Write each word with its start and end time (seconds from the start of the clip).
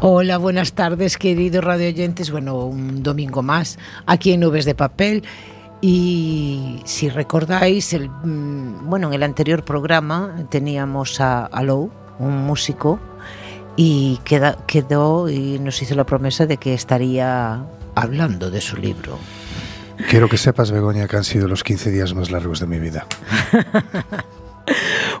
Hola, 0.00 0.38
buenas 0.38 0.74
tardes, 0.74 1.18
queridos 1.18 1.64
radioyentes. 1.64 2.30
Bueno, 2.30 2.66
un 2.66 3.02
domingo 3.02 3.42
más 3.42 3.80
aquí 4.06 4.32
en 4.32 4.40
Nubes 4.40 4.64
de 4.64 4.76
Papel. 4.76 5.24
Y 5.80 6.80
si 6.84 7.08
recordáis, 7.08 7.92
el, 7.92 8.08
mm, 8.08 8.88
bueno, 8.88 9.08
en 9.08 9.14
el 9.14 9.24
anterior 9.24 9.64
programa 9.64 10.46
teníamos 10.50 11.20
a, 11.20 11.46
a 11.46 11.62
Lou, 11.64 11.90
un 12.20 12.46
músico, 12.46 13.00
y 13.74 14.20
queda, 14.22 14.56
quedó 14.68 15.28
y 15.28 15.58
nos 15.58 15.82
hizo 15.82 15.96
la 15.96 16.04
promesa 16.04 16.46
de 16.46 16.58
que 16.58 16.74
estaría 16.74 17.64
hablando 17.96 18.52
de 18.52 18.60
su 18.60 18.76
libro. 18.76 19.18
Quiero 20.08 20.28
que 20.28 20.38
sepas, 20.38 20.70
Begoña, 20.70 21.08
que 21.08 21.16
han 21.16 21.24
sido 21.24 21.48
los 21.48 21.64
15 21.64 21.90
días 21.90 22.14
más 22.14 22.30
largos 22.30 22.60
de 22.60 22.68
mi 22.68 22.78
vida. 22.78 23.04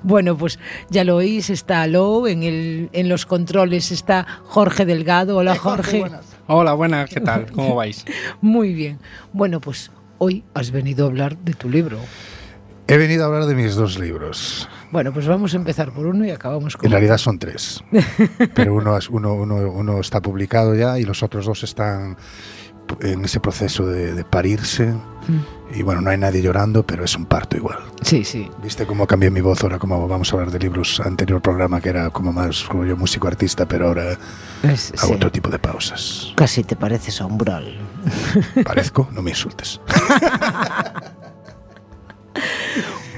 Bueno, 0.02 0.36
pues 0.36 0.58
ya 0.90 1.04
lo 1.04 1.16
oís, 1.16 1.50
está 1.50 1.86
Lou, 1.86 2.26
en, 2.26 2.42
el, 2.42 2.90
en 2.92 3.08
los 3.08 3.26
controles 3.26 3.90
está 3.90 4.26
Jorge 4.44 4.84
Delgado. 4.84 5.36
Hola 5.36 5.56
Jorge. 5.56 6.04
Hola, 6.46 6.72
buenas, 6.72 7.10
¿qué 7.10 7.20
tal? 7.20 7.50
¿Cómo 7.52 7.74
vais? 7.76 8.04
Muy 8.40 8.72
bien. 8.74 8.98
Bueno, 9.32 9.60
pues 9.60 9.90
hoy 10.18 10.44
has 10.54 10.70
venido 10.70 11.06
a 11.06 11.08
hablar 11.08 11.38
de 11.38 11.54
tu 11.54 11.68
libro. 11.68 11.98
He 12.86 12.96
venido 12.96 13.24
a 13.24 13.26
hablar 13.26 13.44
de 13.44 13.54
mis 13.54 13.74
dos 13.74 13.98
libros. 13.98 14.66
Bueno, 14.90 15.12
pues 15.12 15.26
vamos 15.26 15.52
a 15.52 15.58
empezar 15.58 15.92
por 15.92 16.06
uno 16.06 16.24
y 16.24 16.30
acabamos 16.30 16.74
con 16.74 16.86
En 16.86 16.92
realidad 16.92 17.18
son 17.18 17.38
tres, 17.38 17.84
pero 18.54 18.74
uno, 18.74 18.98
uno, 19.10 19.34
uno, 19.34 19.56
uno 19.70 20.00
está 20.00 20.22
publicado 20.22 20.74
ya 20.74 20.98
y 20.98 21.04
los 21.04 21.22
otros 21.22 21.44
dos 21.44 21.62
están 21.64 22.16
en 23.00 23.24
ese 23.24 23.40
proceso 23.40 23.86
de, 23.86 24.14
de 24.14 24.24
parirse. 24.24 24.94
Y 25.74 25.82
bueno, 25.82 26.00
no 26.00 26.08
hay 26.08 26.16
nadie 26.16 26.40
llorando, 26.40 26.82
pero 26.86 27.04
es 27.04 27.14
un 27.14 27.26
parto 27.26 27.56
igual. 27.58 27.78
Sí, 28.00 28.24
sí. 28.24 28.50
¿Viste 28.62 28.86
cómo 28.86 29.06
cambié 29.06 29.30
mi 29.30 29.42
voz 29.42 29.62
ahora? 29.62 29.78
Como 29.78 30.08
vamos 30.08 30.32
a 30.32 30.36
hablar 30.36 30.50
de 30.50 30.58
libros 30.58 31.00
anterior 31.00 31.42
programa 31.42 31.82
que 31.82 31.90
era 31.90 32.08
como 32.08 32.32
más 32.32 32.66
rollo 32.68 32.96
músico 32.96 33.28
artista, 33.28 33.66
pero 33.68 33.88
ahora 33.88 34.16
Es- 34.62 34.94
hago 34.96 35.08
sí. 35.08 35.12
otro 35.14 35.30
tipo 35.30 35.50
de 35.50 35.58
pausas. 35.58 36.32
Casi 36.36 36.64
te 36.64 36.76
pareces 36.76 37.20
a 37.20 37.26
Umbral. 37.26 37.76
¿Parezco? 38.64 39.08
No 39.12 39.20
me 39.20 39.30
insultes. 39.30 39.80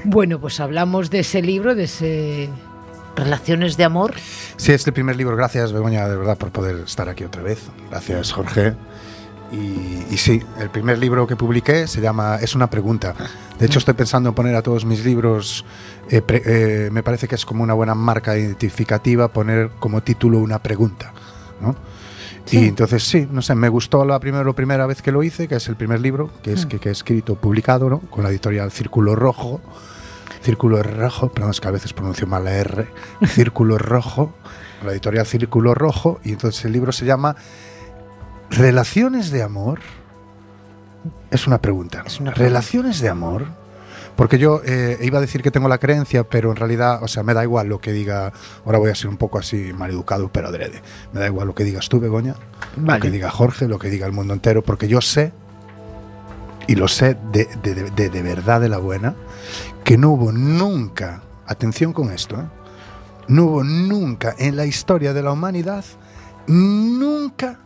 Bueno, 0.03 0.39
pues 0.39 0.59
hablamos 0.59 1.11
de 1.11 1.19
ese 1.19 1.41
libro, 1.43 1.75
de 1.75 1.83
ese 1.83 2.49
Relaciones 3.15 3.77
de 3.77 3.83
Amor. 3.83 4.15
Sí, 4.57 4.71
es 4.71 4.85
el 4.87 4.93
primer 4.93 5.15
libro. 5.15 5.35
Gracias, 5.35 5.71
Begoña, 5.73 6.07
de 6.07 6.15
verdad, 6.17 6.37
por 6.39 6.51
poder 6.51 6.77
estar 6.85 7.07
aquí 7.07 7.23
otra 7.23 7.43
vez. 7.43 7.59
Gracias, 7.91 8.31
Jorge. 8.31 8.73
Y, 9.51 10.05
y 10.09 10.17
sí, 10.17 10.41
el 10.59 10.69
primer 10.69 10.97
libro 10.97 11.27
que 11.27 11.35
publiqué 11.35 11.85
se 11.87 11.99
llama 11.99 12.37
Es 12.41 12.55
una 12.55 12.69
pregunta. 12.69 13.13
De 13.59 13.65
hecho, 13.65 13.79
estoy 13.79 13.93
pensando 13.95 14.29
en 14.29 14.35
poner 14.35 14.55
a 14.55 14.61
todos 14.61 14.85
mis 14.85 15.03
libros, 15.03 15.65
eh, 16.09 16.21
pre- 16.21 16.41
eh, 16.45 16.89
me 16.89 17.03
parece 17.03 17.27
que 17.27 17.35
es 17.35 17.45
como 17.45 17.61
una 17.61 17.73
buena 17.73 17.93
marca 17.93 18.37
identificativa 18.37 19.27
poner 19.27 19.71
como 19.79 20.01
título 20.01 20.39
una 20.39 20.59
pregunta. 20.59 21.11
¿no? 21.59 21.75
Sí. 22.45 22.59
Y 22.59 22.67
entonces 22.69 23.03
sí, 23.03 23.27
no 23.29 23.41
sé, 23.41 23.53
me 23.55 23.67
gustó 23.67 24.05
la 24.05 24.19
primera, 24.19 24.51
primera 24.53 24.85
vez 24.85 25.01
que 25.01 25.11
lo 25.11 25.21
hice, 25.21 25.47
que 25.47 25.55
es 25.55 25.67
el 25.67 25.75
primer 25.75 25.99
libro 25.99 26.31
que, 26.41 26.53
es, 26.53 26.65
que, 26.65 26.79
que 26.79 26.89
he 26.89 26.91
escrito, 26.93 27.35
publicado, 27.35 27.89
¿no? 27.89 27.99
con 27.99 28.23
la 28.23 28.29
editorial 28.29 28.71
Círculo 28.71 29.15
Rojo. 29.15 29.61
Círculo 30.41 30.81
Rojo, 30.81 31.29
perdón, 31.29 31.51
es 31.51 31.61
que 31.61 31.67
a 31.67 31.71
veces 31.71 31.93
pronuncio 31.93 32.25
mal 32.25 32.45
la 32.45 32.53
R. 32.53 32.87
Círculo 33.27 33.77
Rojo, 33.77 34.33
la 34.83 34.91
editorial 34.93 35.25
Círculo 35.27 35.75
Rojo, 35.75 36.19
y 36.23 36.31
entonces 36.31 36.65
el 36.65 36.71
libro 36.71 36.91
se 36.91 37.05
llama 37.05 37.35
Relaciones 38.51 39.31
de 39.31 39.43
Amor. 39.43 39.79
Es 41.31 41.47
una 41.47 41.59
pregunta. 41.61 42.03
Es 42.05 42.19
una 42.19 42.31
pregunta. 42.31 42.49
Relaciones 42.49 42.99
de 43.01 43.09
Amor. 43.09 43.45
Porque 44.15 44.37
yo 44.37 44.61
eh, 44.65 44.99
iba 45.01 45.17
a 45.17 45.21
decir 45.21 45.41
que 45.41 45.51
tengo 45.51 45.69
la 45.69 45.77
creencia, 45.77 46.23
pero 46.25 46.51
en 46.51 46.57
realidad, 46.57 47.01
o 47.01 47.07
sea, 47.07 47.23
me 47.23 47.33
da 47.33 47.43
igual 47.43 47.67
lo 47.67 47.79
que 47.79 47.93
diga. 47.93 48.33
Ahora 48.65 48.77
voy 48.77 48.91
a 48.91 48.95
ser 48.95 49.07
un 49.07 49.17
poco 49.17 49.39
así 49.39 49.71
maleducado, 49.73 50.29
pero 50.31 50.49
adrede. 50.49 50.81
Me 51.13 51.21
da 51.21 51.27
igual 51.27 51.47
lo 51.47 51.55
que 51.55 51.63
digas 51.63 51.87
tú, 51.87 51.99
Begoña, 51.99 52.35
Vale. 52.75 52.99
lo 52.99 53.01
que 53.03 53.09
diga 53.09 53.31
Jorge, 53.31 53.67
lo 53.67 53.79
que 53.79 53.89
diga 53.89 54.05
el 54.05 54.11
mundo 54.11 54.33
entero, 54.33 54.61
porque 54.63 54.87
yo 54.89 54.99
sé, 55.01 55.31
y 56.67 56.75
lo 56.75 56.87
sé 56.89 57.17
de, 57.31 57.47
de, 57.63 57.73
de- 57.73 57.89
de- 57.91 58.09
de 58.09 58.21
verdad 58.21 58.59
de 58.59 58.69
la 58.69 58.77
buena, 58.77 59.15
que 59.85 59.97
no 59.97 60.09
hubo 60.11 60.31
nunca, 60.33 61.21
atención 61.47 61.93
con 61.93 62.11
esto, 62.11 62.35
¿eh? 62.35 62.45
no 63.29 63.45
hubo 63.45 63.63
nunca 63.63 64.35
en 64.37 64.57
la 64.57 64.65
historia 64.65 65.13
de 65.13 65.23
la 65.23 65.31
humanidad, 65.31 65.85
nunca, 66.47 67.59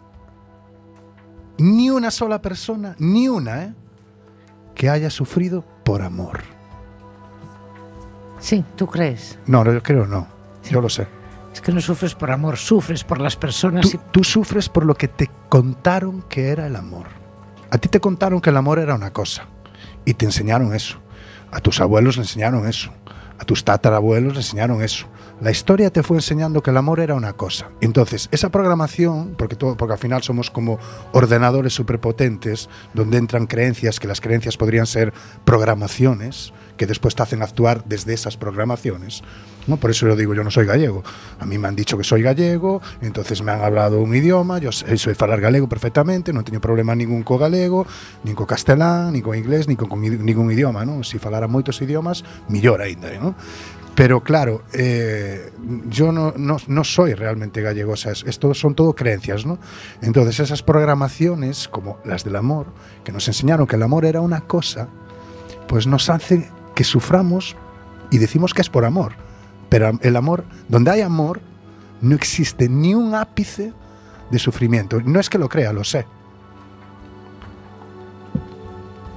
ni 1.57 1.89
una 1.89 2.11
sola 2.11 2.41
persona, 2.41 2.95
ni 2.99 3.27
una, 3.27 3.63
¿eh? 3.63 3.73
que 4.73 4.89
haya 4.89 5.09
sufrido 5.09 5.63
por 5.83 6.01
amor. 6.01 6.41
Sí, 8.39 8.63
¿tú 8.75 8.87
crees? 8.87 9.39
No, 9.47 9.63
no, 9.63 9.73
yo 9.73 9.81
creo 9.81 10.05
no, 10.05 10.27
yo 10.69 10.81
lo 10.81 10.89
sé. 10.89 11.07
Es 11.53 11.61
que 11.61 11.71
no 11.71 11.79
sufres 11.79 12.13
por 12.15 12.31
amor, 12.31 12.57
sufres 12.57 13.03
por 13.03 13.21
las 13.21 13.35
personas. 13.37 13.89
Tú, 13.89 13.97
y- 13.97 13.99
tú 14.11 14.23
sufres 14.23 14.67
por 14.67 14.85
lo 14.85 14.95
que 14.95 15.07
te 15.07 15.29
contaron 15.49 16.21
que 16.23 16.49
era 16.49 16.67
el 16.67 16.75
amor. 16.75 17.07
A 17.71 17.77
ti 17.77 17.87
te 17.87 17.99
contaron 17.99 18.41
que 18.41 18.49
el 18.49 18.57
amor 18.57 18.77
era 18.79 18.93
una 18.95 19.11
cosa 19.13 19.45
y 20.03 20.13
te 20.13 20.25
enseñaron 20.25 20.73
eso. 20.75 20.97
A 21.51 21.61
tus 21.61 21.79
abuelos 21.79 22.17
le 22.17 22.23
enseñaron 22.23 22.67
eso. 22.67 22.91
A 23.39 23.45
tus 23.45 23.63
tatarabuelos 23.63 24.33
le 24.33 24.39
enseñaron 24.39 24.81
eso. 24.81 25.07
La 25.41 25.51
historia 25.51 25.89
te 25.91 26.01
fue 26.01 26.17
enseñando 26.17 26.63
que 26.63 26.69
el 26.69 26.77
amor 26.77 27.01
era 27.01 27.13
una 27.13 27.33
cosa. 27.33 27.69
Entonces, 27.81 28.29
esa 28.31 28.49
programación, 28.49 29.35
porque, 29.37 29.57
todo, 29.57 29.75
porque 29.75 29.93
al 29.93 29.99
final 29.99 30.23
somos 30.23 30.49
como 30.49 30.79
ordenadores 31.11 31.73
superpotentes, 31.73 32.69
donde 32.93 33.17
entran 33.17 33.45
creencias, 33.45 33.99
que 33.99 34.07
las 34.07 34.21
creencias 34.21 34.55
podrían 34.55 34.85
ser 34.85 35.13
programaciones, 35.43 36.53
que 36.77 36.85
después 36.87 37.15
te 37.15 37.23
hacen 37.23 37.41
actuar 37.41 37.83
desde 37.85 38.13
esas 38.13 38.37
programaciones. 38.37 39.23
¿no? 39.67 39.77
Por 39.77 39.91
eso 39.91 40.07
yo 40.07 40.15
digo, 40.15 40.33
yo 40.33 40.43
no 40.43 40.51
soy 40.51 40.65
gallego. 40.65 41.03
A 41.39 41.45
mí 41.45 41.57
me 41.57 41.67
han 41.67 41.75
dicho 41.75 41.97
que 41.97 42.03
soy 42.03 42.21
gallego, 42.21 42.81
entonces 43.01 43.41
me 43.41 43.51
han 43.51 43.61
hablado 43.61 43.99
un 43.99 44.15
idioma, 44.15 44.59
yo 44.59 44.71
sei, 44.71 44.97
soy 44.97 45.15
falar 45.15 45.41
galego 45.41 45.67
perfectamente, 45.67 46.33
non 46.33 46.45
teño 46.45 46.61
problema 46.61 46.93
ningún 46.93 47.25
co 47.25 47.37
galego, 47.37 47.87
nin 48.23 48.37
co 48.37 48.45
castelán, 48.45 49.13
nin 49.13 49.25
co 49.25 49.33
inglés, 49.33 49.67
nin 49.67 49.77
con, 49.77 49.89
con 49.89 50.01
ningún 50.01 50.51
idioma, 50.51 50.85
¿no? 50.85 51.01
Si 51.01 51.17
falara 51.17 51.49
moitos 51.49 51.81
idiomas, 51.81 52.23
millor 52.47 52.81
aínda, 52.81 53.09
¿no? 53.17 53.33
Pero 53.95 54.21
claro, 54.21 54.63
eh, 54.73 55.53
yo 55.87 56.11
no, 56.11 56.33
no, 56.35 56.57
no 56.67 56.83
soy 56.83 57.13
realmente 57.13 57.61
gallego, 57.61 57.93
o 57.93 57.95
sea, 57.95 58.11
es, 58.11 58.25
esto 58.27 58.53
son 58.53 58.75
todo 58.75 58.93
creencias, 58.93 59.45
¿no? 59.45 59.57
Entonces 60.01 60.41
esas 60.41 60.61
programaciones, 60.63 61.69
como 61.69 61.99
las 62.03 62.25
del 62.25 62.35
amor, 62.35 62.67
que 63.05 63.13
nos 63.13 63.27
enseñaron 63.29 63.67
que 63.67 63.77
el 63.77 63.83
amor 63.83 64.03
era 64.03 64.19
una 64.19 64.41
cosa, 64.41 64.89
pues 65.67 65.87
nos 65.87 66.09
hacen 66.09 66.45
que 66.75 66.83
suframos 66.83 67.55
y 68.11 68.17
decimos 68.19 68.53
que 68.53 68.61
es 68.61 68.69
por 68.69 68.85
amor. 68.85 69.13
Pero 69.69 69.97
el 70.01 70.15
amor, 70.15 70.43
donde 70.69 70.91
hay 70.91 71.01
amor, 71.01 71.41
no 72.01 72.15
existe 72.15 72.69
ni 72.69 72.93
un 72.93 73.15
ápice 73.15 73.73
de 74.29 74.39
sufrimiento. 74.39 75.01
No 75.01 75.19
es 75.19 75.29
que 75.29 75.37
lo 75.39 75.49
crea, 75.49 75.73
lo 75.73 75.83
sé. 75.83 76.05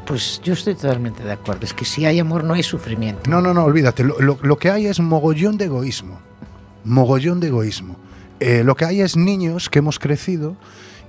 Pues 0.07 0.41
yo 0.43 0.55
estoy 0.55 0.75
totalmente 0.75 1.23
de 1.23 1.33
acuerdo. 1.33 1.65
Es 1.67 1.75
que 1.75 1.85
si 1.85 2.07
hay 2.07 2.19
amor 2.19 2.43
no 2.45 2.55
hay 2.55 2.63
sufrimiento. 2.63 3.29
No, 3.31 3.43
no, 3.43 3.53
no, 3.53 3.65
olvídate. 3.65 4.05
Lo, 4.05 4.19
lo- 4.21 4.39
lo 4.41 4.57
que 4.57 4.71
hay 4.71 4.87
es 4.87 5.01
mogollón 5.01 5.59
de 5.59 5.67
egoísmo. 5.67 6.19
Mogollón 6.85 7.41
de 7.41 7.49
egoísmo. 7.49 7.97
Eh, 8.41 8.63
lo 8.65 8.75
que 8.75 8.87
hay 8.87 9.03
es 9.03 9.17
niños 9.17 9.69
que 9.69 9.81
hemos 9.81 9.99
crecido 9.99 10.57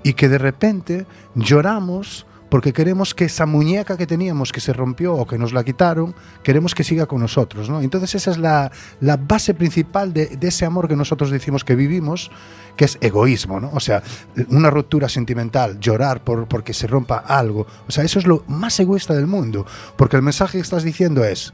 y 0.04 0.14
que 0.14 0.28
de 0.28 0.38
repente 0.38 1.06
lloramos 1.36 2.26
porque 2.50 2.74
queremos 2.74 3.14
que 3.14 3.26
esa 3.26 3.46
muñeca 3.46 3.96
que 3.96 4.08
teníamos 4.08 4.52
que 4.52 4.60
se 4.60 4.74
rompió 4.74 5.14
o 5.14 5.28
que 5.28 5.38
nos 5.38 5.54
la 5.54 5.64
quitaron, 5.64 6.16
queremos 6.44 6.74
que 6.74 6.84
siga 6.84 7.06
con 7.06 7.22
nosotros. 7.22 7.70
¿no? 7.70 7.82
Entonces 7.82 8.16
esa 8.16 8.32
es 8.32 8.38
la, 8.38 8.72
la 9.00 9.18
base 9.18 9.54
principal 9.54 10.14
de, 10.14 10.28
de 10.38 10.48
ese 10.48 10.66
amor 10.66 10.88
que 10.88 10.96
nosotros 10.96 11.30
decimos 11.30 11.64
que 11.64 11.76
vivimos, 11.76 12.32
que 12.76 12.86
es 12.86 12.98
egoísmo. 13.02 13.60
¿no? 13.60 13.70
O 13.74 13.80
sea, 13.80 14.02
una 14.50 14.70
ruptura 14.70 15.10
sentimental, 15.10 15.80
llorar 15.80 16.24
por, 16.24 16.48
porque 16.48 16.74
se 16.74 16.88
rompa 16.88 17.18
algo. 17.18 17.68
O 17.88 17.92
sea, 17.92 18.04
eso 18.04 18.20
es 18.20 18.26
lo 18.26 18.44
más 18.48 18.80
egoísta 18.80 19.14
del 19.14 19.28
mundo, 19.28 19.66
porque 19.96 20.16
el 20.16 20.24
mensaje 20.24 20.58
que 20.58 20.64
estás 20.64 20.84
diciendo 20.84 21.24
es, 21.24 21.54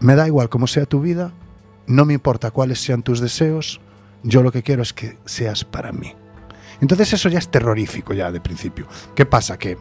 me 0.00 0.14
da 0.14 0.26
igual 0.26 0.48
cómo 0.48 0.66
sea 0.66 0.86
tu 0.86 1.00
vida, 1.00 1.32
no 1.86 2.04
me 2.04 2.14
importa 2.14 2.50
cuáles 2.50 2.80
sean 2.80 3.02
tus 3.02 3.20
deseos, 3.20 3.80
yo 4.22 4.42
lo 4.42 4.52
que 4.52 4.62
quiero 4.62 4.82
es 4.82 4.92
que 4.92 5.18
seas 5.24 5.64
para 5.64 5.92
mí. 5.92 6.14
Entonces 6.84 7.12
eso 7.14 7.28
ya 7.30 7.38
es 7.38 7.48
terrorífico 7.50 8.12
ya 8.12 8.30
de 8.30 8.40
principio. 8.40 8.86
¿Qué 9.14 9.24
pasa? 9.24 9.56
Que 9.58 9.78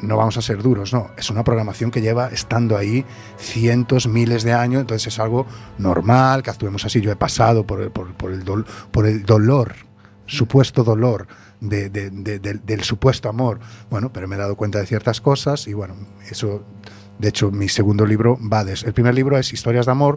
no 0.00 0.16
vamos 0.16 0.36
a 0.36 0.42
ser 0.42 0.62
duros, 0.62 0.92
no. 0.92 1.10
Es 1.16 1.28
una 1.28 1.42
programación 1.42 1.90
que 1.90 2.00
lleva 2.00 2.28
estando 2.28 2.76
ahí 2.76 3.04
cientos, 3.36 4.06
miles 4.06 4.44
de 4.44 4.52
años, 4.52 4.80
entonces 4.82 5.12
es 5.12 5.18
algo 5.18 5.44
normal 5.78 6.42
que 6.44 6.50
actuemos 6.50 6.84
así. 6.84 7.00
Yo 7.00 7.10
he 7.10 7.16
pasado 7.16 7.66
por, 7.66 7.90
por, 7.90 8.14
por 8.14 8.30
el, 8.32 8.44
por 8.92 9.06
el 9.06 9.24
dolor, 9.24 9.74
supuesto 10.26 10.84
dolor 10.84 11.26
de- 11.60 11.90
de- 11.90 12.10
de- 12.10 12.38
del, 12.38 12.64
del 12.64 12.82
supuesto 12.84 13.28
amor. 13.28 13.58
Bueno, 13.90 14.12
pero 14.12 14.28
me 14.28 14.36
he 14.36 14.38
dado 14.38 14.54
cuenta 14.56 14.78
de 14.78 14.86
ciertas 14.86 15.20
cosas 15.20 15.66
y 15.66 15.74
bueno, 15.74 15.94
eso... 16.30 16.64
De 17.18 17.28
hecho, 17.28 17.50
mi 17.50 17.68
segundo 17.68 18.06
libro 18.06 18.38
va 18.50 18.64
de 18.64 18.72
eso. 18.72 18.86
El 18.86 18.94
primer 18.94 19.14
libro 19.14 19.36
es 19.36 19.52
Historias 19.52 19.84
de 19.84 19.92
Amor, 19.92 20.16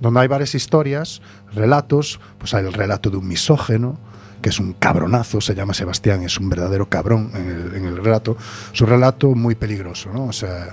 donde 0.00 0.20
hay 0.20 0.28
varias 0.28 0.54
historias, 0.54 1.20
relatos. 1.52 2.20
Pues 2.38 2.54
hay 2.54 2.64
el 2.64 2.72
relato 2.72 3.10
de 3.10 3.16
un 3.16 3.26
misógeno, 3.26 3.98
que 4.44 4.50
es 4.50 4.60
un 4.60 4.74
cabronazo, 4.74 5.40
se 5.40 5.54
llama 5.54 5.72
Sebastián, 5.72 6.22
es 6.22 6.38
un 6.38 6.50
verdadero 6.50 6.86
cabrón 6.86 7.30
en 7.32 7.48
el, 7.48 7.74
en 7.76 7.86
el 7.86 7.96
relato. 7.96 8.36
Es 8.74 8.78
un 8.82 8.88
relato 8.88 9.34
muy 9.34 9.54
peligroso, 9.54 10.10
¿no? 10.12 10.26
O 10.26 10.34
sea, 10.34 10.68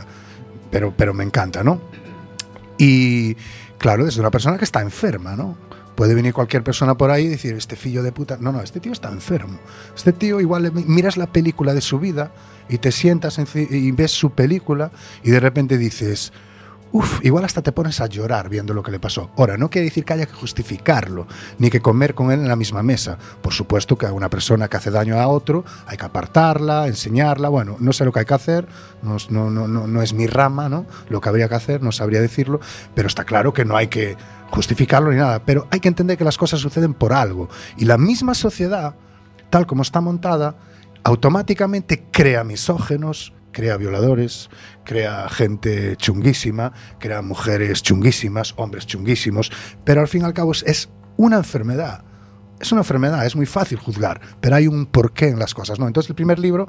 pero, 0.69 0.93
pero 0.97 1.13
me 1.13 1.23
encanta, 1.23 1.63
¿no? 1.63 1.79
Y 2.77 3.33
claro, 3.77 4.03
desde 4.03 4.19
una 4.19 4.29
persona 4.29 4.57
que 4.57 4.65
está 4.65 4.81
enferma, 4.81 5.37
¿no? 5.37 5.55
Puede 5.95 6.15
venir 6.15 6.33
cualquier 6.33 6.65
persona 6.65 6.95
por 6.97 7.11
ahí 7.11 7.27
y 7.27 7.29
decir, 7.29 7.55
este 7.55 7.77
fillo 7.77 8.03
de 8.03 8.11
puta. 8.11 8.37
No, 8.41 8.51
no, 8.51 8.59
este 8.59 8.81
tío 8.81 8.91
está 8.91 9.07
enfermo. 9.07 9.57
Este 9.95 10.11
tío 10.11 10.41
igual 10.41 10.69
miras 10.73 11.15
la 11.15 11.27
película 11.27 11.73
de 11.73 11.79
su 11.79 11.97
vida 11.97 12.33
y 12.67 12.77
te 12.79 12.91
sientas 12.91 13.39
y 13.55 13.91
ves 13.93 14.11
su 14.11 14.31
película 14.31 14.91
y 15.23 15.31
de 15.31 15.39
repente 15.39 15.77
dices, 15.77 16.33
uff, 16.91 17.23
igual 17.23 17.45
hasta 17.45 17.61
te 17.61 17.71
pones 17.71 18.01
a 18.01 18.07
llorar 18.07 18.49
viendo 18.49 18.73
lo 18.73 18.83
que 18.83 18.91
le 18.91 18.99
pasó. 18.99 19.31
Ahora, 19.37 19.57
no 19.57 19.69
quiere 19.69 19.85
decir 19.85 20.05
que 20.05 20.13
haya 20.13 20.25
que 20.25 20.33
justificarlo, 20.33 21.27
ni 21.57 21.69
que 21.69 21.81
comer 21.81 22.13
con 22.13 22.31
él 22.31 22.39
en 22.41 22.47
la 22.47 22.55
misma 22.55 22.83
mesa. 22.83 23.17
Por 23.41 23.53
supuesto 23.53 23.97
que 23.97 24.05
a 24.05 24.13
una 24.13 24.29
persona 24.29 24.67
que 24.67 24.77
hace 24.77 24.91
daño 24.91 25.19
a 25.19 25.27
otro 25.27 25.63
hay 25.87 25.97
que 25.97 26.05
apartarla, 26.05 26.87
enseñarla. 26.87 27.49
Bueno, 27.49 27.77
no 27.79 27.93
sé 27.93 28.05
lo 28.05 28.11
que 28.11 28.19
hay 28.19 28.25
que 28.25 28.33
hacer, 28.33 28.67
no, 29.01 29.17
no, 29.29 29.49
no, 29.49 29.67
no 29.87 30.01
es 30.01 30.13
mi 30.13 30.27
rama, 30.27 30.69
¿no? 30.69 30.85
Lo 31.09 31.21
que 31.21 31.29
habría 31.29 31.49
que 31.49 31.55
hacer, 31.55 31.81
no 31.81 31.91
sabría 31.91 32.21
decirlo, 32.21 32.59
pero 32.93 33.07
está 33.07 33.23
claro 33.23 33.53
que 33.53 33.65
no 33.65 33.77
hay 33.77 33.87
que 33.87 34.17
justificarlo 34.51 35.11
ni 35.11 35.17
nada. 35.17 35.43
Pero 35.43 35.67
hay 35.71 35.79
que 35.79 35.87
entender 35.87 36.17
que 36.17 36.23
las 36.23 36.37
cosas 36.37 36.59
suceden 36.59 36.93
por 36.93 37.13
algo. 37.13 37.49
Y 37.77 37.85
la 37.85 37.97
misma 37.97 38.33
sociedad, 38.33 38.95
tal 39.49 39.65
como 39.65 39.81
está 39.81 40.01
montada, 40.01 40.55
automáticamente 41.03 42.05
crea 42.11 42.43
misógenos, 42.43 43.33
crea 43.51 43.77
violadores, 43.77 44.49
crea 44.85 45.27
gente 45.29 45.95
chunguísima, 45.97 46.73
crea 46.99 47.21
mujeres 47.21 47.83
chunguísimas, 47.83 48.53
hombres 48.57 48.85
chunguísimos, 48.85 49.51
pero 49.83 50.01
al 50.01 50.07
fin 50.07 50.21
y 50.21 50.25
al 50.25 50.33
cabo 50.33 50.51
es- 50.51 50.89
una 51.17 51.37
enfermedad. 51.37 52.03
Es 52.59 52.71
una 52.71 52.81
enfermedad, 52.81 53.25
es 53.25 53.35
muy 53.35 53.47
fácil 53.47 53.79
juzgar, 53.79 54.21
pero 54.39 54.55
hay 54.55 54.67
un 54.67 54.85
porqué 54.85 55.29
en 55.29 55.39
las 55.39 55.53
cosas, 55.55 55.79
¿no? 55.79 55.87
Entonces 55.87 56.09
el 56.09 56.15
primer 56.15 56.37
libro 56.37 56.67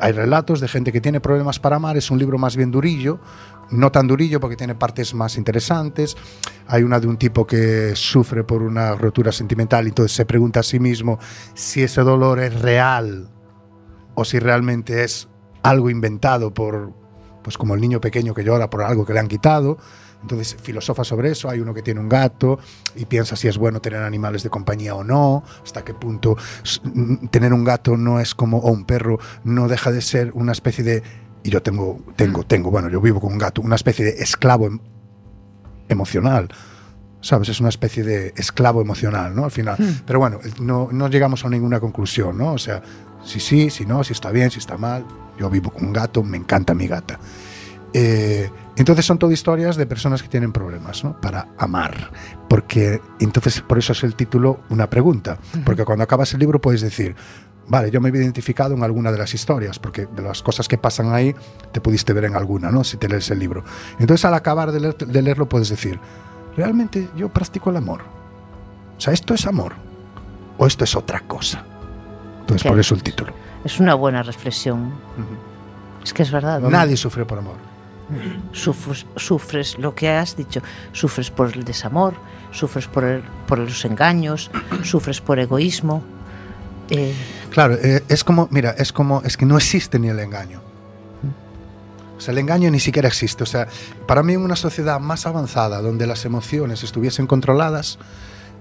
hay 0.00 0.12
relatos 0.12 0.60
de 0.60 0.68
gente 0.68 0.92
que 0.92 1.00
tiene 1.00 1.20
problemas 1.20 1.58
para 1.58 1.76
amar, 1.76 1.96
es 1.96 2.10
un 2.10 2.18
libro 2.18 2.38
más 2.38 2.56
bien 2.56 2.70
durillo, 2.70 3.20
no 3.70 3.90
tan 3.90 4.06
durillo 4.06 4.38
porque 4.40 4.56
tiene 4.56 4.76
partes 4.76 5.12
más 5.12 5.36
interesantes. 5.36 6.16
Hay 6.68 6.84
una 6.84 7.00
de 7.00 7.08
un 7.08 7.16
tipo 7.16 7.46
que 7.46 7.96
sufre 7.96 8.44
por 8.44 8.62
una 8.62 8.94
rotura 8.94 9.32
sentimental 9.32 9.86
y 9.86 9.88
entonces 9.88 10.16
se 10.16 10.24
pregunta 10.24 10.60
a 10.60 10.62
sí 10.62 10.78
mismo 10.78 11.18
si 11.54 11.82
ese 11.82 12.02
dolor 12.02 12.38
es 12.40 12.60
real 12.60 13.28
o 14.14 14.24
si 14.24 14.38
realmente 14.38 15.02
es 15.02 15.28
algo 15.64 15.90
inventado 15.90 16.54
por, 16.54 16.92
pues 17.42 17.58
como 17.58 17.74
el 17.74 17.80
niño 17.80 18.00
pequeño 18.00 18.32
que 18.34 18.44
llora 18.44 18.70
por 18.70 18.82
algo 18.82 19.04
que 19.04 19.12
le 19.12 19.18
han 19.18 19.26
quitado. 19.28 19.76
Entonces 20.22 20.56
filosofa 20.62 21.04
sobre 21.04 21.30
eso. 21.32 21.50
Hay 21.50 21.60
uno 21.60 21.74
que 21.74 21.82
tiene 21.82 22.00
un 22.00 22.08
gato 22.08 22.58
y 22.96 23.04
piensa 23.04 23.36
si 23.36 23.48
es 23.48 23.58
bueno 23.58 23.80
tener 23.80 24.02
animales 24.02 24.42
de 24.42 24.48
compañía 24.50 24.94
o 24.94 25.04
no, 25.04 25.42
hasta 25.62 25.84
qué 25.84 25.92
punto 25.92 26.36
n- 26.94 27.28
tener 27.30 27.52
un 27.52 27.62
gato 27.64 27.96
no 27.98 28.20
es 28.20 28.34
como, 28.34 28.58
o 28.58 28.70
un 28.70 28.84
perro, 28.86 29.18
no 29.42 29.68
deja 29.68 29.90
de 29.90 30.00
ser 30.00 30.30
una 30.34 30.52
especie 30.52 30.82
de... 30.84 31.02
Y 31.42 31.50
yo 31.50 31.60
tengo, 31.62 31.98
tengo, 32.16 32.42
tengo, 32.44 32.70
bueno, 32.70 32.88
yo 32.88 33.02
vivo 33.02 33.20
con 33.20 33.32
un 33.32 33.38
gato, 33.38 33.60
una 33.60 33.74
especie 33.76 34.02
de 34.06 34.12
esclavo 34.22 34.66
em- 34.66 34.78
emocional. 35.88 36.48
¿Sabes? 37.20 37.48
Es 37.48 37.60
una 37.60 37.70
especie 37.70 38.02
de 38.04 38.34
esclavo 38.36 38.82
emocional, 38.82 39.34
¿no? 39.34 39.44
Al 39.44 39.50
final. 39.50 39.76
Pero 40.06 40.18
bueno, 40.18 40.40
no, 40.60 40.88
no 40.92 41.08
llegamos 41.08 41.42
a 41.46 41.48
ninguna 41.48 41.80
conclusión, 41.80 42.36
¿no? 42.36 42.52
O 42.52 42.58
sea, 42.58 42.82
si 43.24 43.40
sí, 43.40 43.70
si 43.70 43.84
no, 43.86 44.04
si 44.04 44.12
está 44.12 44.30
bien, 44.30 44.50
si 44.50 44.58
está 44.58 44.76
mal. 44.76 45.04
Yo 45.38 45.50
vivo 45.50 45.70
con 45.70 45.86
un 45.86 45.92
gato, 45.92 46.22
me 46.22 46.36
encanta 46.36 46.74
mi 46.74 46.86
gata. 46.86 47.18
Eh, 47.92 48.50
entonces 48.76 49.04
son 49.06 49.18
todo 49.18 49.30
historias 49.32 49.76
de 49.76 49.86
personas 49.86 50.22
que 50.22 50.28
tienen 50.28 50.52
problemas 50.52 51.04
¿no? 51.04 51.20
para 51.20 51.48
amar. 51.58 52.10
Porque 52.48 53.00
entonces 53.20 53.60
por 53.60 53.78
eso 53.78 53.92
es 53.92 54.02
el 54.04 54.14
título 54.14 54.60
una 54.68 54.88
pregunta. 54.90 55.38
Porque 55.64 55.84
cuando 55.84 56.04
acabas 56.04 56.32
el 56.34 56.40
libro 56.40 56.60
puedes 56.60 56.80
decir, 56.80 57.14
vale, 57.68 57.90
yo 57.90 58.00
me 58.00 58.10
he 58.10 58.12
identificado 58.16 58.74
en 58.74 58.82
alguna 58.82 59.10
de 59.12 59.18
las 59.18 59.32
historias, 59.34 59.78
porque 59.78 60.06
de 60.06 60.22
las 60.22 60.42
cosas 60.42 60.68
que 60.68 60.76
pasan 60.78 61.12
ahí 61.12 61.34
te 61.72 61.80
pudiste 61.80 62.12
ver 62.12 62.24
en 62.24 62.36
alguna, 62.36 62.70
¿no? 62.70 62.84
Si 62.84 62.96
te 62.96 63.08
lees 63.08 63.30
el 63.30 63.38
libro. 63.38 63.64
Entonces 63.98 64.24
al 64.24 64.34
acabar 64.34 64.70
de, 64.72 64.80
leer- 64.80 65.06
de 65.06 65.22
leerlo 65.22 65.48
puedes 65.48 65.68
decir, 65.68 65.98
realmente 66.56 67.08
yo 67.16 67.28
practico 67.28 67.70
el 67.70 67.76
amor. 67.76 68.02
O 68.96 69.00
sea, 69.00 69.12
¿esto 69.12 69.34
es 69.34 69.46
amor? 69.46 69.72
¿O 70.58 70.66
esto 70.66 70.84
es 70.84 70.94
otra 70.94 71.20
cosa? 71.20 71.64
Entonces 72.44 72.66
por 72.68 72.78
eso 72.78 72.94
el 72.94 73.02
título. 73.02 73.32
Es 73.64 73.80
una 73.80 73.94
buena 73.94 74.22
reflexión. 74.22 74.92
Es 76.02 76.12
que 76.12 76.22
es 76.22 76.30
verdad. 76.30 76.60
¿no? 76.60 76.68
Nadie 76.70 76.96
sufre 76.96 77.24
por 77.24 77.38
amor. 77.38 77.56
Sufres, 78.52 79.06
sufres 79.16 79.78
lo 79.78 79.94
que 79.94 80.10
has 80.10 80.36
dicho, 80.36 80.60
sufres 80.92 81.30
por 81.30 81.52
el 81.56 81.64
desamor, 81.64 82.14
sufres 82.52 82.86
por, 82.86 83.04
el- 83.04 83.22
por 83.46 83.58
los 83.58 83.82
engaños, 83.86 84.50
sufres 84.82 85.20
por 85.22 85.38
egoísmo. 85.38 86.02
Eh, 86.90 87.14
Claro, 87.50 87.74
eh, 87.82 88.02
es 88.08 88.22
como, 88.24 88.48
mira, 88.50 88.72
es 88.76 88.92
como, 88.92 89.22
es 89.24 89.36
que 89.38 89.46
no 89.46 89.56
existe 89.56 89.98
ni 89.98 90.08
el 90.08 90.18
engaño. 90.18 90.60
O 92.16 92.20
sea, 92.20 92.32
el 92.32 92.38
engaño 92.38 92.70
ni 92.70 92.80
siquiera 92.80 93.08
existe. 93.08 93.42
O 93.42 93.46
sea, 93.46 93.68
para 94.06 94.22
mí 94.22 94.34
en 94.34 94.40
una 94.42 94.56
sociedad 94.56 95.00
más 95.00 95.24
avanzada, 95.26 95.80
donde 95.80 96.06
las 96.06 96.24
emociones 96.24 96.82
estuviesen 96.84 97.26
controladas, 97.26 97.98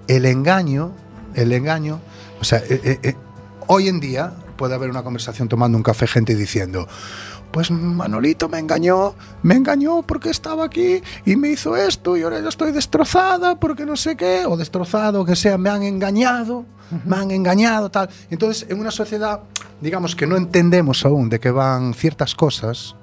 el 0.08 0.26
engaño, 0.26 0.92
el 1.36 1.52
engaño, 1.52 2.00
o 2.40 2.44
sea, 2.44 2.60
eh, 2.70 3.16
hoy 3.68 3.88
en 3.88 4.00
día 4.00 4.34
puede 4.58 4.76
haber 4.76 4.90
una 4.90 5.04
conversación 5.04 5.48
tomando 5.50 5.78
un 5.78 5.84
café 5.84 6.08
gente 6.08 6.36
diciendo, 6.36 6.88
pues 7.52 7.70
Manolito 7.70 8.50
me 8.50 8.60
engañó, 8.60 9.14
me 9.44 9.56
engañó 9.56 10.02
porque 10.02 10.30
estaba 10.30 10.66
aquí 10.66 11.02
y 11.26 11.36
me 11.36 11.50
hizo 11.50 11.78
esto 11.78 12.18
y 12.18 12.24
ahora 12.24 12.40
yo 12.40 12.50
estoy 12.50 12.72
destrozada 12.72 13.60
porque 13.60 13.86
no 13.86 13.96
sé 13.96 14.18
qué, 14.18 14.46
o 14.48 14.58
destrozado, 14.58 15.24
que 15.24 15.36
sea, 15.36 15.58
me 15.58 15.70
han 15.70 15.84
engañado, 15.84 16.66
me 17.06 17.16
han 17.16 17.30
engañado, 17.32 17.92
tal. 17.92 18.10
Entonces, 18.32 18.66
en 18.70 18.80
una 18.80 18.90
sociedad, 18.90 19.42
digamos 19.82 20.16
que 20.16 20.26
no 20.26 20.36
entendemos 20.36 21.06
aún 21.06 21.30
de 21.30 21.40
qué 21.40 21.52
van 21.52 21.94
ciertas 21.94 22.34
cosas 22.34 22.96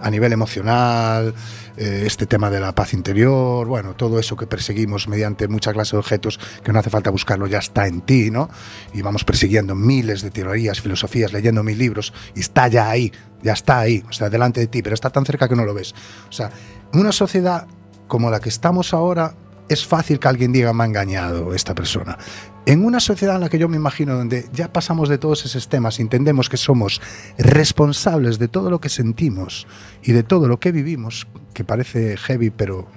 a 0.00 0.10
nivel 0.10 0.32
emocional, 0.32 1.34
eh, 1.76 2.02
este 2.06 2.26
tema 2.26 2.50
de 2.50 2.60
la 2.60 2.74
paz 2.74 2.94
interior, 2.94 3.66
bueno, 3.66 3.94
todo 3.94 4.18
eso 4.18 4.36
que 4.36 4.46
perseguimos 4.46 5.08
mediante 5.08 5.48
mucha 5.48 5.72
clase 5.72 5.92
de 5.96 5.98
objetos 5.98 6.38
que 6.62 6.72
no 6.72 6.78
hace 6.78 6.90
falta 6.90 7.10
buscarlo, 7.10 7.46
ya 7.46 7.58
está 7.58 7.86
en 7.86 8.00
ti, 8.00 8.30
¿no? 8.30 8.48
Y 8.92 9.02
vamos 9.02 9.24
persiguiendo 9.24 9.74
miles 9.74 10.22
de 10.22 10.30
teorías, 10.30 10.80
filosofías, 10.80 11.32
leyendo 11.32 11.62
mil 11.62 11.78
libros, 11.78 12.12
y 12.34 12.40
está 12.40 12.68
ya 12.68 12.90
ahí, 12.90 13.12
ya 13.42 13.52
está 13.52 13.80
ahí, 13.80 14.04
o 14.08 14.12
sea, 14.12 14.30
delante 14.30 14.60
de 14.60 14.66
ti, 14.66 14.82
pero 14.82 14.94
está 14.94 15.10
tan 15.10 15.24
cerca 15.24 15.48
que 15.48 15.56
no 15.56 15.64
lo 15.64 15.74
ves. 15.74 15.94
O 16.28 16.32
sea, 16.32 16.50
una 16.92 17.12
sociedad 17.12 17.66
como 18.08 18.30
la 18.30 18.40
que 18.40 18.48
estamos 18.48 18.92
ahora, 18.92 19.34
es 19.70 19.86
fácil 19.86 20.18
que 20.18 20.26
alguien 20.26 20.50
diga 20.52 20.72
me 20.72 20.82
ha 20.82 20.86
engañado 20.86 21.54
esta 21.54 21.76
persona. 21.76 22.18
En 22.66 22.84
una 22.84 22.98
sociedad 22.98 23.36
en 23.36 23.42
la 23.42 23.48
que 23.48 23.58
yo 23.58 23.68
me 23.68 23.76
imagino 23.76 24.16
donde 24.16 24.48
ya 24.52 24.72
pasamos 24.72 25.08
de 25.08 25.16
todos 25.16 25.44
esos 25.44 25.68
temas, 25.68 26.00
entendemos 26.00 26.48
que 26.48 26.56
somos 26.56 27.00
responsables 27.38 28.40
de 28.40 28.48
todo 28.48 28.68
lo 28.68 28.80
que 28.80 28.88
sentimos 28.88 29.68
y 30.02 30.10
de 30.12 30.24
todo 30.24 30.48
lo 30.48 30.58
que 30.58 30.72
vivimos, 30.72 31.28
que 31.54 31.62
parece 31.62 32.16
heavy, 32.16 32.50
pero 32.50 32.88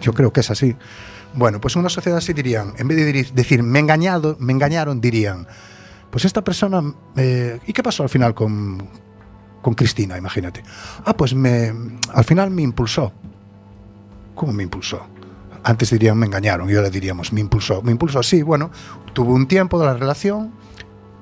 yo 0.00 0.14
creo 0.14 0.32
que 0.32 0.40
es 0.40 0.50
así. 0.52 0.76
Bueno, 1.34 1.60
pues 1.60 1.74
en 1.74 1.80
una 1.80 1.90
sociedad 1.90 2.18
así 2.18 2.32
dirían, 2.32 2.74
en 2.78 2.86
vez 2.86 2.96
de 2.96 3.32
decir 3.34 3.64
me 3.64 3.80
engañado, 3.80 4.36
me 4.38 4.52
engañaron, 4.52 5.00
dirían, 5.00 5.48
pues 6.10 6.24
esta 6.24 6.42
persona, 6.42 6.94
eh, 7.16 7.58
¿y 7.66 7.72
qué 7.72 7.82
pasó 7.82 8.04
al 8.04 8.08
final 8.08 8.34
con, 8.34 8.88
con 9.62 9.74
Cristina? 9.74 10.16
Imagínate. 10.16 10.62
Ah, 11.04 11.16
pues 11.16 11.34
me, 11.34 11.72
al 12.14 12.24
final 12.24 12.50
me 12.50 12.62
impulsó. 12.62 13.12
¿Cómo 14.36 14.52
me 14.52 14.62
impulsó? 14.62 15.06
Antes 15.62 15.90
dirían 15.90 16.18
me 16.18 16.26
engañaron 16.26 16.70
y 16.70 16.74
ahora 16.74 16.90
diríamos 16.90 17.32
me 17.32 17.40
impulsó. 17.40 17.82
Me 17.82 17.92
impulsó, 17.92 18.22
sí, 18.22 18.42
bueno, 18.42 18.70
tuvo 19.12 19.34
un 19.34 19.46
tiempo 19.46 19.78
de 19.78 19.86
la 19.86 19.94
relación, 19.94 20.52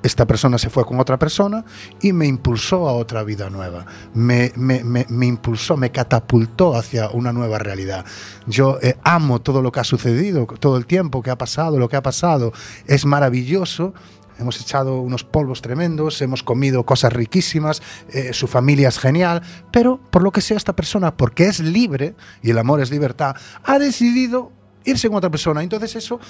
esta 0.01 0.27
persona 0.27 0.59
se 0.59 0.71
fue 0.71 0.85
con 0.87 1.01
otra 1.01 1.19
persona 1.19 1.65
y 2.01 2.13
me 2.13 2.27
impulsó 2.27 2.89
a 2.89 2.93
otra 2.93 3.25
vida 3.25 3.51
nueva. 3.51 3.85
Me, 4.15 4.53
me- 4.55 4.85
me- 4.85 5.07
me 5.09 5.27
impulsó, 5.27 5.77
me 5.77 5.91
catapultó 5.91 6.77
hacia 6.77 7.11
una 7.11 7.33
nueva 7.33 7.59
realidad. 7.59 8.05
Yo 8.47 8.79
eh, 8.81 8.97
amo 9.03 9.41
todo 9.41 9.61
lo 9.61 9.73
que 9.73 9.81
ha 9.81 9.85
sucedido, 9.85 10.47
todo 10.61 10.77
el 10.77 10.87
tiempo 10.87 11.21
que 11.21 11.31
ha 11.31 11.37
pasado, 11.37 11.79
lo 11.81 11.89
que 11.89 11.97
ha 11.97 12.03
pasado. 12.03 12.53
Es 12.87 13.05
maravilloso. 13.07 13.93
Hemos 14.39 14.61
echado 14.61 15.01
unos 15.01 15.25
polvos 15.25 15.63
tremendos, 15.63 16.23
hemos 16.23 16.43
comido 16.43 16.85
cosas 16.85 17.13
riquísimas, 17.13 17.83
eh, 18.11 18.33
su 18.33 18.47
familia 18.47 18.89
es 18.89 18.99
genial, 18.99 19.43
pero 19.73 19.99
por 20.11 20.23
lo 20.23 20.31
que 20.31 20.41
sea 20.41 20.57
esta 20.57 20.75
persona, 20.75 21.17
porque 21.17 21.47
es 21.47 21.61
libre, 21.61 22.15
y 22.43 22.51
el 22.51 22.59
amor 22.59 22.81
es 22.81 22.91
libertad, 22.91 23.35
ha 23.65 23.79
decidido 23.79 24.53
irse 24.85 25.09
con 25.09 25.17
otra 25.19 25.31
persona. 25.31 25.63
Entonces 25.63 25.97
eso 25.97 26.21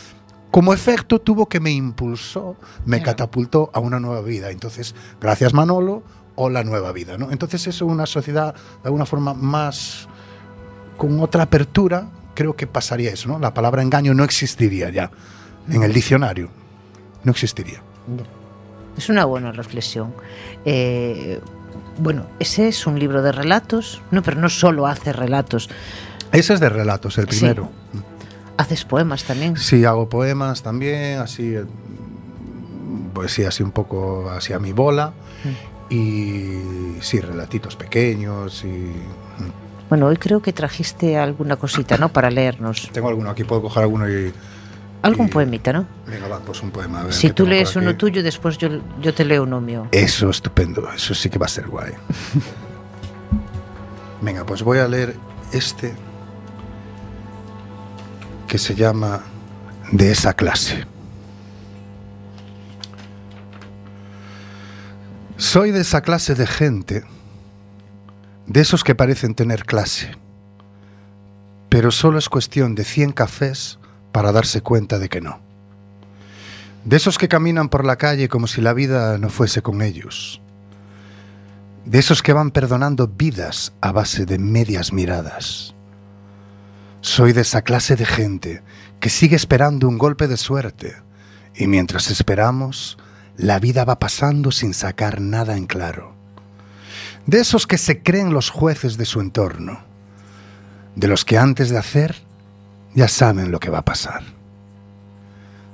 como 0.51 0.73
efecto 0.73 1.21
tuvo 1.21 1.47
que 1.47 1.61
me 1.61 1.71
impulsó, 1.71 2.57
me 2.87 2.97
Claro. 2.99 3.13
catapultó 3.13 3.71
a 3.75 3.81
una 3.81 4.01
nueva 4.01 4.23
vida. 4.23 4.51
Entonces, 4.51 4.95
gracias 5.21 5.53
Manolo, 5.53 6.03
o 6.37 6.49
la 6.49 6.65
nueva 6.65 6.93
vida. 6.93 7.19
¿no? 7.19 7.31
Entonces, 7.33 7.67
eso 7.67 7.85
una 7.85 8.07
sociedad 8.07 8.55
de 8.55 8.61
alguna 8.85 9.05
forma 9.05 9.35
más 9.35 10.09
con 10.97 11.21
otra 11.21 11.43
apertura, 11.43 12.09
creo 12.35 12.55
que 12.57 12.67
pasaría 12.67 13.11
eso. 13.11 13.29
¿no? 13.29 13.39
La 13.39 13.53
palabra 13.53 13.83
engaño 13.83 14.15
no 14.15 14.25
existiría 14.25 14.89
ya 14.91 15.11
en 15.69 15.83
el 15.83 15.93
diccionario. 15.93 16.49
No 17.25 17.33
existiría. 17.33 17.83
Es 18.97 19.09
una 19.09 19.25
buena 19.25 19.53
reflexión. 19.53 20.13
Eh, 20.65 21.41
bueno, 21.99 22.27
ese 22.39 22.69
es 22.69 22.87
un 22.87 22.99
libro 22.99 23.23
de 23.23 23.33
relatos, 23.33 24.01
no, 24.11 24.23
pero 24.23 24.41
no 24.41 24.49
solo 24.49 24.87
hace 24.87 25.13
relatos, 25.13 25.69
Ese 26.33 26.53
es 26.55 26.61
de 26.61 26.69
relatos, 26.69 27.17
el 27.19 27.29
Sí. 27.31 27.39
primero. 27.41 27.71
haces 28.59 28.85
poemas 28.85 29.25
también. 29.25 29.57
Sí, 29.57 29.85
hago 29.85 30.09
poemas 30.09 30.63
también, 30.63 31.21
así, 31.21 31.55
eh, 31.55 31.65
pues 33.15 33.33
sí, 33.33 33.45
así 33.45 33.63
un 33.63 33.71
poco 33.71 34.29
así 34.31 34.53
a 34.53 34.59
mi 34.59 34.73
bola. 34.73 35.13
Y 35.91 36.59
sí, 37.01 37.21
relatitos 37.21 37.77
pequeños 37.77 38.65
y... 38.65 38.93
Bueno, 39.89 40.07
hoy 40.09 40.17
creo 40.19 40.43
que 40.43 40.53
trajiste 40.53 41.17
alguna 41.17 41.57
cosita, 41.57 41.97
¿no? 41.97 42.11
Para 42.11 42.31
leernos. 42.31 42.91
Tengo 42.93 43.09
alguno 43.09 43.31
aquí, 43.31 43.45
puedo 43.45 43.63
coger 43.63 43.85
alguno 43.85 44.09
y... 44.09 44.33
Algún 45.03 45.27
Y- 45.27 45.31
poemita, 45.31 45.73
¿no? 45.73 45.87
Venga, 46.07 46.27
va, 46.29 46.41
pues 46.41 46.63
un 46.63 46.71
poema. 46.71 47.01
a 47.01 47.05
ver, 47.05 47.13
Si 47.13 47.29
¿qué 47.29 47.33
tú 47.35 47.47
lees 47.47 47.77
uno 47.77 47.97
tuyo, 47.97 48.23
después 48.23 48.59
yo, 48.59 48.69
yo 49.01 49.15
te 49.15 49.25
leo 49.25 49.45
uno 49.45 49.61
mío. 49.61 49.87
Eso, 49.93 50.29
estupendo. 50.31 50.91
Eso 50.93 51.15
sí 51.15 51.31
que 51.31 51.39
va 51.39 51.47
a 51.47 51.49
ser 51.51 51.69
guay. 51.69 51.93
Venga, 54.21 54.45
pues 54.45 54.63
voy 54.63 54.79
a 54.79 54.89
leer 54.89 55.15
este 55.53 55.95
que 58.49 58.59
se 58.59 58.75
llama 58.75 59.21
De 59.93 60.11
esa 60.11 60.35
clase. 60.35 60.85
Soy 65.37 65.71
de 65.71 65.81
esa 65.83 66.01
clase 66.01 66.35
de 66.35 66.47
gente, 66.47 67.05
de 68.47 68.61
esos 68.61 68.83
que 68.83 68.95
parecen 68.97 69.35
tener 69.35 69.65
clase, 69.65 70.11
pero 71.69 71.91
solo 71.93 72.19
es 72.19 72.29
cuestión 72.29 72.75
de 72.75 72.85
100 72.85 73.13
cafés 73.13 73.79
para 74.13 74.33
darse 74.33 74.61
cuenta 74.61 74.99
de 74.99 75.09
que 75.09 75.21
no. 75.21 75.41
De 76.85 76.97
esos 76.97 77.19
que 77.19 77.29
caminan 77.29 77.69
por 77.69 77.85
la 77.85 77.97
calle 77.97 78.29
como 78.29 78.47
si 78.47 78.61
la 78.61 78.73
vida 78.73 79.19
no 79.19 79.29
fuese 79.29 79.63
con 79.63 79.83
ellos. 79.83 80.41
De 81.85 81.99
esos 81.99 82.23
que 82.23 82.33
van 82.33 82.51
perdonando 82.51 83.09
vidas 83.09 83.73
a 83.81 83.93
base 83.93 84.27
de 84.27 84.39
medias 84.39 84.93
miradas. 84.93 85.75
Soy 87.01 87.33
de 87.33 87.43
esa 87.43 87.63
clase 87.63 87.97
de 87.97 88.07
gente 88.07 88.63
que 89.01 89.11
sigue 89.11 89.37
esperando 89.37 89.89
un 89.89 89.99
golpe 89.99 90.29
de 90.29 90.37
suerte 90.37 90.97
y 91.55 91.67
mientras 91.67 92.11
esperamos, 92.11 92.99
la 93.37 93.59
vida 93.59 93.85
va 93.85 93.99
pasando 93.99 94.53
sin 94.53 94.75
sacar 94.75 95.21
nada 95.21 95.57
en 95.57 95.67
claro. 95.67 96.15
De 97.27 97.41
esos 97.41 97.67
que 97.67 97.79
se 97.79 98.03
creen 98.03 98.33
los 98.33 98.51
jueces 98.51 98.97
de 98.97 99.05
su 99.05 99.21
entorno. 99.21 99.81
De 100.95 101.09
los 101.09 101.25
que 101.25 101.37
antes 101.37 101.69
de 101.69 101.79
hacer 101.79 102.28
ya 102.95 103.09
saben 103.09 103.51
lo 103.51 103.61
que 103.61 103.71
va 103.71 103.79
a 103.79 103.85
pasar. 103.85 104.23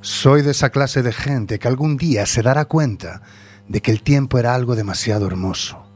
Soy 0.00 0.42
de 0.42 0.50
esa 0.50 0.71
clase 0.71 1.02
de 1.02 1.12
gente 1.12 1.59
que 1.59 1.68
algún 1.68 1.97
día 1.97 2.26
se 2.26 2.42
dará 2.42 2.66
cuenta 2.66 3.23
de 3.68 3.80
que 3.80 3.90
el 3.90 4.02
tiempo 4.02 4.38
era 4.38 4.54
algo 4.54 4.76
demasiado 4.76 5.26
hermoso, 5.26 5.87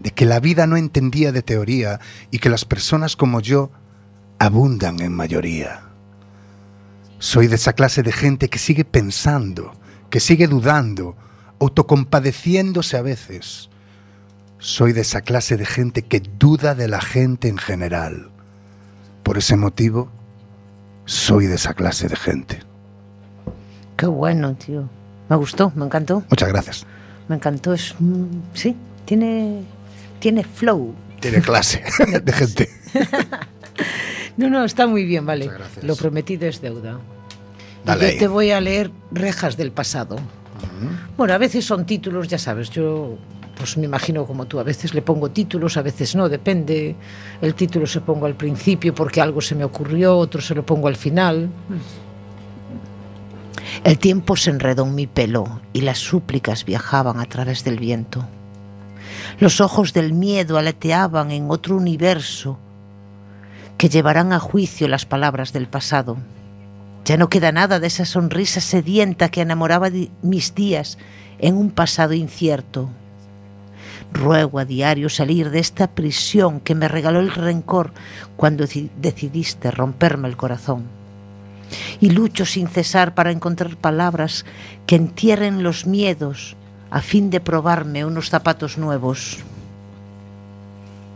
de 0.00 0.10
que 0.10 0.26
la 0.26 0.40
vida 0.40 0.66
no 0.66 0.76
entendía 0.76 1.32
de 1.32 1.42
teoría 1.42 2.00
y 2.30 2.38
que 2.38 2.50
las 2.50 2.64
personas 2.64 3.16
como 3.16 3.40
yo 3.40 3.70
abundan 4.38 5.00
en 5.00 5.14
mayoría. 5.14 5.84
Soy 7.18 7.46
de 7.46 7.54
esa 7.54 7.72
clase 7.72 8.02
de 8.02 8.12
gente 8.12 8.50
que 8.50 8.58
sigue 8.58 8.84
pensando, 8.84 9.72
que 10.10 10.20
sigue 10.20 10.46
dudando, 10.46 11.16
autocompadeciéndose 11.60 12.98
a 12.98 13.02
veces. 13.02 13.70
Soy 14.58 14.92
de 14.92 15.00
esa 15.00 15.22
clase 15.22 15.56
de 15.56 15.64
gente 15.64 16.02
que 16.02 16.20
duda 16.20 16.74
de 16.74 16.88
la 16.88 17.00
gente 17.00 17.48
en 17.48 17.56
general. 17.56 18.30
Por 19.22 19.38
ese 19.38 19.56
motivo, 19.56 20.10
soy 21.04 21.46
de 21.46 21.54
esa 21.56 21.74
clase 21.74 22.08
de 22.08 22.16
gente. 22.16 22.60
Qué 23.96 24.06
bueno, 24.06 24.54
tío. 24.54 24.88
Me 25.28 25.36
gustó, 25.36 25.72
me 25.74 25.84
encantó. 25.84 26.22
Muchas 26.30 26.48
gracias. 26.48 26.86
Me 27.28 27.36
encantó. 27.36 27.72
Es, 27.72 27.94
sí, 28.52 28.76
tiene, 29.04 29.62
tiene 30.18 30.44
flow. 30.44 30.94
Tiene 31.20 31.40
clase 31.40 31.82
de 32.22 32.32
gente. 32.32 32.70
No, 34.36 34.50
no, 34.50 34.64
está 34.64 34.88
muy 34.88 35.04
bien, 35.04 35.24
vale. 35.24 35.44
Muchas 35.44 35.58
gracias. 35.60 35.84
Lo 35.84 35.94
prometido 35.94 36.48
es 36.48 36.60
deuda. 36.60 36.98
Dale 37.84 38.14
yo 38.14 38.18
te 38.18 38.26
voy 38.26 38.50
a 38.50 38.60
leer 38.60 38.90
Rejas 39.12 39.56
del 39.56 39.70
pasado. 39.70 40.16
Bueno, 41.16 41.34
a 41.34 41.38
veces 41.38 41.64
son 41.64 41.86
títulos, 41.86 42.26
ya 42.26 42.38
sabes, 42.38 42.70
yo 42.70 43.16
pues 43.56 43.76
me 43.76 43.84
imagino 43.84 44.26
como 44.26 44.46
tú, 44.46 44.58
a 44.58 44.62
veces 44.62 44.94
le 44.94 45.02
pongo 45.02 45.30
títulos, 45.30 45.76
a 45.76 45.82
veces 45.82 46.14
no, 46.16 46.28
depende. 46.28 46.96
El 47.40 47.54
título 47.54 47.86
se 47.86 48.00
pongo 48.00 48.26
al 48.26 48.34
principio 48.34 48.94
porque 48.94 49.20
algo 49.20 49.40
se 49.40 49.54
me 49.54 49.64
ocurrió, 49.64 50.16
otro 50.18 50.40
se 50.40 50.54
lo 50.54 50.64
pongo 50.66 50.88
al 50.88 50.96
final. 50.96 51.48
El 53.84 53.98
tiempo 53.98 54.36
se 54.36 54.50
enredó 54.50 54.84
en 54.84 54.94
mi 54.94 55.06
pelo 55.06 55.60
y 55.72 55.82
las 55.82 55.98
súplicas 55.98 56.64
viajaban 56.64 57.20
a 57.20 57.26
través 57.26 57.64
del 57.64 57.78
viento. 57.78 58.26
Los 59.38 59.60
ojos 59.60 59.92
del 59.92 60.12
miedo 60.12 60.58
aleteaban 60.58 61.30
en 61.30 61.50
otro 61.50 61.76
universo 61.76 62.58
que 63.78 63.88
llevarán 63.88 64.32
a 64.32 64.38
juicio 64.38 64.88
las 64.88 65.06
palabras 65.06 65.52
del 65.52 65.66
pasado. 65.66 66.16
Ya 67.04 67.16
no 67.16 67.28
queda 67.28 67.52
nada 67.52 67.80
de 67.80 67.86
esa 67.86 68.04
sonrisa 68.04 68.60
sedienta 68.60 69.28
que 69.28 69.42
enamoraba 69.42 69.90
mis 70.22 70.54
días 70.54 70.98
en 71.38 71.56
un 71.56 71.70
pasado 71.70 72.14
incierto. 72.14 72.88
Ruego 74.12 74.58
a 74.58 74.64
diario 74.64 75.08
salir 75.08 75.50
de 75.50 75.58
esta 75.58 75.88
prisión 75.88 76.60
que 76.60 76.74
me 76.74 76.88
regaló 76.88 77.20
el 77.20 77.30
rencor 77.32 77.92
cuando 78.36 78.64
deci- 78.64 78.90
decidiste 78.96 79.70
romperme 79.70 80.28
el 80.28 80.36
corazón. 80.36 80.84
Y 82.00 82.10
lucho 82.10 82.44
sin 82.46 82.68
cesar 82.68 83.14
para 83.14 83.30
encontrar 83.32 83.76
palabras 83.76 84.44
que 84.86 84.96
entierren 84.96 85.62
los 85.62 85.86
miedos 85.86 86.56
a 86.90 87.00
fin 87.00 87.30
de 87.30 87.40
probarme 87.40 88.04
unos 88.04 88.30
zapatos 88.30 88.78
nuevos. 88.78 89.38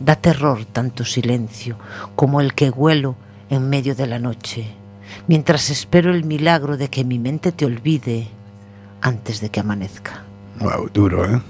Da 0.00 0.16
terror 0.16 0.64
tanto 0.64 1.04
silencio 1.04 1.76
como 2.16 2.40
el 2.40 2.54
que 2.54 2.70
huelo 2.70 3.16
en 3.50 3.68
medio 3.68 3.94
de 3.94 4.06
la 4.06 4.18
noche, 4.18 4.66
mientras 5.26 5.70
espero 5.70 6.12
el 6.12 6.25
milagro 6.25 6.76
de 6.76 6.88
que 6.88 7.04
mi 7.04 7.18
mente 7.18 7.52
te 7.52 7.64
olvide 7.64 8.28
antes 9.00 9.40
de 9.40 9.50
que 9.50 9.61
amanezca. 9.61 10.23
Wow, 10.61 10.88
duro, 10.92 11.25
¿eh? 11.25 11.40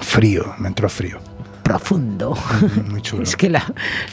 Frío, 0.00 0.54
me 0.58 0.68
entró 0.68 0.88
frío. 0.88 1.18
Profundo. 1.62 2.36
Muy 2.90 3.00
chulo. 3.02 3.22
Es 3.24 3.36
que 3.36 3.48
la, 3.48 3.64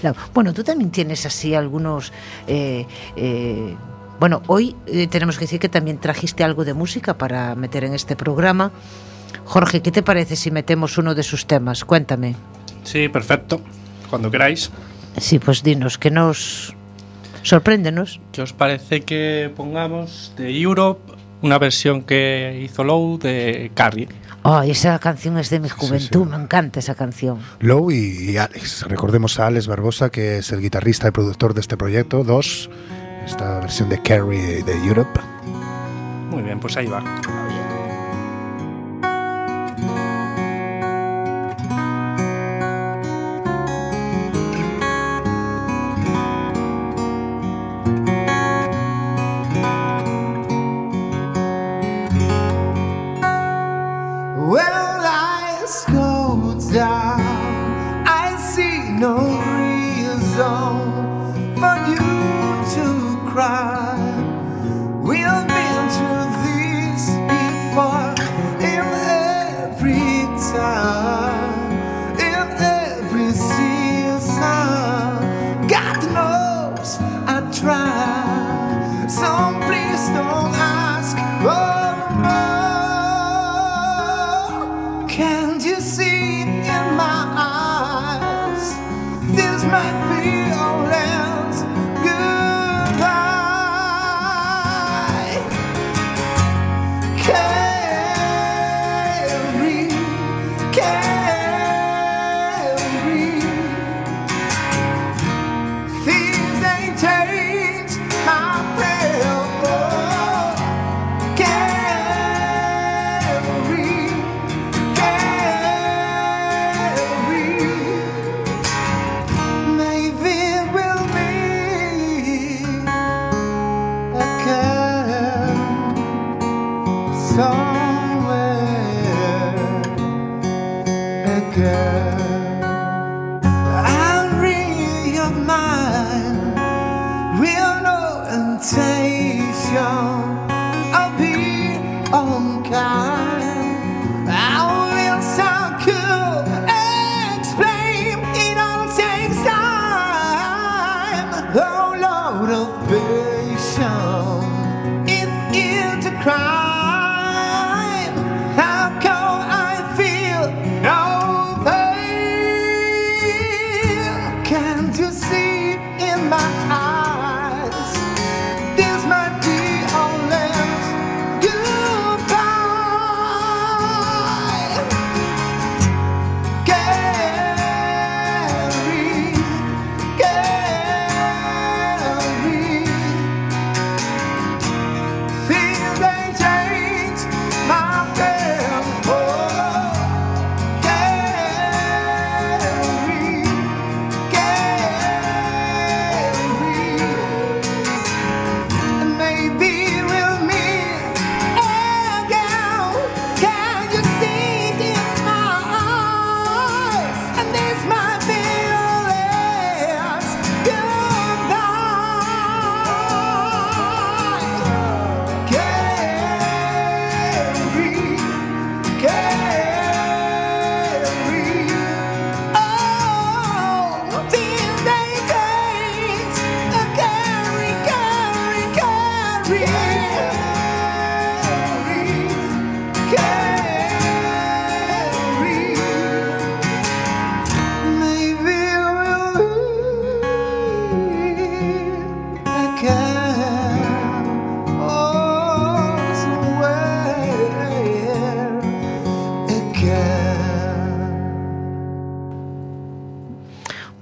la- 0.02 0.16
Bueno, 0.34 0.54
tú 0.54 0.64
también 0.64 0.90
tienes 0.92 1.26
así 1.26 1.54
algunos... 1.56 2.12
eh, 2.48 2.86
eh, 3.16 3.76
bueno, 4.20 4.44
hoy 4.48 4.76
eh, 4.86 5.08
tenemos 5.08 5.38
que 5.38 5.46
decir 5.46 5.60
que 5.60 5.68
también 5.68 5.98
trajiste 5.98 6.44
algo 6.44 6.64
de 6.64 6.74
música 6.76 7.18
para 7.18 7.56
meter 7.56 7.84
en 7.84 7.94
este 7.96 8.16
programa. 8.16 8.72
Jorge, 9.46 9.82
¿qué 9.82 9.92
te 9.92 10.04
parece 10.04 10.36
si 10.36 10.52
metemos 10.52 10.98
uno 11.00 11.16
de 11.16 11.24
sus 11.24 11.48
temas? 11.48 11.84
Cuéntame. 11.84 12.36
Sí, 12.84 13.10
perfecto. 13.10 13.62
Cuando 14.10 14.30
queráis. 14.30 14.70
Sí, 15.18 15.40
pues 15.40 15.64
dinos, 15.64 15.98
que 15.98 16.12
nos... 16.12 16.76
Sorpréndenos. 17.44 18.20
¿Qué 18.32 18.44
os 18.44 18.54
parece 18.54 19.02
que 19.02 19.52
pongamos 19.58 20.34
de 20.38 20.56
Europe 20.62 21.14
una 21.42 21.58
versión 21.58 22.04
que 22.04 22.62
hizo 22.64 22.84
Low 22.84 23.18
de 23.18 23.72
Carrie? 23.74 24.08
Ay, 24.44 24.72
esa 24.72 24.98
canción 25.00 25.38
es 25.38 25.50
de 25.50 25.60
mi 25.60 25.70
juventud, 25.70 26.24
sí. 26.24 26.30
me 26.30 26.36
encanta 26.36 26.80
esa 26.80 26.96
canción. 26.96 27.40
Low 27.60 27.92
y, 27.92 28.32
y 28.32 28.38
Alex. 28.38 28.84
Recordemos 28.88 29.40
a 29.40 29.48
Alex 29.48 29.68
Barbosa, 29.68 30.10
que 30.10 30.38
es 30.38 30.52
el 30.52 30.62
guitarrista 30.62 31.08
y 31.08 31.12
productor 31.12 31.54
de 31.54 31.62
este 31.62 31.78
proyecto. 31.78 32.24
Dos, 32.24 32.70
esta 33.26 33.60
versión 33.60 33.90
de 33.90 34.02
Carrie 34.02 34.64
de 34.64 34.74
Europe. 34.88 35.20
Muy 36.32 36.42
bien, 36.42 36.60
pues 36.60 36.76
ahí 36.78 36.88
va. 36.88 37.04
Down. 56.72 57.20
I 58.08 58.38
see 58.38 58.92
no 58.92 59.31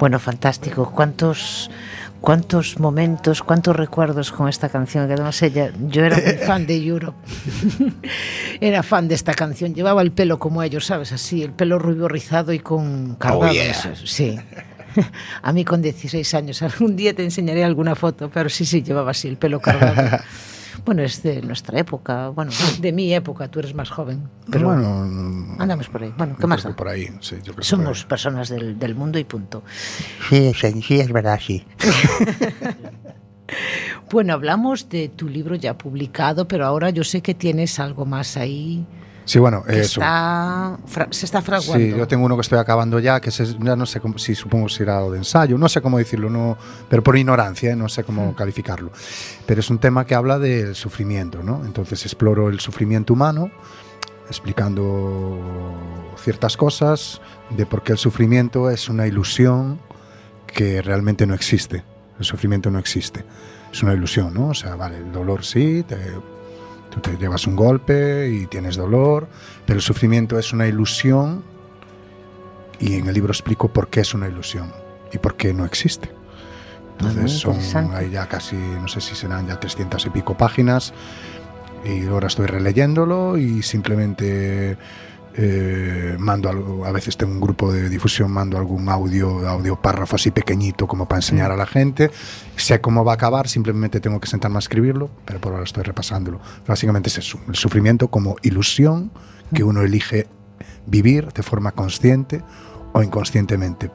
Bueno, 0.10 0.18
fantástico. 0.18 0.90
¿Cuántos, 0.90 1.70
cuántos 2.20 2.80
momentos, 2.80 3.44
cuántos 3.44 3.76
recuerdos 3.76 4.32
con 4.32 4.50
esta 4.50 4.68
canción? 4.68 5.06
Que 5.06 5.14
además 5.14 5.40
ella, 5.44 5.72
yo 5.88 6.04
era 6.04 6.16
muy 6.18 6.34
fan 6.48 6.66
de 6.66 6.84
Europe. 6.84 7.16
era 8.60 8.82
fan 8.82 9.08
de 9.08 9.14
esta 9.14 9.36
canción. 9.36 9.76
Llevaba 9.76 10.02
el 10.02 10.12
pelo 10.12 10.40
como 10.40 10.64
ellos, 10.64 10.88
¿sabes? 10.88 11.12
Así, 11.12 11.44
el 11.44 11.52
pelo 11.52 11.78
rubio 11.78 12.08
rizado 12.08 12.54
y 12.54 12.58
con 12.58 13.18
cardado. 13.18 13.52
eso, 13.52 13.90
Sí. 14.04 14.40
A 15.44 15.54
mí 15.54 15.64
con 15.64 15.84
16 15.84 16.34
años, 16.34 16.64
algún 16.64 16.96
día 16.96 17.14
te 17.14 17.24
enseñaré 17.24 17.64
alguna 17.64 17.94
foto, 17.94 18.32
pero 18.34 18.50
sí, 18.50 18.66
sí, 18.66 18.82
llevaba 18.82 19.12
así 19.12 19.28
el 19.28 19.38
pelo 19.38 19.60
cargado. 19.60 20.24
Bueno, 20.86 21.04
es 21.04 21.22
de 21.24 21.42
nuestra 21.42 21.80
época, 21.80 22.30
bueno, 22.30 22.52
de 22.80 22.92
mi 22.92 23.14
época, 23.14 23.48
tú 23.50 23.60
eres 23.60 23.74
más 23.74 23.90
joven. 23.90 24.24
Pero 24.50 24.68
bueno, 24.70 25.56
andamos 25.60 25.88
por 25.90 26.04
ahí. 26.04 26.14
Bueno, 26.18 26.36
¿qué 26.40 26.48
más 26.48 26.64
da? 26.64 26.76
por 26.76 26.88
ahí, 26.88 27.08
sí, 27.22 27.36
yo 27.38 27.54
creo 27.54 27.56
que 27.58 27.64
Somos 27.64 28.00
por 28.00 28.06
ahí. 28.06 28.10
personas 28.10 28.50
del, 28.50 28.78
del 28.80 28.96
mundo 28.96 29.20
y 29.20 29.24
punto. 29.24 29.64
Sí, 30.30 30.54
sí, 30.54 30.82
sí, 30.82 31.00
es 31.00 31.12
verdad, 31.12 31.40
sí. 31.42 31.66
Bueno, 34.12 34.34
hablamos 34.34 34.90
de 34.90 35.10
tu 35.10 35.28
libro 35.28 35.56
ya 35.56 35.78
publicado, 35.78 36.48
pero 36.48 36.66
ahora 36.66 36.90
yo 36.92 37.04
sé 37.04 37.22
que 37.22 37.34
tienes 37.34 37.80
algo 37.80 38.06
más 38.06 38.38
ahí 38.38 38.86
Sí, 39.30 39.38
bueno, 39.38 39.64
eso. 39.68 40.02
está, 40.02 40.80
se 41.12 41.28
está 41.28 41.44
fraguando. 41.44 41.78
Sí, 41.78 41.96
yo 41.96 42.08
tengo 42.08 42.26
uno 42.26 42.36
que 42.36 42.42
estoy 42.42 42.58
acabando 42.58 42.98
ya, 42.98 43.22
que 43.22 43.30
es, 43.30 43.60
ya 43.60 43.76
no 43.76 43.86
sé 43.86 44.00
cómo, 44.00 44.18
si 44.18 44.34
supongo 44.34 44.68
si 44.70 44.82
era 44.82 45.02
de 45.02 45.18
ensayo, 45.20 45.56
no 45.56 45.70
sé 45.70 45.84
cómo 45.84 46.00
decirlo, 46.00 46.32
no, 46.32 46.58
pero 46.90 47.04
por 47.04 47.16
ignorancia, 47.16 47.74
¿eh? 47.74 47.76
no 47.76 47.88
sé 47.90 48.04
cómo 48.04 48.34
calificarlo. 48.36 48.92
Pero 49.46 49.60
es 49.60 49.70
un 49.70 49.78
tema 49.78 50.08
que 50.08 50.16
habla 50.16 50.40
del 50.40 50.74
sufrimiento, 50.74 51.44
¿no? 51.44 51.64
Entonces 51.64 52.04
exploro 52.06 52.50
el 52.50 52.60
sufrimiento 52.60 53.14
humano, 53.14 53.52
explicando 54.30 55.38
ciertas 56.18 56.58
cosas 56.58 57.22
de 57.52 57.68
por 57.68 57.84
qué 57.84 57.92
el 57.92 58.00
sufrimiento 58.00 58.72
es 58.72 58.90
una 58.90 59.06
ilusión 59.06 59.80
que 60.48 60.82
realmente 60.82 61.28
no 61.28 61.36
existe. 61.36 61.84
El 62.18 62.26
sufrimiento 62.26 62.72
no 62.72 62.80
existe. 62.80 63.24
Es 63.72 63.84
una 63.84 63.94
ilusión, 63.94 64.34
¿no? 64.34 64.48
O 64.48 64.54
sea, 64.56 64.76
vale, 64.76 64.98
el 64.98 65.12
dolor 65.12 65.46
sí, 65.46 65.84
te, 65.88 65.98
tú 66.90 67.00
te 67.00 67.18
llevas 67.18 67.48
un 67.48 67.56
golpe 67.56 68.30
y 68.30 68.48
tienes 68.48 68.76
dolor, 68.76 69.28
pero 69.66 69.78
el 69.78 69.84
sufrimiento 69.84 70.38
es 70.40 70.54
una 70.54 70.68
ilusión 70.68 71.44
y 72.80 72.96
en 72.96 73.08
el 73.08 73.14
libro 73.14 73.32
explico 73.32 73.68
por 73.68 73.90
qué 73.90 74.02
es 74.02 74.14
una 74.14 74.28
ilusión 74.28 74.72
y 75.12 75.18
por 75.18 75.36
qué 75.36 75.54
no 75.54 75.66
existe. 75.66 76.10
Ah, 76.12 77.08
Entonces 77.08 77.40
son 77.40 77.56
interesante. 77.56 77.96
hay 77.96 78.10
ya 78.12 78.28
casi, 78.28 78.56
no 78.56 78.88
sé 78.88 79.02
si 79.02 79.16
serán 79.16 79.48
ya 79.48 79.60
300 79.60 80.06
y 80.06 80.10
pico 80.10 80.36
páginas 80.36 80.94
y 81.86 82.06
ahora 82.08 82.28
estoy 82.28 82.46
releyéndolo 82.48 83.38
y 83.38 83.64
simplemente 83.64 84.78
eh, 85.36 86.16
mando 86.20 86.50
algo, 86.50 86.86
a 86.86 86.92
veces 86.92 87.16
tengo 87.18 87.32
un 87.34 87.40
grupo 87.40 87.72
de 87.72 87.88
difusión, 87.90 88.32
mando 88.32 88.58
algún 88.58 88.90
audio, 88.90 89.48
audio 89.48 89.76
párrafo 89.82 90.16
así 90.16 90.32
pequeñito 90.32 90.88
como 90.88 91.06
para 91.08 91.18
Mm. 91.18 91.24
enseñar 91.24 91.52
a 91.52 91.56
la 91.58 91.66
gente. 91.66 92.12
Sé 92.56 92.82
cómo 92.82 93.04
va 93.06 93.14
a 93.14 93.16
acabar, 93.16 93.48
simplemente 93.48 94.00
tengo 94.00 94.20
que 94.20 94.28
sentarme 94.28 94.58
a 94.58 94.60
escribirlo, 94.60 95.10
pero 95.26 95.40
por 95.40 95.52
ahora 95.54 95.64
estoy 95.64 95.84
repasándolo. 95.84 96.40
Básicamente 96.68 97.10
es 97.10 97.18
eso, 97.20 97.40
el 97.48 97.56
sufrimiento 97.56 98.10
como 98.10 98.36
ilusión 98.42 99.12
que 99.54 99.64
uno 99.64 99.82
elige 99.82 100.28
vivir 100.86 101.32
de 101.34 101.44
forma 101.44 101.72
consciente 101.72 102.44
o 102.94 103.02
inconscientemente, 103.04 103.92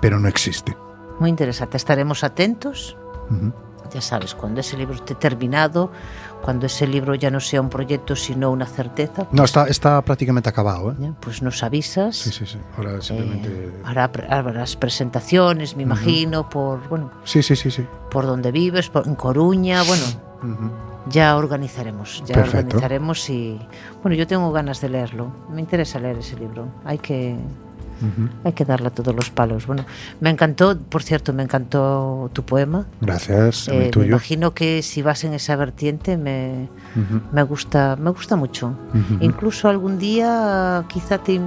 pero 0.00 0.18
no 0.20 0.28
existe. 0.28 0.76
Muy 1.18 1.30
interesante. 1.30 1.76
Estaremos 1.78 2.22
atentos. 2.24 2.96
Ujú. 3.30 3.52
Ya 3.94 4.00
sabes, 4.00 4.34
cuando 4.34 4.60
ese 4.60 4.76
libro 4.76 4.94
esté 4.96 5.14
terminado, 5.14 5.92
cuando 6.42 6.66
ese 6.66 6.86
libro 6.86 7.14
ya 7.14 7.30
no 7.30 7.40
sea 7.40 7.60
un 7.60 7.68
proyecto, 7.68 8.14
sino 8.14 8.50
una 8.50 8.66
certeza, 8.66 9.26
No, 9.32 9.44
está, 9.44 9.66
está 9.66 10.00
prácticamente 10.02 10.48
acabado. 10.48 10.92
¿eh? 10.92 10.96
¿ya? 10.98 11.12
pues 11.20 11.42
nos 11.42 11.62
avisas. 11.62 12.16
Sí, 12.16 12.30
sí, 12.30 12.46
sí. 12.46 12.58
Ahora 12.76 13.00
simplemente... 13.02 13.48
Eh, 13.48 13.72
hará, 13.84 14.10
harás 14.28 14.76
presentaciones, 14.76 15.76
me 15.76 15.82
imagino, 15.82 16.48
por 16.48 16.88
bueno, 16.88 17.10
Sí, 17.24 17.42
sí, 17.42 17.56
sí, 17.56 17.70
sí. 17.70 17.84
por 18.10 18.26
donde 18.26 18.52
vives, 18.52 18.88
por- 18.88 19.06
en 19.08 19.14
Coruña, 19.16 19.82
bueno, 19.82 20.04
Ujú. 20.42 20.70
ya 21.08 21.36
organizaremos, 21.36 22.22
ya 22.26 22.34
Perfecto. 22.34 22.58
organizaremos 22.76 23.28
y 23.30 23.58
bueno, 24.02 24.16
yo 24.16 24.26
tengo 24.26 24.52
ganas 24.52 24.80
de 24.80 24.88
leerlo. 24.88 25.32
Me 25.50 25.60
interesa 25.60 25.98
leer 25.98 26.18
ese 26.18 26.36
libro. 26.36 26.68
Hay 26.84 26.98
que 26.98 27.36
Hay 28.44 28.52
que 28.52 28.64
darle 28.64 28.88
a 28.88 28.90
todos 28.90 29.14
los 29.14 29.30
palos. 29.30 29.66
Bueno, 29.66 29.84
me 30.20 30.30
encantó, 30.30 30.76
por 30.78 31.02
cierto, 31.02 31.32
me 31.32 31.42
encantó 31.42 32.30
tu 32.32 32.42
poema. 32.44 32.86
Gracias, 33.00 33.68
Eh, 33.68 33.72
el 33.72 33.78
me 33.84 33.88
tuyo. 33.90 34.06
imagino 34.08 34.52
que 34.54 34.82
si 34.82 35.02
vas 35.02 35.24
en 35.24 35.32
esa 35.34 35.56
vertiente 35.56 36.16
me, 36.16 36.68
me 37.32 37.42
gusta, 37.42 37.96
me 37.96 38.10
gusta 38.10 38.36
mucho. 38.36 38.72
Incluso 39.20 39.68
algún 39.68 39.98
día 39.98 40.84
quizá 40.88 41.18
te 41.18 41.40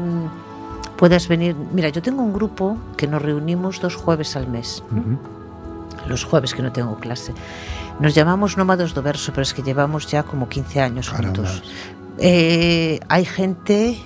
puedas 0.97 1.27
venir. 1.27 1.55
Mira, 1.73 1.89
yo 1.89 2.01
tengo 2.01 2.21
un 2.23 2.33
grupo 2.33 2.77
que 2.97 3.07
nos 3.07 3.21
reunimos 3.21 3.79
dos 3.79 3.95
jueves 3.95 4.35
al 4.35 4.47
mes. 4.47 4.83
Los 6.07 6.23
jueves 6.23 6.53
que 6.53 6.61
no 6.61 6.71
tengo 6.71 6.95
clase. 6.97 7.33
Nos 7.99 8.15
llamamos 8.15 8.57
Nómados 8.57 8.93
do 8.93 9.01
Verso, 9.03 9.31
pero 9.33 9.43
es 9.43 9.53
que 9.53 9.61
llevamos 9.61 10.07
ya 10.07 10.23
como 10.23 10.47
15 10.47 10.81
años 10.81 11.09
juntos. 11.09 11.61
Eh, 12.17 12.99
hay 13.07 13.25
gente 13.25 13.97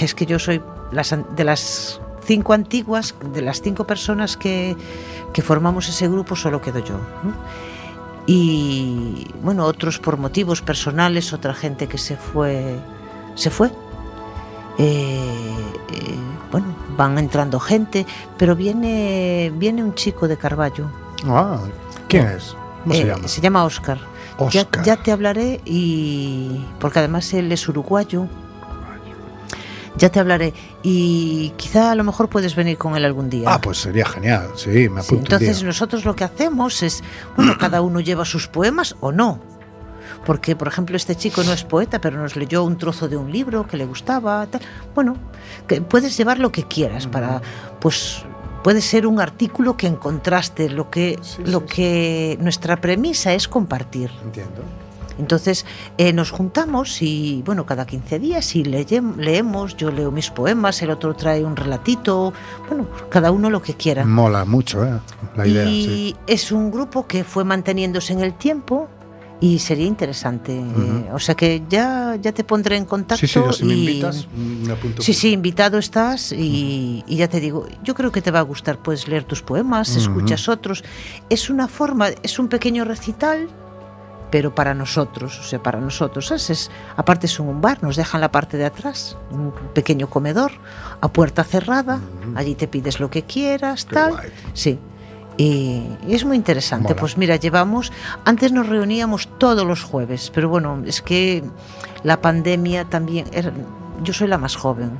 es 0.00 0.14
que 0.14 0.26
yo 0.26 0.38
soy 0.38 0.60
las 0.94 1.14
de 1.36 1.44
las 1.44 2.00
cinco 2.24 2.52
antiguas, 2.52 3.14
de 3.32 3.42
las 3.42 3.60
cinco 3.60 3.86
personas 3.86 4.36
que, 4.36 4.76
que 5.32 5.42
formamos 5.42 5.88
ese 5.88 6.08
grupo, 6.08 6.36
solo 6.36 6.60
quedo 6.60 6.78
yo. 6.78 6.94
¿no? 7.22 7.34
Y 8.26 9.26
bueno, 9.42 9.64
otros 9.64 9.98
por 9.98 10.16
motivos 10.16 10.62
personales, 10.62 11.32
otra 11.32 11.52
gente 11.54 11.86
que 11.86 11.98
se 11.98 12.16
fue, 12.16 12.78
se 13.34 13.50
fue. 13.50 13.70
Eh, 14.78 15.22
eh, 15.92 16.14
van 16.96 17.18
entrando 17.18 17.60
gente, 17.60 18.06
pero 18.38 18.56
viene 18.56 19.52
viene 19.56 19.82
un 19.84 19.94
chico 19.94 20.26
de 20.26 20.36
Carballo. 20.36 20.86
Ah, 21.26 21.58
¿quién 22.08 22.26
es? 22.26 22.56
¿Cómo 22.82 22.94
se 22.94 23.02
Eh, 23.02 23.06
llama? 23.06 23.28
Se 23.28 23.40
llama 23.40 23.64
Oscar. 23.64 23.98
Ya, 24.50 24.62
Óscar. 24.62 24.84
ya 24.84 24.96
te 24.96 25.12
hablaré 25.12 25.60
y 25.64 26.64
porque 26.80 26.98
además 27.00 27.32
él 27.34 27.52
es 27.52 27.68
uruguayo. 27.68 28.26
Ya 29.96 30.08
te 30.10 30.18
hablaré 30.18 30.52
y 30.82 31.50
quizá 31.56 31.92
a 31.92 31.94
lo 31.94 32.02
mejor 32.02 32.28
puedes 32.28 32.56
venir 32.56 32.76
con 32.78 32.96
él 32.96 33.04
algún 33.04 33.30
día. 33.30 33.48
Ah, 33.48 33.60
pues 33.60 33.78
sería 33.78 34.04
genial. 34.04 34.48
Sí, 34.56 34.88
me 34.88 35.02
Sí, 35.02 35.06
apunto 35.06 35.14
un 35.14 35.18
entonces 35.20 35.58
día. 35.58 35.66
nosotros 35.68 36.04
lo 36.04 36.16
que 36.16 36.24
hacemos 36.24 36.82
es, 36.82 37.02
bueno, 37.36 37.54
cada 37.60 37.80
uno 37.80 38.00
lleva 38.00 38.24
sus 38.24 38.48
poemas 38.48 38.96
o 39.00 39.12
no. 39.12 39.38
Porque, 40.26 40.56
por 40.56 40.68
ejemplo, 40.68 40.96
este 40.96 41.14
chico 41.16 41.42
no 41.44 41.52
es 41.52 41.64
poeta, 41.64 42.00
pero 42.00 42.18
nos 42.18 42.34
leyó 42.34 42.64
un 42.64 42.76
trozo 42.78 43.08
de 43.08 43.16
un 43.16 43.30
libro 43.30 43.66
que 43.66 43.76
le 43.76 43.84
gustaba. 43.84 44.46
Tal. 44.46 44.60
Bueno, 44.94 45.16
que 45.68 45.80
puedes 45.80 46.16
llevar 46.16 46.38
lo 46.38 46.50
que 46.50 46.64
quieras 46.64 47.06
para, 47.06 47.40
pues, 47.80 48.24
puede 48.62 48.80
ser 48.80 49.06
un 49.06 49.20
artículo 49.20 49.76
que 49.76 49.86
encontraste. 49.86 50.70
Lo 50.70 50.90
que, 50.90 51.18
Sí, 51.22 51.42
lo 51.44 51.60
sí. 51.60 51.66
que 51.66 52.38
nuestra 52.40 52.80
premisa 52.80 53.32
es 53.34 53.46
compartir. 53.48 54.10
Entiendo. 54.24 54.62
Entonces 55.18 55.64
eh, 55.98 56.12
nos 56.12 56.30
juntamos 56.30 57.02
y, 57.02 57.42
bueno, 57.44 57.66
cada 57.66 57.86
15 57.86 58.18
días 58.18 58.56
y 58.56 58.64
leemos, 58.64 59.76
yo 59.76 59.90
leo 59.90 60.10
mis 60.10 60.30
poemas, 60.30 60.82
el 60.82 60.90
otro 60.90 61.14
trae 61.14 61.44
un 61.44 61.56
relatito, 61.56 62.32
bueno, 62.68 62.86
cada 63.10 63.30
uno 63.30 63.50
lo 63.50 63.62
que 63.62 63.74
quiera. 63.74 64.04
Mola 64.04 64.44
mucho, 64.44 64.84
¿eh? 64.84 64.98
La 65.36 65.46
idea, 65.46 65.64
y 65.64 65.84
sí. 65.84 66.16
es 66.26 66.52
un 66.52 66.70
grupo 66.70 67.06
que 67.06 67.24
fue 67.24 67.44
manteniéndose 67.44 68.12
en 68.12 68.20
el 68.20 68.34
tiempo 68.34 68.88
y 69.40 69.58
sería 69.58 69.86
interesante. 69.86 70.62
o 71.12 71.18
sea 71.18 71.34
que 71.34 71.62
ya, 71.68 72.16
ya 72.20 72.32
te 72.32 72.44
pondré 72.44 72.76
en 72.76 72.84
contacto. 72.86 73.26
Sí, 73.26 73.26
sí, 73.26 73.34
yo 73.34 73.52
si 73.52 73.64
me 73.64 73.74
y- 73.74 73.80
invitas, 73.80 74.26
me 74.34 74.72
apunto. 74.72 75.02
Sí, 75.02 75.12
sí, 75.12 75.32
invitado 75.32 75.76
estás 75.78 76.32
y, 76.32 77.04
y 77.06 77.16
ya 77.16 77.28
te 77.28 77.40
digo, 77.40 77.66
yo 77.82 77.94
creo 77.94 78.10
que 78.10 78.22
te 78.22 78.30
va 78.30 78.38
a 78.38 78.42
gustar, 78.42 78.78
puedes 78.78 79.06
leer 79.08 79.24
tus 79.24 79.42
poemas, 79.42 79.96
escuchas 79.96 80.48
otros. 80.48 80.82
Es 81.28 81.50
una 81.50 81.68
forma, 81.68 82.08
es 82.22 82.38
un 82.38 82.48
pequeño 82.48 82.84
recital, 82.84 83.48
pero 84.34 84.52
para 84.52 84.74
nosotros, 84.74 85.38
o 85.38 85.44
sea, 85.44 85.62
para 85.62 85.78
nosotros, 85.78 86.26
¿sabes? 86.26 86.50
Es- 86.50 86.70
aparte 86.96 87.28
son 87.28 87.46
un 87.46 87.60
bar, 87.60 87.80
nos 87.84 87.94
dejan 87.94 88.20
la 88.20 88.32
parte 88.32 88.56
de 88.56 88.64
atrás, 88.64 89.16
un 89.30 89.52
pequeño 89.72 90.10
comedor, 90.10 90.50
a 91.00 91.06
puerta 91.06 91.44
cerrada, 91.44 92.00
allí 92.34 92.56
te 92.56 92.66
pides 92.66 92.98
lo 92.98 93.08
que 93.10 93.22
quieras, 93.22 93.84
Qué 93.84 93.94
tal. 93.94 94.10
guay. 94.10 94.30
Sí. 94.52 94.76
Y 95.36 95.84
y 96.08 96.14
es 96.16 96.24
muy 96.24 96.36
interesante. 96.36 96.88
Mola. 96.88 97.00
Pues 97.00 97.16
mira, 97.16 97.36
llevamos, 97.36 97.92
antes 98.24 98.50
nos 98.50 98.68
reuníamos 98.68 99.28
todos 99.38 99.64
los 99.64 99.84
jueves, 99.84 100.32
pero 100.34 100.48
bueno, 100.48 100.82
es 100.84 101.00
que 101.00 101.44
la 102.02 102.20
pandemia 102.20 102.86
también, 102.86 103.26
era- 103.32 103.52
yo 104.02 104.12
soy 104.12 104.26
la 104.26 104.38
más 104.38 104.56
joven 104.56 104.98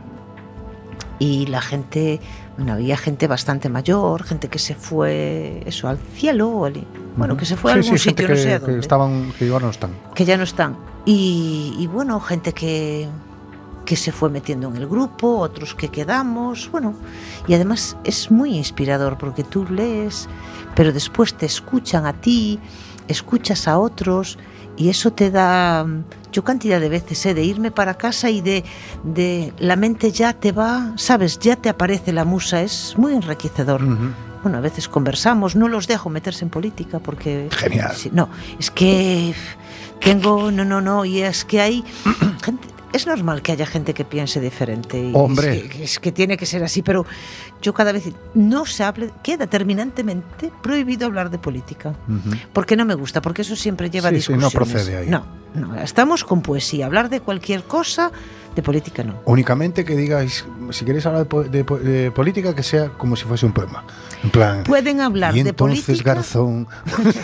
y 1.19 1.47
la 1.47 1.61
gente, 1.61 2.21
bueno, 2.57 2.75
había 2.75 2.97
gente 2.97 3.27
bastante 3.27 3.69
mayor, 3.69 4.23
gente 4.25 4.49
que 4.49 4.59
se 4.59 4.75
fue, 4.75 5.63
eso, 5.67 5.89
al 5.89 5.99
cielo, 5.99 6.49
o 6.51 6.65
al- 6.67 6.87
bueno, 7.17 7.37
que 7.37 7.45
se 7.47 7.57
fue 7.57 7.73
a 7.73 7.75
Sí, 7.75 7.81
algún 7.81 7.99
sí, 7.99 8.05
gente 8.11 8.23
sitio, 8.23 8.27
que, 8.27 8.33
no 8.35 8.49
sé 8.49 8.55
a 8.55 8.59
que 8.61 8.67
dónde 8.67 8.81
estaban, 8.81 9.33
que 9.39 9.45
igual 9.47 9.63
no 9.63 9.71
están. 9.71 9.91
que 10.15 10.25
ya 10.25 10.37
no 10.37 10.43
están. 10.45 10.77
Y, 11.05 11.75
y 11.79 11.87
bueno, 11.87 12.19
gente 12.21 12.53
que, 12.53 13.09
que 13.85 13.97
se 13.97 14.13
fue 14.13 14.31
metiendo 14.31 14.69
en 14.69 14.77
el 14.77 14.87
grupo, 14.87 15.39
otros 15.39 15.75
que 15.75 15.89
quedamos, 15.89 16.71
bueno, 16.73 16.95
y 17.47 17.55
además 17.55 17.97
es 18.05 18.31
muy 18.31 18.57
inspirador 18.57 19.19
porque 19.19 19.45
tú 19.45 19.65
lees, 19.69 20.29
pero 20.75 20.93
después 20.93 21.35
te 21.35 21.47
escuchan 21.47 22.07
a 22.07 22.15
ti, 22.15 22.59
escuchas 23.09 23.69
a 23.69 23.79
otros 23.79 24.39
y 24.77 24.89
eso 24.89 25.13
te 25.13 25.31
da, 25.31 25.87
yo 26.33 26.45
cantidad 26.45 26.81
de 26.81 26.89
veces, 26.89 27.25
¿eh? 27.27 27.35
de 27.35 27.45
irme 27.45 27.71
para 27.71 27.95
casa 27.95 28.31
y 28.31 28.41
de, 28.41 28.65
de 29.03 29.53
la 29.59 29.77
mente 29.77 30.11
ya 30.11 30.33
te 30.33 30.53
va, 30.53 30.93
sabes, 30.97 31.39
ya 31.39 31.57
te 31.57 31.69
aparece 31.69 32.13
la 32.13 32.25
musa, 32.25 32.63
es 32.63 32.95
muy 32.97 33.15
enriquecedor. 33.15 33.83
Bueno, 34.43 34.59
a 34.59 34.61
veces 34.61 34.89
conversamos, 34.89 35.57
no 35.57 35.69
los 35.69 35.87
dejo 35.87 36.11
meterse 36.11 36.45
en 36.45 36.51
política 36.51 36.99
porque... 36.99 37.49
Genial. 37.51 37.93
Sí, 37.97 38.11
no, 38.13 38.29
es 38.59 38.71
que 38.71 39.35
tengo, 40.01 40.51
no, 40.51 40.65
no, 40.65 40.81
no, 40.81 41.05
y 41.05 41.23
es 41.23 41.45
que 41.45 41.61
hay 41.61 41.85
gente... 42.43 42.74
Es 42.95 43.09
normal 43.09 43.43
que 43.43 43.51
haya 43.51 43.67
gente 43.67 43.93
que 43.93 44.05
piense 44.05 44.39
diferente. 44.41 44.97
y 45.01 45.11
Hombre. 45.15 45.57
Es 45.57 45.63
que, 45.69 45.85
es 45.85 45.99
que 45.99 46.13
tiene 46.13 46.37
que 46.37 46.47
ser 46.47 46.63
así, 46.63 46.81
pero 46.81 47.05
yo 47.61 47.75
cada 47.75 47.91
vez 47.91 48.05
no 48.35 48.67
se 48.67 48.85
hable, 48.85 49.11
queda 49.21 49.49
terminantemente 49.49 50.53
prohibido 50.63 51.07
hablar 51.07 51.29
de 51.29 51.39
política. 51.39 51.93
Porque 52.53 52.77
no 52.77 52.85
me 52.85 52.95
gusta, 52.95 53.21
porque 53.21 53.43
eso 53.43 53.57
siempre 53.57 53.91
lleva 53.91 54.11
Sí, 54.11 54.21
sí, 54.21 54.33
no 54.35 54.39
discusiones. 54.49 54.71
procede 54.73 54.97
ahí. 54.97 55.09
No, 55.09 55.27
no, 55.57 55.75
estamos 55.81 56.23
con 56.23 56.41
poesía. 56.41 56.87
Hablar 56.87 57.11
de 57.11 57.19
cualquier 57.21 57.65
cosa, 57.65 58.13
de 58.55 58.63
política 58.63 59.03
no. 59.03 59.15
Únicamente 59.25 59.85
que 59.85 59.97
digáis, 59.97 60.45
si 60.71 60.85
queréis 60.85 61.05
hablar 61.05 61.27
de 61.27 62.13
política, 62.13 62.55
que 62.55 62.63
sea 62.63 62.91
como 62.91 63.17
si 63.17 63.25
fuese 63.25 63.45
un 63.45 63.53
poema. 63.53 63.83
En 64.23 64.31
plan. 64.31 64.63
Pueden 64.63 65.01
hablar 65.01 65.37
y 65.37 65.43
de 65.43 65.51
entonces 65.51 65.85
política. 65.85 66.15
Garzón. 66.15 66.69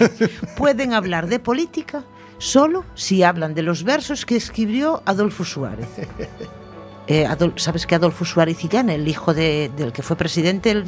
pueden 0.57 0.95
hablar 0.95 1.29
de 1.29 1.39
política 1.39 2.03
solo 2.41 2.85
si 2.97 3.23
hablan 3.23 3.55
de 3.55 3.63
los 3.63 3.85
versos 3.85 4.27
que 4.27 4.35
escribió 4.35 5.03
Adolfo 5.07 5.45
Suárez. 5.45 5.89
Eh, 7.07 7.27
Adol- 7.27 7.59
Sabes 7.59 7.89
que 7.89 7.97
Adolfo 7.97 8.25
Suárez 8.25 8.63
Illán, 8.63 8.89
el 8.89 9.09
hijo 9.09 9.35
de- 9.35 9.69
del 9.77 9.91
que 9.91 10.01
fue 10.01 10.15
presidente, 10.15 10.71
él 10.71 10.85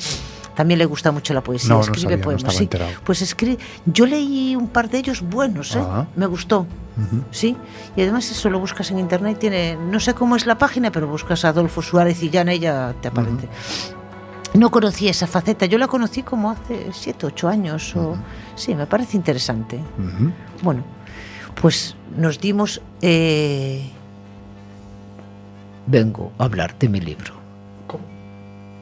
también 0.55 0.79
le 0.79 0.85
gusta 0.85 1.11
mucho 1.11 1.35
la 1.35 1.41
poesía, 1.41 1.71
No, 1.71 1.77
no 1.77 1.81
escribe 1.81 2.01
sabía, 2.03 2.17
no 2.19 2.23
poemas. 2.23 2.61
estaba 2.61 2.91
sí. 2.91 2.97
Pues 3.03 3.23
escribe. 3.23 3.59
Yo 3.87 4.07
leí 4.07 4.55
un 4.55 4.69
par 4.69 4.89
de 4.89 4.99
ellos 4.99 5.21
buenos, 5.23 5.75
¿eh? 5.75 5.81
Ah. 5.83 6.07
me 6.15 6.27
gustó. 6.27 6.61
Ujú. 6.61 7.25
Sí, 7.33 7.57
y 7.97 8.03
además 8.03 8.31
eso 8.31 8.51
lo 8.51 8.61
buscas 8.61 8.89
en 8.93 9.01
internet, 9.01 9.39
tiene, 9.41 9.75
no 9.75 9.99
sé 9.99 10.15
cómo 10.15 10.37
es 10.37 10.47
la 10.47 10.59
página, 10.59 10.93
pero 10.93 11.09
buscas 11.09 11.45
a 11.45 11.49
Adolfo 11.49 11.83
Suárez 11.83 12.23
y 12.23 12.31
ya 12.31 12.43
ella 12.43 12.95
te 13.03 13.09
aparece. 13.09 13.49
No 14.55 14.71
conocía 14.71 15.11
esa 15.11 15.27
faceta, 15.27 15.67
yo 15.67 15.77
la 15.79 15.89
conocí 15.89 16.23
como 16.23 16.51
hace 16.53 16.87
siete, 16.93 17.27
ocho 17.27 17.49
años, 17.49 17.97
o 17.97 18.17
sí, 18.55 18.77
me 18.77 18.87
parece 18.87 19.17
interesante. 19.17 19.81
Bueno, 20.63 20.85
pues 21.61 21.95
nos 22.17 22.41
dimos. 22.41 22.81
eh, 23.01 23.83
Vengo 25.87 26.33
a 26.39 26.45
hablar 26.45 26.79
de 26.79 26.89
mi 26.89 27.01
libro. 27.01 27.35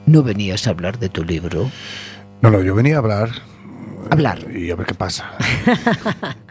¿No 0.06 0.22
venías 0.22 0.66
a 0.66 0.70
hablar 0.70 0.98
de 0.98 1.08
tu 1.08 1.24
libro? 1.24 1.70
No, 2.42 2.50
no, 2.50 2.62
yo 2.62 2.74
venía 2.74 2.96
a 2.96 2.98
hablar. 2.98 3.30
Hablar. 4.10 4.38
Y 4.50 4.70
a 4.70 4.74
ver 4.76 4.86
qué 4.86 4.94
pasa. 4.94 5.30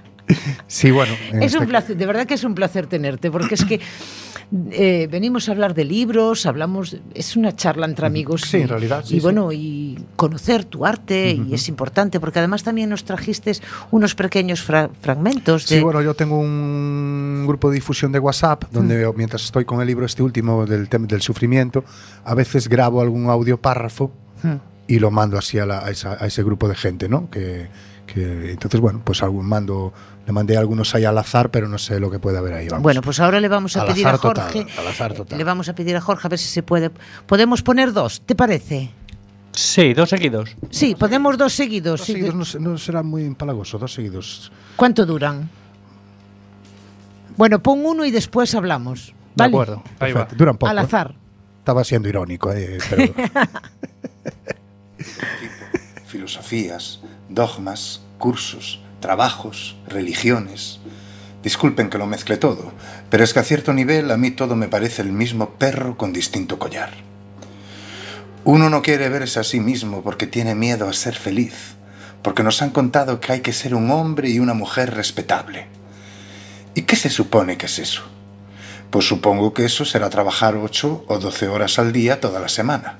sí, 0.67 0.91
bueno. 0.91 1.13
en 1.31 1.43
Es 1.43 1.53
un 1.53 1.59
este- 1.61 1.67
placer, 1.67 1.97
de 1.97 2.05
verdad 2.05 2.25
que 2.27 2.33
es 2.35 2.43
un 2.43 2.55
placer 2.55 2.87
tenerte, 2.87 3.31
porque 3.31 3.55
es 3.55 3.65
que 3.65 3.79
eh, 4.71 5.07
venimos 5.11 5.47
a 5.47 5.51
hablar 5.51 5.73
de 5.73 5.85
libros, 5.85 6.45
hablamos, 6.45 6.97
es 7.13 7.35
una 7.35 7.55
charla 7.55 7.85
entre 7.85 8.05
amigos. 8.07 8.41
Sí, 8.41 8.57
y, 8.57 8.61
en 8.61 8.67
realidad, 8.67 9.03
sí, 9.05 9.15
Y 9.15 9.19
sí. 9.19 9.23
bueno, 9.23 9.51
y 9.51 9.97
conocer 10.15 10.65
tu 10.65 10.85
arte, 10.85 11.31
y 11.47 11.53
es 11.53 11.67
importante, 11.69 12.19
porque 12.19 12.39
además 12.39 12.63
también 12.63 12.89
nos 12.89 13.03
trajiste 13.03 13.53
unos 13.91 14.15
pequeños 14.15 14.61
fra- 14.61 14.89
fragmentos 15.01 15.67
de... 15.67 15.77
Sí, 15.77 15.83
bueno, 15.83 16.01
yo 16.01 16.13
tengo 16.13 16.39
un 16.39 17.45
grupo 17.47 17.69
de 17.69 17.75
difusión 17.75 18.11
de 18.11 18.19
WhatsApp 18.19 18.65
donde 18.71 19.05
Mm. 19.07 19.13
mientras 19.15 19.43
estoy 19.43 19.65
con 19.65 19.81
el 19.81 19.87
libro 19.87 20.05
este 20.05 20.23
último 20.23 20.65
del 20.65 20.87
del 20.89 21.21
sufrimiento, 21.21 21.83
a 22.25 22.33
veces 22.35 22.67
grabo 22.67 23.01
algún 23.01 23.29
audio 23.29 23.59
párrafo 23.61 24.11
Hmm. 24.41 24.55
y 24.87 24.99
lo 24.99 25.11
mando 25.11 25.37
así 25.37 25.59
a, 25.59 25.65
la- 25.65 25.85
a 25.85 25.89
esa- 25.91 26.17
a 26.19 26.25
ese 26.27 26.43
grupo 26.43 26.67
de 26.67 26.75
gente, 26.75 27.07
¿no? 27.09 27.29
Que, 27.29 27.67
que- 28.13 28.51
entonces, 28.51 28.79
bueno, 28.79 29.01
pues 29.03 29.21
algún 29.23 29.45
mando, 29.45 29.93
le 30.25 30.31
mandé 30.33 30.57
algunos 30.57 30.93
ahí 30.95 31.05
al 31.05 31.17
azar, 31.17 31.49
pero 31.51 31.67
no 31.67 31.77
sé 31.77 31.99
lo 31.99 32.09
que 32.11 32.19
puede 32.19 32.37
haber 32.37 32.53
ahí. 32.53 32.67
Vamos. 32.69 32.83
Bueno, 32.83 33.01
pues 33.01 33.19
ahora 33.19 33.39
le 33.39 33.47
vamos 33.47 33.75
a 33.77 33.81
Al 33.81 33.87
pedir 33.87 34.05
a 34.07 34.09
azar 34.11 34.21
total, 34.21 34.51
Jorge. 34.53 34.67
al 34.79 34.87
azar 34.87 35.13
total. 35.13 35.37
Le 35.37 35.43
vamos 35.43 35.69
a 35.69 35.73
pedir 35.75 35.95
a 35.95 36.01
Jorge 36.01 36.27
a 36.27 36.29
ver 36.29 36.39
si 36.39 36.47
se 36.47 36.63
puede. 36.63 36.91
Podemos 37.25 37.61
poner 37.61 37.93
dos, 37.93 38.21
¿te 38.21 38.35
parece? 38.35 38.91
Sí, 39.51 39.93
dos 39.93 40.09
seguidos. 40.09 40.55
Sí, 40.69 40.95
podemos 40.95 41.37
dos 41.37 41.53
seguidos. 41.53 41.99
dos 41.99 42.05
sí. 42.07 42.13
seguidos 42.13 42.55
no, 42.55 42.71
no 42.71 42.77
será 42.77 43.03
muy 43.03 43.23
empalagoso, 43.25 43.77
dos 43.77 43.93
seguidos. 43.93 44.51
¿Cuánto 44.75 45.05
duran? 45.05 45.49
Bueno, 47.35 47.61
pon 47.61 47.85
uno 47.85 48.05
y 48.05 48.11
después 48.11 48.53
hablamos. 48.55 49.13
De 49.35 49.43
acuerdo. 49.45 49.81
Ahí 49.99 50.11
va. 50.13 50.27
Duran 50.35 50.57
poco. 50.57 50.69
Al 50.69 50.77
¿eh? 50.77 50.81
azar. 50.81 51.15
Estaba 51.59 51.83
siendo 51.83 52.09
irónico, 52.09 52.51
eh, 52.51 52.77
pero... 52.89 53.13
filosofías, 56.07 56.99
dogmas, 57.29 58.01
cursos, 58.17 58.81
trabajos, 58.99 59.77
religiones. 59.87 60.79
Disculpen 61.43 61.89
que 61.89 61.97
lo 61.97 62.05
mezcle 62.05 62.37
todo, 62.37 62.73
pero 63.09 63.23
es 63.23 63.33
que 63.33 63.39
a 63.39 63.43
cierto 63.43 63.73
nivel 63.73 64.11
a 64.11 64.17
mí 64.17 64.31
todo 64.31 64.55
me 64.55 64.67
parece 64.67 65.01
el 65.01 65.11
mismo 65.11 65.51
perro 65.51 65.97
con 65.97 66.11
distinto 66.11 66.59
collar. 66.59 66.91
Uno 68.43 68.69
no 68.69 68.81
quiere 68.81 69.09
verse 69.09 69.39
a 69.39 69.43
sí 69.43 69.59
mismo 69.59 70.01
porque 70.01 70.27
tiene 70.27 70.55
miedo 70.55 70.89
a 70.89 70.93
ser 70.93 71.15
feliz, 71.15 71.75
porque 72.21 72.43
nos 72.43 72.61
han 72.61 72.71
contado 72.71 73.19
que 73.19 73.31
hay 73.31 73.41
que 73.41 73.53
ser 73.53 73.75
un 73.75 73.91
hombre 73.91 74.29
y 74.29 74.39
una 74.39 74.53
mujer 74.53 74.93
respetable. 74.95 75.67
¿Y 76.75 76.81
qué 76.81 76.95
se 76.95 77.09
supone 77.09 77.57
que 77.57 77.67
es 77.67 77.79
eso? 77.79 78.03
Pues 78.89 79.05
supongo 79.05 79.53
que 79.53 79.65
eso 79.65 79.85
será 79.85 80.09
trabajar 80.09 80.55
8 80.55 81.05
o 81.07 81.19
12 81.19 81.47
horas 81.47 81.77
al 81.79 81.91
día 81.93 82.19
toda 82.19 82.39
la 82.39 82.49
semana. 82.49 82.97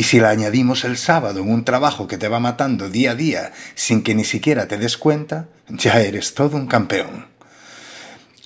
Y 0.00 0.04
si 0.04 0.18
le 0.18 0.28
añadimos 0.28 0.84
el 0.84 0.96
sábado 0.96 1.40
en 1.40 1.52
un 1.52 1.62
trabajo 1.62 2.08
que 2.08 2.16
te 2.16 2.26
va 2.26 2.40
matando 2.40 2.88
día 2.88 3.10
a 3.10 3.14
día 3.14 3.52
sin 3.74 4.02
que 4.02 4.14
ni 4.14 4.24
siquiera 4.24 4.66
te 4.66 4.78
des 4.78 4.96
cuenta, 4.96 5.48
ya 5.68 6.00
eres 6.00 6.32
todo 6.32 6.56
un 6.56 6.66
campeón. 6.66 7.26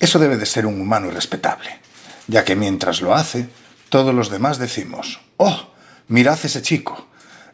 Eso 0.01 0.19
debe 0.19 0.35
de 0.35 0.45
ser 0.45 0.65
un 0.65 0.81
humano 0.81 1.09
respetable, 1.11 1.79
ya 2.27 2.43
que 2.43 2.57
mientras 2.57 2.99
lo 2.99 3.15
hace, 3.15 3.47
todos 3.87 4.13
los 4.13 4.29
demás 4.29 4.57
decimos, 4.57 5.21
¡Oh! 5.37 5.71
Mirad 6.09 6.37
ese 6.43 6.61
chico. 6.61 7.07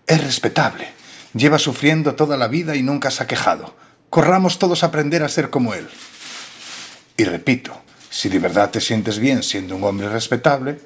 Es 0.07 0.23
respetable. 0.23 0.87
Lleva 1.35 1.59
sufriendo 1.59 2.15
toda 2.15 2.37
la 2.37 2.47
vida 2.47 2.75
y 2.75 2.81
nunca 2.81 3.11
se 3.11 3.21
ha 3.21 3.27
quejado. 3.27 3.75
Corramos 4.09 4.57
todos 4.57 4.81
a 4.81 4.87
aprender 4.87 5.21
a 5.21 5.29
ser 5.29 5.51
como 5.51 5.75
él. 5.75 5.87
Y 7.17 7.25
repito, 7.25 7.79
si 8.09 8.29
de 8.29 8.39
verdad 8.39 8.71
te 8.71 8.81
sientes 8.81 9.19
bien 9.19 9.43
siendo 9.43 9.75
un 9.75 9.83
hombre 9.83 10.09
respetable, 10.09 10.81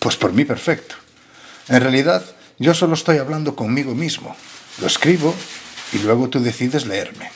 pues 0.00 0.16
por 0.16 0.32
mí 0.32 0.44
perfecto. 0.44 0.96
En 1.68 1.80
realidad, 1.80 2.24
yo 2.58 2.74
solo 2.74 2.94
estoy 2.94 3.18
hablando 3.18 3.54
conmigo 3.54 3.94
mismo. 3.94 4.34
Lo 4.80 4.86
escribo 4.86 5.34
y 5.92 5.98
luego 5.98 6.28
tú 6.28 6.40
decides 6.40 6.86
leerme. 6.86 7.30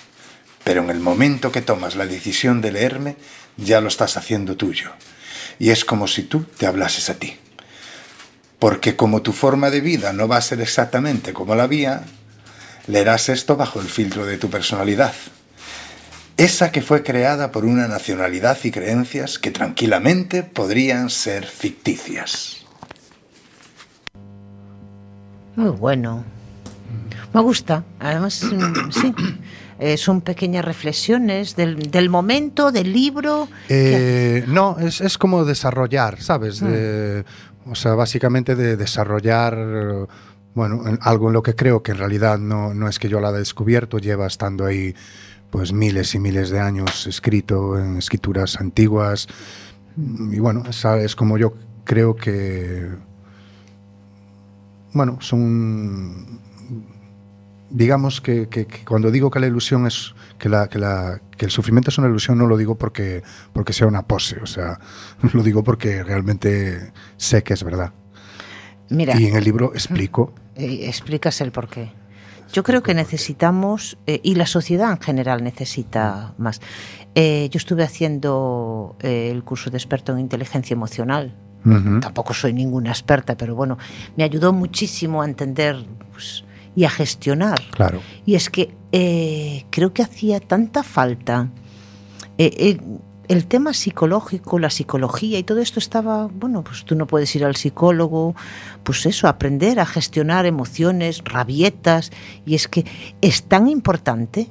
Pero 0.65 0.83
en 0.83 0.91
el 0.91 1.01
momento 1.01 1.53
que 1.53 1.63
tomas 1.63 1.97
la 1.97 2.07
decisión 2.07 2.61
de 2.61 2.73
leerme, 2.73 3.17
ya 3.57 3.81
lo 3.81 3.89
estás 3.89 4.17
haciendo 4.17 4.57
tuyo. 4.57 4.91
Y 5.59 5.71
es 5.71 5.85
como 5.85 6.07
si 6.07 6.23
tú 6.23 6.45
te 6.57 6.67
hablases 6.67 7.11
a 7.11 7.15
ti. 7.15 7.37
Porque 8.59 8.97
como 8.97 9.23
tu 9.23 9.33
forma 9.33 9.71
de 9.71 9.81
vida 9.81 10.13
no 10.13 10.29
va 10.29 10.37
a 10.37 10.43
ser 10.43 10.61
exactamente 10.61 11.33
como 11.33 11.55
la 11.55 11.67
mía, 11.67 12.03
leerás 12.87 13.29
esto 13.29 13.57
bajo 13.57 13.81
el 13.81 13.89
filtro 13.89 14.27
de 14.27 14.39
tu 14.39 14.51
personalidad. 14.51 15.15
Esa 16.37 16.73
que 16.73 16.81
fue 16.81 17.03
creada 17.03 17.53
por 17.53 17.67
una 17.67 17.89
nacionalidad 17.89 18.59
y 18.65 18.71
creencias 18.71 19.39
que 19.39 19.51
tranquilamente 19.51 20.43
podrían 20.43 21.11
ser 21.11 21.47
ficticias. 21.47 22.60
Muy 25.57 25.71
bueno. 25.71 26.25
Me 27.33 27.41
gusta. 27.41 27.85
Además, 27.99 28.43
mm, 28.45 28.91
sí. 28.91 29.15
Eh, 29.79 29.97
son 29.97 30.21
pequeñas 30.21 30.65
reflexiones 30.65 31.57
del, 31.57 31.91
del 31.91 32.11
momento, 32.11 32.71
del 32.71 32.93
libro. 32.93 33.49
Eh, 33.69 34.45
no, 34.47 34.79
es, 34.79 35.01
es 35.01 35.17
como 35.17 35.45
desarrollar, 35.45 36.21
¿sabes? 36.21 36.61
De- 36.61 37.25
o 37.67 37.75
sea, 37.75 37.95
básicamente 37.95 38.57
de 38.57 38.77
desarrollar, 38.77 39.55
eh, 39.59 40.07
bueno, 40.55 40.87
en- 40.87 40.99
algo 41.01 41.29
en 41.29 41.33
lo 41.35 41.43
que 41.43 41.55
creo 41.55 41.83
que 41.83 41.93
en 41.93 41.99
realidad 41.99 42.39
no, 42.39 42.75
no 42.75 42.89
es 42.89 42.99
que 42.99 43.09
yo 43.09 43.21
la 43.21 43.29
haya 43.29 43.39
descubierto, 43.39 43.99
lleva 43.99 44.27
estando 44.27 44.67
ahí 44.67 44.95
pues 45.51 45.73
miles 45.73 46.15
y 46.15 46.19
miles 46.19 46.51
de 46.51 46.61
años 46.61 47.07
escrito 47.07 47.79
en 47.79 47.97
escrituras 47.97 48.61
antiguas. 48.61 49.29
Y 49.97 50.39
bueno, 50.41 50.63
es, 50.69 50.85
es 50.85 51.17
como 51.17 51.39
yo 51.39 51.55
creo 51.85 52.17
que, 52.17 52.87
bueno, 54.93 55.19
son 55.21 56.41
digamos 57.71 58.21
que, 58.21 58.49
que- 58.49 58.67
que 58.67 58.85
cuando 58.85 59.11
digo 59.11 59.31
que 59.31 59.39
la 59.41 59.47
ilusión 59.47 59.87
es 59.87 60.15
que 60.39 60.49
la, 60.49 60.69
que 60.69 60.79
la 60.79 61.21
que 61.37 61.45
el 61.45 61.51
sufrimiento 61.53 61.91
es 61.91 61.99
una 61.99 62.09
ilusión 62.09 62.37
no 62.37 62.47
lo 62.47 62.57
digo 62.57 62.75
porque 62.77 63.23
porque 63.53 63.73
sea 63.73 63.87
una 63.87 64.03
pose 64.03 64.41
o 64.43 64.47
sea 64.47 64.81
lo 65.33 65.43
digo 65.43 65.63
porque 65.63 66.03
realmente 66.03 66.93
sé 67.17 67.43
que 67.45 67.55
es 67.55 67.63
verdad 67.63 67.93
Mira, 68.89 69.19
y 69.21 69.27
en 69.27 69.37
el 69.37 69.45
libro 69.45 69.73
explico 69.73 70.35
explicas 70.57 71.41
el 71.41 71.53
porqué. 71.53 71.93
Yo 72.53 72.65
creo 72.65 72.83
que 72.83 72.93
necesitamos, 72.95 73.97
eh, 74.09 74.19
y 74.25 74.35
la 74.35 74.45
sociedad 74.47 74.91
en 74.91 74.99
general 75.01 75.45
necesita 75.45 76.35
más. 76.37 76.61
Eh, 77.15 77.49
yo 77.53 77.59
estuve 77.59 77.85
haciendo 77.85 78.97
eh, 79.01 79.31
el 79.31 79.45
curso 79.45 79.71
de 79.71 79.77
experto 79.79 80.13
en 80.13 80.19
inteligencia 80.19 80.75
emocional. 80.75 81.37
Ujú. 81.65 82.01
Tampoco 82.01 82.33
soy 82.35 82.53
ninguna 82.53 82.91
experta, 82.91 83.37
pero 83.37 83.55
bueno, 83.55 83.79
me 84.17 84.25
ayudó 84.25 84.53
muchísimo 84.53 85.23
a 85.23 85.27
entender 85.27 85.85
pues, 86.13 86.45
y 86.75 86.85
a 86.85 86.91
gestionar. 86.91 87.61
claro 87.73 88.01
Y 88.25 88.35
es 88.35 88.49
que 88.49 88.75
eh, 88.93 89.67
creo 89.71 89.93
que 89.93 90.03
hacía 90.03 90.41
tanta 90.41 90.83
falta. 90.83 91.51
eh, 92.39 92.51
eh, 92.57 92.81
el 93.31 93.47
tema 93.47 93.73
psicológico, 93.75 94.59
la 94.59 94.71
psicología 94.71 95.39
y 95.39 95.45
todo 95.45 95.61
esto 95.61 95.79
estaba, 95.79 96.27
bueno, 96.27 96.65
pues 96.65 96.85
tú 96.85 96.97
no 96.97 97.07
puedes 97.07 97.33
ir 97.37 97.45
al 97.45 97.55
psicólogo, 97.55 98.35
pues 98.83 99.07
eso, 99.07 99.29
aprender 99.29 99.79
a 99.79 99.87
gestionar 99.87 100.47
emociones, 100.47 101.23
rabietas, 101.25 102.11
y 102.45 102.57
es 102.57 102.67
que 102.67 102.85
es 103.21 103.45
tan 103.45 103.69
importante, 103.69 104.49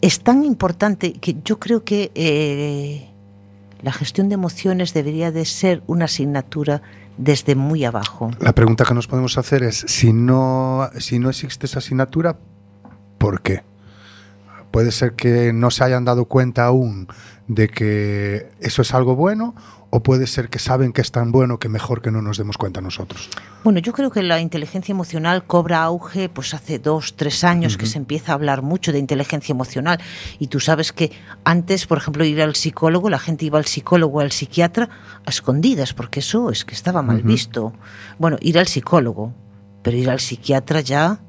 es 0.00 0.20
tan 0.20 0.44
importante 0.44 1.12
que 1.12 1.36
yo 1.44 1.58
creo 1.58 1.84
que 1.84 2.10
eh, 2.14 3.11
la 3.82 3.92
gestión 3.92 4.28
de 4.28 4.34
emociones 4.34 4.94
debería 4.94 5.32
de 5.32 5.44
ser 5.44 5.82
una 5.86 6.06
asignatura 6.06 6.82
desde 7.18 7.54
muy 7.54 7.84
abajo. 7.84 8.30
la 8.40 8.54
pregunta 8.54 8.84
que 8.84 8.94
nos 8.94 9.06
podemos 9.06 9.36
hacer 9.36 9.62
es 9.62 9.84
si 9.86 10.12
no 10.12 10.88
si 10.98 11.18
no 11.18 11.28
existe 11.30 11.66
esa 11.66 11.78
asignatura 11.80 12.38
¿por 13.18 13.42
qué? 13.42 13.64
puede 14.70 14.90
ser 14.90 15.12
que 15.12 15.52
no 15.52 15.70
se 15.70 15.84
hayan 15.84 16.04
dado 16.04 16.24
cuenta 16.24 16.64
aún 16.64 17.06
de 17.48 17.68
que 17.68 18.50
eso 18.60 18.82
es 18.82 18.94
algo 18.94 19.14
bueno 19.14 19.54
o 19.94 20.02
puede 20.02 20.26
ser 20.26 20.48
que 20.48 20.58
saben 20.58 20.94
que 20.94 21.02
es 21.02 21.12
tan 21.12 21.32
bueno 21.32 21.58
que 21.58 21.68
mejor 21.68 22.00
que 22.00 22.10
no 22.10 22.22
nos 22.22 22.38
demos 22.38 22.56
cuenta 22.56 22.80
nosotros 22.80 23.28
Bueno, 23.62 23.78
yo 23.78 23.92
creo 23.92 24.10
que 24.10 24.22
la 24.22 24.40
inteligencia 24.40 24.90
emocional 24.90 25.46
cobra 25.46 25.82
auge 25.82 26.30
pues 26.30 26.54
hace 26.54 26.78
dos, 26.78 27.14
tres 27.14 27.44
años 27.44 27.76
que 27.76 27.84
se 27.84 27.98
empieza 27.98 28.32
a 28.32 28.34
hablar 28.36 28.62
mucho 28.62 28.90
de 28.90 28.98
inteligencia 28.98 29.52
emocional. 29.52 30.00
Y 30.38 30.48
tú 30.48 30.58
sabes 30.58 30.92
que 30.92 31.12
antes, 31.44 31.86
por 31.86 31.98
ejemplo, 31.98 32.24
ir 32.24 32.40
al 32.42 32.56
psicólogo, 32.56 33.10
la 33.10 33.18
gente 33.18 33.44
iba 33.44 33.58
al 33.58 33.66
psicólogo 33.66 34.18
o 34.18 34.20
al 34.20 34.32
psiquiatra 34.32 34.88
a 35.26 35.30
escondidas, 35.30 35.92
porque 35.92 36.20
eso 36.20 36.50
es 36.50 36.64
que 36.64 36.74
estaba 36.74 37.02
mal 37.02 37.22
visto. 37.22 37.72
Bueno, 38.18 38.38
ir 38.40 38.58
al 38.58 38.66
psicólogo, 38.66 39.34
pero 39.82 39.96
ir 39.96 40.10
al 40.10 40.20
psiquiatra 40.20 40.80
ya 40.80 41.20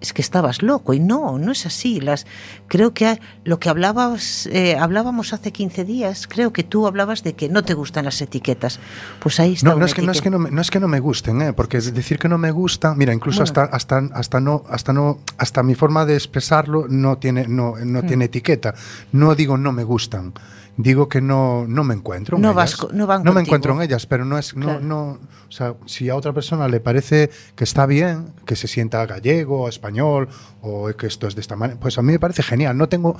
es 0.00 0.12
que 0.12 0.22
estabas 0.22 0.62
loco 0.62 0.94
y 0.94 1.00
no, 1.00 1.38
no 1.38 1.52
es 1.52 1.66
así. 1.66 2.00
Las, 2.00 2.26
creo 2.68 2.94
que 2.94 3.20
lo 3.44 3.58
que 3.58 3.68
hablabas, 3.68 4.46
eh, 4.52 4.76
hablábamos 4.78 5.32
hace 5.32 5.52
15 5.52 5.84
días, 5.84 6.26
creo 6.28 6.52
que 6.52 6.62
tú 6.62 6.86
hablabas 6.86 7.22
de 7.24 7.32
que 7.34 7.48
no 7.48 7.64
te 7.64 7.74
gustan 7.74 8.04
las 8.04 8.20
etiquetas. 8.22 8.78
Pues 9.20 9.40
ahí 9.40 9.54
está. 9.54 9.68
No, 9.70 9.76
no 9.76 9.86
es 9.86 9.94
que 9.94 10.02
no 10.02 10.12
es 10.12 10.20
que 10.22 10.30
no 10.30 10.38
me, 10.38 10.50
no 10.50 10.60
es 10.60 10.70
que 10.70 10.80
no 10.80 10.88
me 10.88 11.00
gusten, 11.00 11.42
¿eh? 11.42 11.52
porque 11.52 11.78
es 11.78 11.92
decir 11.92 12.18
que 12.18 12.28
no 12.28 12.38
me 12.38 12.50
gusta, 12.50 12.94
mira, 12.94 13.12
incluso 13.12 13.38
Bueno. 13.44 13.44
hasta 13.62 13.64
hasta 13.64 13.98
hasta 14.14 14.40
no 14.40 14.62
hasta 14.68 14.92
no 14.92 15.18
hasta 15.36 15.62
mi 15.62 15.74
forma 15.74 16.04
de 16.06 16.14
expresarlo 16.14 16.86
no 16.88 17.18
tiene 17.18 17.48
no, 17.48 17.74
no 17.84 18.02
Hmm. 18.02 18.06
tiene 18.06 18.24
etiqueta. 18.26 18.74
No 19.12 19.34
digo 19.34 19.56
no 19.58 19.72
me 19.72 19.84
gustan. 19.84 20.32
Digo 20.80 21.08
que 21.08 21.20
no, 21.20 21.66
no 21.66 21.82
me 21.82 21.92
encuentro 21.92 22.36
en 22.36 22.42
No 22.42 22.52
ellas. 22.52 22.78
vas 22.80 22.92
no 22.92 23.06
van 23.08 23.22
me 23.22 23.24
contigo. 23.26 23.40
encuentro 23.46 23.74
en 23.74 23.82
ellas, 23.82 24.06
pero 24.06 24.24
no 24.24 24.38
es 24.38 24.54
no, 24.56 24.64
Claro. 24.66 24.80
no, 24.80 25.00
o 25.48 25.50
sea, 25.50 25.74
si 25.86 26.08
a 26.08 26.14
otra 26.14 26.32
persona 26.32 26.68
le 26.68 26.78
parece 26.78 27.30
que 27.56 27.64
está 27.64 27.84
bien, 27.84 28.32
que 28.46 28.54
se 28.54 28.68
sienta 28.68 29.04
gallego, 29.04 29.68
español 29.68 30.28
o 30.62 30.86
que 30.96 31.08
esto 31.08 31.26
es 31.26 31.34
de 31.34 31.40
esta 31.40 31.56
manera, 31.56 31.80
pues 31.80 31.98
a 31.98 32.02
mí 32.02 32.12
me 32.12 32.20
parece 32.20 32.44
genial. 32.44 32.76
No 32.78 32.88
tengo 32.88 33.16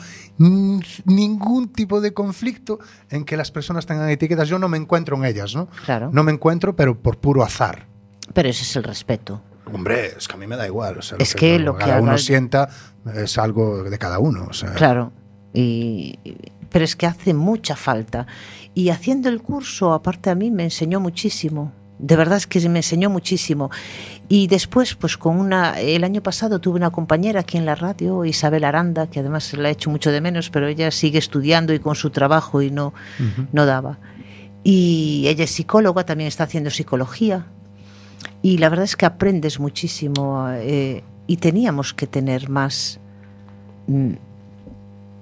ningún 1.04 1.68
tipo 1.72 2.00
de 2.00 2.12
conflicto 2.14 2.78
en 3.10 3.24
que 3.24 3.36
las 3.36 3.50
personas 3.50 3.86
tengan 3.86 4.08
etiquetas. 4.08 4.48
Yo 4.48 4.58
no 4.58 4.68
me 4.68 4.76
encuentro 4.78 5.16
en 5.16 5.24
ellas, 5.24 5.54
¿no? 5.54 5.68
Claro. 5.84 6.10
No 6.12 6.22
me 6.22 6.32
encuentro, 6.32 6.76
pero 6.76 6.98
por 7.00 7.18
puro 7.18 7.42
azar. 7.42 7.86
Pero 8.34 8.48
ese 8.48 8.62
es 8.62 8.76
el 8.76 8.84
respeto. 8.84 9.42
Hombre, 9.72 10.12
es 10.16 10.28
que 10.28 10.34
a 10.34 10.36
mí 10.38 10.46
me 10.46 10.56
da 10.56 10.66
igual. 10.66 10.98
O 10.98 11.02
sea, 11.02 11.18
Es 11.18 11.34
que 11.34 11.58
lo 11.58 11.76
que 11.76 11.84
cada 11.84 12.00
uno 12.00 12.16
sienta 12.18 12.68
es 13.14 13.36
algo 13.38 13.82
de 13.84 13.98
cada 13.98 14.18
uno. 14.18 14.46
O 14.48 14.52
sea, 14.52 14.72
Claro. 14.74 15.12
Y, 15.52 16.18
pero 16.70 16.84
es 16.84 16.96
que 16.96 17.06
hace 17.06 17.34
mucha 17.34 17.76
falta. 17.76 18.26
Y 18.74 18.90
haciendo 18.90 19.28
el 19.28 19.42
curso, 19.42 19.92
aparte 19.92 20.30
a 20.30 20.34
mí, 20.34 20.50
me 20.50 20.64
enseñó 20.64 21.00
muchísimo. 21.00 21.72
De 21.98 22.14
verdad 22.14 22.36
es 22.36 22.46
que 22.46 22.66
me 22.68 22.78
enseñó 22.78 23.10
muchísimo. 23.10 23.70
Y 24.28 24.46
después, 24.46 24.94
pues 24.94 25.16
con 25.16 25.38
una. 25.38 25.80
El 25.80 26.04
año 26.04 26.22
pasado 26.22 26.60
tuve 26.60 26.76
una 26.76 26.90
compañera 26.90 27.40
aquí 27.40 27.58
en 27.58 27.66
la 27.66 27.74
radio, 27.74 28.24
Isabel 28.24 28.64
Aranda, 28.64 29.08
que 29.08 29.20
además 29.20 29.52
la 29.54 29.68
he 29.68 29.72
hecho 29.72 29.90
mucho 29.90 30.12
de 30.12 30.20
menos, 30.20 30.50
pero 30.50 30.68
ella 30.68 30.90
sigue 30.90 31.18
estudiando 31.18 31.74
y 31.74 31.80
con 31.80 31.96
su 31.96 32.10
trabajo 32.10 32.62
y 32.62 32.70
no, 32.70 32.94
no 33.52 33.66
daba. 33.66 33.98
Y 34.62 35.24
ella 35.26 35.44
es 35.44 35.50
psicóloga, 35.50 36.04
también 36.04 36.28
está 36.28 36.44
haciendo 36.44 36.70
psicología. 36.70 37.46
Y 38.42 38.58
la 38.58 38.68
verdad 38.68 38.84
es 38.84 38.96
que 38.96 39.06
aprendes 39.06 39.58
muchísimo. 39.58 40.48
eh, 40.50 41.02
y 41.28 41.36
teníamos 41.36 41.94
que 41.94 42.08
tener 42.08 42.48
más. 42.48 42.98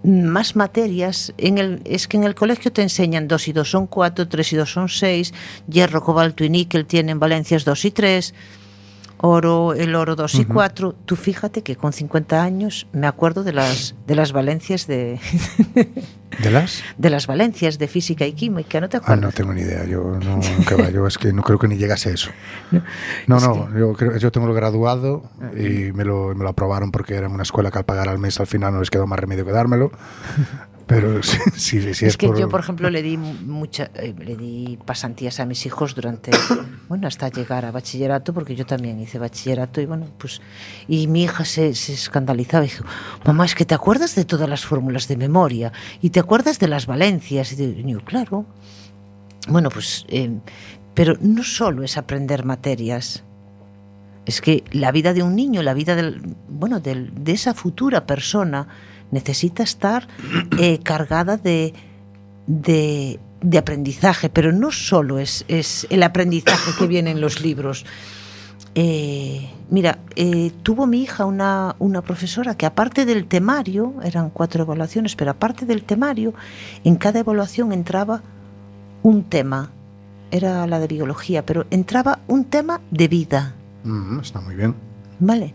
Más 0.06 0.56
materias. 0.56 1.34
En 1.36 1.58
el, 1.58 1.82
es 1.84 2.06
que 2.06 2.16
en 2.16 2.24
el 2.24 2.34
colegio 2.34 2.72
te 2.72 2.82
enseñan 2.82 3.28
2 3.28 3.48
y 3.48 3.52
2 3.52 3.70
son 3.70 3.86
4, 3.86 4.28
3 4.28 4.52
y 4.52 4.56
2 4.56 4.70
son 4.70 4.88
6, 4.88 5.34
hierro, 5.68 6.02
cobalto 6.02 6.44
y 6.44 6.50
níquel 6.50 6.86
tienen 6.86 7.18
valencias 7.18 7.64
2 7.64 7.84
y 7.84 7.90
3, 7.90 8.34
oro, 9.18 9.74
el 9.74 9.94
oro 9.94 10.14
2 10.16 10.34
y 10.36 10.44
4. 10.44 10.94
Tú 11.04 11.16
fíjate 11.16 11.62
que 11.62 11.76
con 11.76 11.92
50 11.92 12.42
años 12.42 12.86
me 12.92 13.06
acuerdo 13.06 13.44
de 13.44 13.52
las, 13.52 13.94
de 14.06 14.14
las 14.14 14.32
valencias 14.32 14.86
de, 14.86 15.18
¿De 16.42 16.50
las? 16.50 16.82
de 16.98 17.10
las 17.10 17.26
valencias 17.26 17.78
de 17.78 17.88
física 17.88 18.26
y 18.26 18.32
química, 18.34 18.80
¿no 18.80 18.88
te 18.88 18.96
Ah, 18.98 19.00
acuerdas? 19.00 19.22
no 19.24 19.32
tengo 19.32 19.52
ni 19.54 19.62
idea. 19.62 19.84
Yo 19.86 20.02
no, 20.22 20.40
que 20.66 20.74
va, 20.74 20.90
yo 20.90 21.06
es 21.06 21.16
que 21.18 21.32
no 21.32 21.42
creo 21.42 21.58
que 21.58 21.68
ni 21.68 21.76
llegase 21.76 22.10
a 22.10 22.12
eso. 22.12 22.30
No, 23.26 23.40
no, 23.40 23.68
yo, 23.78 23.92
creo, 23.94 24.16
yo 24.18 24.30
tengo 24.30 24.46
el 24.48 24.54
graduado 24.54 25.22
y 25.56 25.92
me 25.92 26.04
lo, 26.04 26.34
me 26.34 26.44
lo 26.44 26.50
aprobaron 26.50 26.90
porque 26.92 27.14
era 27.14 27.26
en 27.26 27.32
una 27.32 27.42
escuela 27.42 27.70
que 27.70 27.78
al 27.78 27.84
pagar 27.84 28.08
al 28.08 28.18
mes 28.18 28.38
al 28.40 28.46
final 28.46 28.72
no 28.74 28.80
les 28.80 28.90
quedó 28.90 29.06
más 29.06 29.18
remedio 29.18 29.44
que 29.44 29.52
dármelo. 29.52 29.90
Pero 30.86 31.20
sí, 31.22 31.38
sí, 31.56 31.94
sí, 31.94 32.06
es, 32.06 32.16
que 32.16 32.28
por- 32.28 32.38
yo, 32.38 32.48
por 32.48 32.60
ejemplo, 32.60 32.88
le 32.90 33.02
di 33.02 33.16
mucha, 33.16 33.90
eh, 33.96 34.14
le 34.16 34.36
di 34.36 34.78
pasantías 34.84 35.40
a 35.40 35.44
mis 35.46 35.66
hijos 35.66 35.94
durante, 35.96 36.30
bueno, 36.88 37.08
hasta 37.08 37.28
llegar 37.28 37.64
a 37.64 37.72
bachillerato, 37.72 38.32
porque 38.32 38.54
yo 38.54 38.66
también 38.66 39.00
hice 39.00 39.18
bachillerato 39.18 39.80
y 39.80 39.86
bueno, 39.86 40.06
pues, 40.18 40.40
y 40.86 41.08
mi 41.08 41.24
hija 41.24 41.44
se, 41.44 41.74
se 41.74 41.92
escandalizaba 41.92 42.64
y 42.64 42.68
dijo, 42.68 42.84
mamá, 43.24 43.44
es 43.46 43.54
que 43.56 43.64
te 43.64 43.74
acuerdas 43.74 44.14
de 44.14 44.24
todas 44.24 44.48
las 44.48 44.64
fórmulas 44.64 45.08
de 45.08 45.16
memoria 45.16 45.72
y 46.00 46.10
te 46.10 46.20
acuerdas 46.20 46.58
de 46.60 46.68
las 46.68 46.86
valencias. 46.86 47.52
Y 47.52 47.56
digo, 47.66 48.00
claro. 48.04 48.46
Bueno, 49.48 49.70
pues, 49.70 50.04
eh, 50.08 50.30
pero 50.94 51.16
no 51.20 51.42
solo 51.42 51.82
es 51.84 51.96
aprender 51.96 52.44
materias, 52.44 53.22
Es 54.24 54.40
que 54.40 54.64
la 54.72 54.90
vida 54.90 55.12
de 55.14 55.22
un 55.22 55.36
niño, 55.36 55.62
la 55.62 55.72
vida 55.72 55.94
del, 55.94 56.20
bueno, 56.48 56.80
del- 56.80 57.12
de 57.24 57.30
esa 57.32 57.54
futura 57.54 58.06
persona 58.06 58.66
necesita 59.10 59.62
estar 59.62 60.08
eh, 60.58 60.78
cargada 60.82 61.36
de, 61.36 61.74
de, 62.46 63.18
de 63.40 63.58
aprendizaje, 63.58 64.28
pero 64.28 64.52
no 64.52 64.70
solo 64.70 65.18
es, 65.18 65.44
es 65.48 65.86
el 65.90 66.02
aprendizaje 66.02 66.72
que 66.78 66.86
viene 66.86 67.10
en 67.10 67.20
los 67.20 67.40
libros. 67.40 67.84
Eh, 68.74 69.48
mira, 69.70 69.98
eh, 70.16 70.52
tuvo 70.62 70.86
mi 70.86 71.02
hija 71.02 71.24
una, 71.24 71.76
una 71.78 72.02
profesora 72.02 72.56
que 72.56 72.66
aparte 72.66 73.06
del 73.06 73.26
temario, 73.26 73.94
eran 74.04 74.28
cuatro 74.30 74.64
evaluaciones, 74.64 75.16
pero 75.16 75.30
aparte 75.30 75.64
del 75.64 75.82
temario, 75.82 76.34
en 76.84 76.96
cada 76.96 77.20
evaluación 77.20 77.72
entraba 77.72 78.22
un 79.02 79.24
tema. 79.24 79.70
Era 80.30 80.66
la 80.66 80.78
de 80.78 80.88
biología, 80.88 81.46
pero 81.46 81.66
entraba 81.70 82.18
un 82.26 82.44
tema 82.44 82.80
de 82.90 83.08
vida. 83.08 83.54
Mm, 83.84 84.20
está 84.20 84.40
muy 84.40 84.56
bien. 84.56 84.74
¿Vale? 85.20 85.52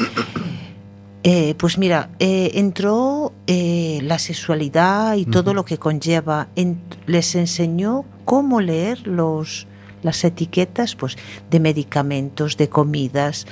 Eh, 1.24 1.54
pues 1.58 1.78
mira, 1.78 2.10
eh, 2.20 2.52
entró 2.56 3.32
eh, 3.46 4.00
la 4.02 4.18
sexualidad 4.18 5.16
y 5.16 5.26
todo 5.26 5.54
lo 5.54 5.64
que 5.66 5.78
conlleva. 5.78 6.48
En- 6.56 6.82
les 7.06 7.36
enseñó 7.36 8.06
cómo 8.26 8.60
leer 8.60 9.06
los, 9.08 9.68
las 10.02 10.24
etiquetas 10.24 10.96
pues, 10.96 11.18
de 11.52 11.60
medicamentos, 11.60 12.58
de 12.58 12.70
comidas. 12.70 13.46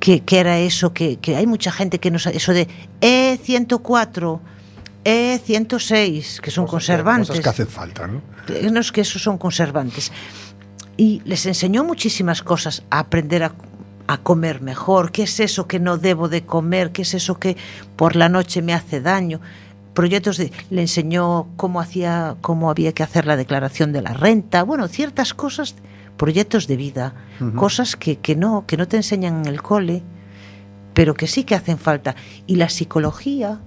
que, 0.00 0.20
que 0.20 0.38
era 0.38 0.58
eso 0.58 0.92
que, 0.92 1.16
que 1.16 1.36
hay 1.36 1.46
mucha 1.46 1.72
gente 1.72 1.98
que 1.98 2.10
no 2.10 2.18
sabe. 2.18 2.36
Eso 2.36 2.52
de 2.52 2.68
E104, 3.00 4.38
E106, 5.04 6.40
que 6.40 6.50
son 6.50 6.66
conservantes. 6.66 7.28
Cosas 7.28 7.42
que 7.42 7.48
hacen 7.48 7.68
falta, 7.68 8.06
¿no? 8.06 8.20
No 8.70 8.80
es 8.80 8.92
que 8.92 9.00
esos 9.00 9.22
son 9.22 9.38
conservantes. 9.38 10.12
Y 10.96 11.20
les 11.24 11.46
enseñó 11.46 11.84
muchísimas 11.84 12.42
cosas, 12.42 12.82
a 12.90 12.98
aprender 13.00 13.42
a, 13.44 13.52
a 14.08 14.18
comer 14.18 14.60
mejor, 14.62 15.10
qué 15.12 15.24
es 15.24 15.40
eso 15.40 15.66
que 15.66 15.80
no 15.80 15.98
debo 15.98 16.28
de 16.28 16.44
comer, 16.44 16.92
qué 16.92 17.02
es 17.02 17.14
eso 17.14 17.38
que 17.40 17.56
por 17.96 18.14
la 18.16 18.28
noche 18.28 18.62
me 18.62 18.72
hace 18.74 19.00
daño. 19.00 19.40
Proyectos 19.94 20.36
de, 20.36 20.52
le 20.70 20.82
enseñó 20.82 21.48
cómo 21.56 21.80
hacía, 21.80 22.36
cómo 22.40 22.70
había 22.70 22.92
que 22.92 23.02
hacer 23.02 23.26
la 23.26 23.36
declaración 23.36 23.92
de 23.92 24.02
la 24.02 24.12
renta, 24.12 24.62
bueno, 24.62 24.88
ciertas 24.88 25.32
cosas, 25.34 25.74
proyectos 26.16 26.66
de 26.66 26.76
vida, 26.76 27.14
cosas 27.56 27.96
que, 27.96 28.16
que 28.16 28.36
no, 28.36 28.64
que 28.66 28.76
no 28.76 28.86
te 28.88 28.96
enseñan 28.96 29.40
en 29.40 29.46
el 29.46 29.60
cole, 29.62 30.02
pero 30.94 31.14
que 31.14 31.26
sí 31.26 31.44
que 31.44 31.54
hacen 31.54 31.78
falta. 31.78 32.14
Y 32.46 32.56
la 32.56 32.68
psicología 32.68 33.58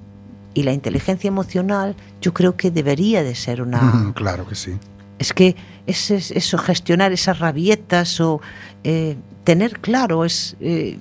y 0.53 0.63
la 0.63 0.73
inteligencia 0.73 1.27
emocional, 1.27 1.95
yo 2.21 2.33
creo 2.33 2.55
que 2.55 2.71
debería 2.71 3.23
de 3.23 3.35
ser 3.35 3.61
una, 3.61 3.81
Mm, 3.81 4.13
claro 4.13 4.47
que 4.47 4.55
sí. 4.55 4.71
es 5.19 5.33
que 5.33 5.55
es, 5.85 6.09
es- 6.11 6.31
eso, 6.31 6.57
gestionar 6.57 7.11
esas 7.11 7.39
rabietas 7.39 8.19
o 8.19 8.41
eh, 8.83 9.15
tener 9.49 9.79
claro 9.79 10.25
es 10.25 10.55
eh, 10.59 10.99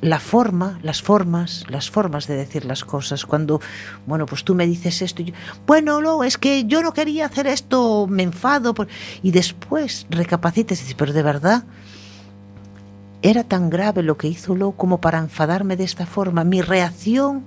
la 0.00 0.20
forma, 0.20 0.78
las 0.84 1.02
formas, 1.02 1.64
las 1.68 1.90
formas 1.90 2.28
de 2.28 2.36
decir 2.36 2.64
las 2.64 2.84
cosas. 2.84 3.26
Cuando, 3.26 3.60
bueno, 4.06 4.26
pues 4.26 4.44
tú 4.44 4.54
me 4.54 4.64
dices 4.64 5.02
esto, 5.02 5.22
y 5.22 5.24
yo, 5.24 5.34
bueno, 5.66 6.00
no, 6.00 6.22
es 6.22 6.38
que 6.38 6.66
yo 6.66 6.82
no 6.82 6.94
quería 6.94 7.26
hacer 7.26 7.48
esto, 7.48 8.06
me 8.08 8.22
enfado, 8.22 8.74
por-". 8.74 8.86
y 9.24 9.32
después 9.32 10.06
recapacites 10.08 10.78
y 10.78 10.82
dices, 10.82 10.94
pero 10.96 11.12
de 11.12 11.24
verdad, 11.24 11.64
era 13.22 13.42
tan 13.42 13.70
grave 13.70 14.04
lo 14.04 14.16
que 14.16 14.28
hizo 14.28 14.54
Lo 14.54 14.70
como 14.70 15.00
para 15.00 15.18
enfadarme 15.18 15.76
de 15.76 15.82
esta 15.82 16.06
forma. 16.06 16.44
Mi 16.44 16.62
reacción 16.62 17.42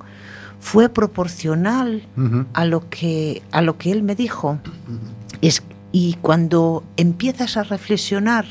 fue 0.60 0.90
proporcional 0.90 2.06
a 2.52 2.66
lo 2.66 2.90
que 2.90 3.44
a 3.52 3.62
lo 3.62 3.78
que 3.78 3.94
él 3.94 4.04
me 4.04 4.16
dijo. 4.16 4.60
Es, 5.40 5.64
y 5.94 6.16
cuando 6.16 6.84
empiezas 6.98 7.56
a 7.56 7.64
reflexionar 7.64 8.46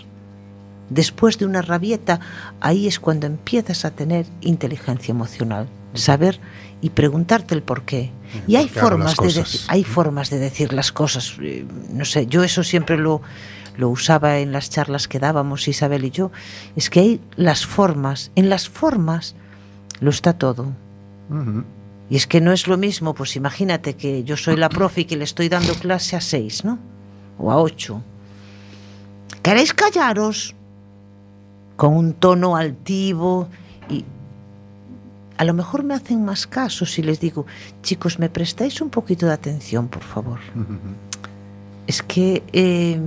después 0.92 1.38
de 1.38 1.46
una 1.46 1.62
rabieta, 1.62 2.20
ahí 2.61 2.87
es 2.87 3.00
cuando 3.00 3.26
empiezas 3.26 3.85
a 3.85 3.90
tener 3.90 4.26
inteligencia 4.40 5.12
emocional, 5.12 5.68
saber 5.94 6.38
y 6.81 6.90
preguntarte 6.90 7.55
el 7.55 7.62
por 7.62 7.83
qué. 7.83 8.11
Y 8.46 8.57
hay 8.57 8.68
formas 8.68 9.16
de 9.16 9.44
hay 9.68 9.85
formas 9.85 10.31
de 10.31 10.38
decir 10.38 10.72
las 10.72 10.90
cosas. 10.92 11.37
eh, 11.40 11.64
No 11.92 12.05
sé, 12.05 12.26
yo 12.26 12.42
eso 12.42 12.62
siempre 12.64 12.96
lo 12.96 13.22
lo 13.76 13.88
usaba 13.88 14.38
en 14.38 14.52
las 14.52 14.68
charlas 14.70 15.09
que 15.09 15.18
dábamos 15.18 15.66
Isabel 15.68 16.05
y 16.05 16.11
yo, 16.11 16.31
es 16.76 16.90
que 16.90 17.00
hay 17.00 17.20
las 17.37 17.64
formas, 17.64 18.31
en 18.35 18.50
las 18.50 18.68
formas 18.68 19.35
lo 20.00 20.11
está 20.11 20.35
todo. 20.35 20.72
Y 22.11 22.16
es 22.16 22.26
que 22.26 22.42
no 22.42 22.52
es 22.52 22.66
lo 22.66 22.76
mismo, 22.76 23.14
pues 23.14 23.37
imagínate 23.37 23.94
que 23.96 24.24
yo 24.24 24.37
soy 24.37 24.57
la 24.57 24.68
profe 24.68 25.02
y 25.02 25.05
que 25.07 25.16
le 25.16 25.24
estoy 25.24 25.48
dando 25.48 25.74
clase 25.74 26.16
a 26.16 26.20
seis, 26.20 26.64
¿no? 26.64 26.78
O 27.38 27.50
a 27.50 27.57
ocho. 27.57 28.02
¿Queréis 29.42 29.72
callaros? 29.72 30.55
Con 31.83 31.97
un 31.97 32.12
tono 32.12 32.55
altivo 32.55 33.49
y 33.90 34.05
a 35.37 35.45
lo 35.45 35.53
mejor 35.53 35.83
me 35.83 35.95
hacen 35.95 36.25
más 36.25 36.47
caso 36.47 36.87
si 36.87 37.03
les 37.03 37.18
digo, 37.18 37.45
chicos, 37.83 38.21
¿me 38.21 38.29
prestáis 38.29 38.81
un 38.81 38.88
poquito 38.88 39.27
de 39.27 39.33
atención, 39.33 39.88
por 39.88 40.05
favor? 40.05 40.38
Es 41.88 42.01
que... 42.03 42.45
eh, 42.53 43.01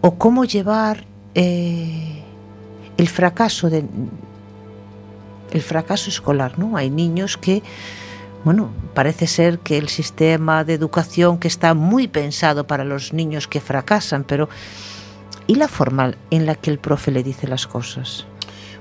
o 0.00 0.14
cómo 0.14 0.46
llevar 0.46 1.04
eh, 1.34 2.22
el 2.96 3.08
fracaso 3.08 3.68
de 3.68 3.84
el 5.50 5.60
fracaso 5.60 6.08
escolar, 6.08 6.58
¿no? 6.58 6.78
Hay 6.78 6.88
niños 6.88 7.36
que, 7.36 7.62
bueno, 8.42 8.70
parece 8.94 9.26
ser 9.26 9.58
que 9.58 9.76
el 9.76 9.90
sistema 9.90 10.64
de 10.64 10.72
educación 10.72 11.36
que 11.36 11.48
está 11.48 11.74
muy 11.74 12.08
pensado 12.08 12.66
para 12.66 12.84
los 12.84 13.12
niños 13.12 13.48
que 13.48 13.60
fracasan, 13.60 14.24
pero 14.24 14.48
¿y 15.48 15.56
la 15.56 15.66
forma 15.66 16.14
en 16.30 16.46
la 16.46 16.54
que 16.54 16.70
el 16.70 16.78
profe 16.78 17.10
le 17.10 17.24
dice 17.24 17.48
las 17.48 17.66
cosas? 17.66 18.24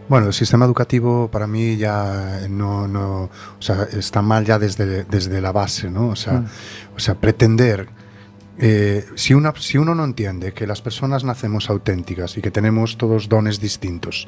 Bueno, 0.10 0.28
el 0.28 0.34
sistema 0.34 0.64
educativo 0.66 1.28
para 1.30 1.48
mí 1.48 1.76
ya 1.78 2.42
no, 2.50 2.88
no 2.88 3.24
o 3.24 3.62
sea, 3.62 3.84
está 3.92 4.22
mal 4.22 4.46
ya 4.46 4.58
desde, 4.60 5.04
desde 5.04 5.42
la 5.42 5.52
base, 5.52 5.90
¿no? 5.90 6.10
O 6.10 6.16
sea, 6.16 6.34
Mm. 6.34 6.46
o 6.96 7.00
sea 7.00 7.16
pretender, 7.16 7.90
eh, 8.60 9.06
si, 9.16 9.34
una, 9.34 9.54
si 9.58 9.78
uno 9.78 9.94
no 9.94 10.04
entiende 10.04 10.54
que 10.54 10.66
las 10.66 10.82
personas 10.82 11.24
nacemos 11.24 11.70
auténticas 11.70 12.38
y 12.38 12.42
que 12.42 12.52
tenemos 12.52 12.98
todos 12.98 13.30
dones 13.30 13.60
distintos 13.60 14.28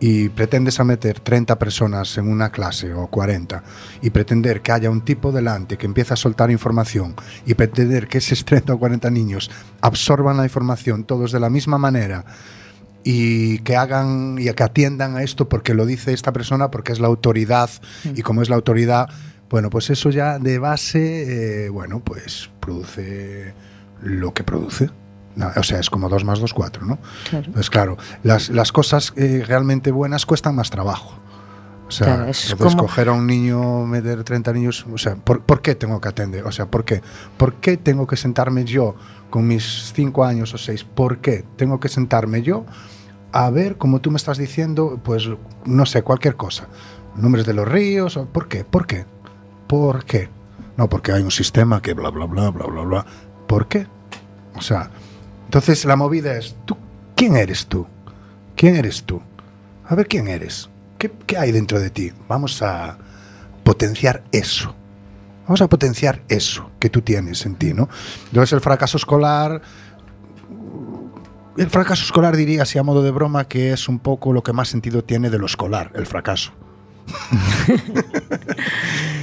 y 0.00 0.28
pretendes 0.30 0.80
a 0.80 0.84
meter 0.84 1.20
30 1.20 1.58
personas 1.58 2.16
en 2.18 2.28
una 2.28 2.50
clase 2.50 2.94
o 2.94 3.08
40 3.08 3.62
y 4.02 4.10
pretender 4.10 4.62
que 4.62 4.72
haya 4.72 4.90
un 4.90 5.02
tipo 5.02 5.32
delante 5.32 5.76
que 5.76 5.86
empieza 5.86 6.14
a 6.14 6.16
soltar 6.16 6.50
información 6.50 7.14
y 7.46 7.54
pretender 7.54 8.08
que 8.08 8.18
esos 8.18 8.44
30 8.44 8.74
o 8.74 8.78
40 8.78 9.10
niños 9.10 9.50
absorban 9.80 10.36
la 10.36 10.44
información 10.44 11.04
todos 11.04 11.32
de 11.32 11.40
la 11.40 11.50
misma 11.50 11.78
manera 11.78 12.24
y 13.04 13.60
que 13.60 13.76
hagan 13.76 14.36
y 14.38 14.52
que 14.52 14.62
atiendan 14.62 15.16
a 15.16 15.22
esto 15.22 15.48
porque 15.48 15.74
lo 15.74 15.86
dice 15.86 16.12
esta 16.12 16.32
persona, 16.32 16.70
porque 16.70 16.92
es 16.92 17.00
la 17.00 17.06
autoridad 17.06 17.70
y 18.14 18.22
como 18.22 18.42
es 18.42 18.48
la 18.48 18.56
autoridad, 18.56 19.08
bueno, 19.50 19.70
pues 19.70 19.90
eso 19.90 20.10
ya 20.10 20.38
de 20.38 20.58
base, 20.58 21.64
eh, 21.64 21.68
bueno, 21.68 22.00
pues 22.00 22.50
produce 22.60 23.54
lo 24.02 24.32
que 24.34 24.44
produce. 24.44 24.90
No, 25.36 25.50
o 25.56 25.62
sea, 25.62 25.78
es 25.78 25.88
como 25.88 26.08
2 26.08 26.24
más 26.24 26.40
2, 26.40 26.52
4, 26.52 26.84
¿no? 26.84 26.98
Claro. 27.30 27.46
Entonces, 27.46 27.70
claro, 27.70 27.96
las, 28.24 28.50
las 28.50 28.72
cosas 28.72 29.12
eh, 29.16 29.44
realmente 29.46 29.90
buenas 29.92 30.26
cuestan 30.26 30.56
más 30.56 30.68
trabajo. 30.70 31.14
O 31.86 31.90
sea, 31.90 32.06
Claro, 32.16 32.26
es 32.30 32.50
entonces 32.50 32.74
como- 32.74 32.86
coger 32.88 33.08
a 33.08 33.12
un 33.12 33.26
niño, 33.26 33.86
meter 33.86 34.22
30 34.24 34.52
niños, 34.52 34.84
o 34.92 34.98
sea, 34.98 35.14
¿por, 35.14 35.42
por 35.42 35.62
qué 35.62 35.74
tengo 35.74 36.00
que 36.00 36.08
atender? 36.08 36.44
O 36.44 36.52
sea, 36.52 36.66
¿por 36.66 36.84
qué? 36.84 37.00
¿Por 37.36 37.54
qué 37.54 37.76
tengo 37.78 38.06
que 38.06 38.16
sentarme 38.16 38.64
yo 38.64 38.94
con 39.30 39.46
mis 39.46 39.92
5 39.94 40.24
años 40.24 40.52
o 40.54 40.58
6? 40.58 40.84
¿Por 40.84 41.18
qué 41.18 41.44
tengo 41.56 41.80
que 41.80 41.88
sentarme 41.88 42.42
yo 42.42 42.66
a 43.32 43.48
ver, 43.50 43.76
como 43.78 44.00
tú 44.00 44.10
me 44.10 44.16
estás 44.16 44.38
diciendo, 44.38 45.00
pues, 45.04 45.28
no 45.64 45.86
sé, 45.86 46.02
cualquier 46.02 46.34
cosa? 46.36 46.66
Nombres 47.14 47.46
de 47.46 47.52
los 47.54 47.66
ríos, 47.68 48.18
¿por 48.32 48.48
qué? 48.48 48.64
¿Por 48.64 48.86
qué? 48.86 49.04
¿Por 49.68 50.04
qué? 50.04 50.28
No, 50.76 50.88
porque 50.88 51.12
hay 51.12 51.22
un 51.22 51.30
sistema 51.30 51.82
que 51.82 51.92
bla, 51.92 52.10
bla, 52.10 52.24
bla, 52.24 52.50
bla, 52.50 52.66
bla, 52.66 52.82
bla. 52.82 53.06
¿Por 53.46 53.68
qué? 53.68 53.86
O 54.56 54.62
sea, 54.62 54.90
entonces 55.44 55.84
la 55.84 55.96
movida 55.96 56.36
es, 56.36 56.56
¿tú 56.64 56.76
quién 57.14 57.36
eres 57.36 57.66
tú? 57.66 57.86
¿Quién 58.56 58.76
eres 58.76 59.04
tú? 59.04 59.20
A 59.86 59.94
ver 59.94 60.08
quién 60.08 60.28
eres. 60.28 60.68
¿Qué, 60.98 61.12
hay 61.38 61.52
dentro 61.52 61.80
de 61.80 61.90
ti? 61.90 62.12
Vamos 62.28 62.62
a 62.62 62.98
potenciar 63.62 64.24
eso. 64.32 64.74
Vamos 65.46 65.62
a 65.62 65.68
potenciar 65.68 66.22
eso 66.28 66.70
que 66.78 66.90
tú 66.90 67.02
tienes 67.02 67.46
en 67.46 67.54
ti, 67.54 67.72
¿no? 67.72 67.88
Entonces 68.26 68.52
el 68.52 68.60
fracaso 68.60 68.96
escolar... 68.96 69.62
El 71.56 71.70
fracaso 71.70 72.04
escolar 72.04 72.36
diría, 72.36 72.62
así 72.62 72.78
a 72.78 72.84
modo 72.84 73.02
de 73.02 73.10
broma, 73.10 73.48
que 73.48 73.72
es 73.72 73.88
un 73.88 73.98
poco 73.98 74.32
lo 74.32 74.44
que 74.44 74.52
más 74.52 74.68
sentido 74.68 75.02
tiene 75.02 75.28
de 75.28 75.38
lo 75.38 75.46
escolar, 75.46 75.90
el 75.94 76.06
fracaso. 76.06 76.52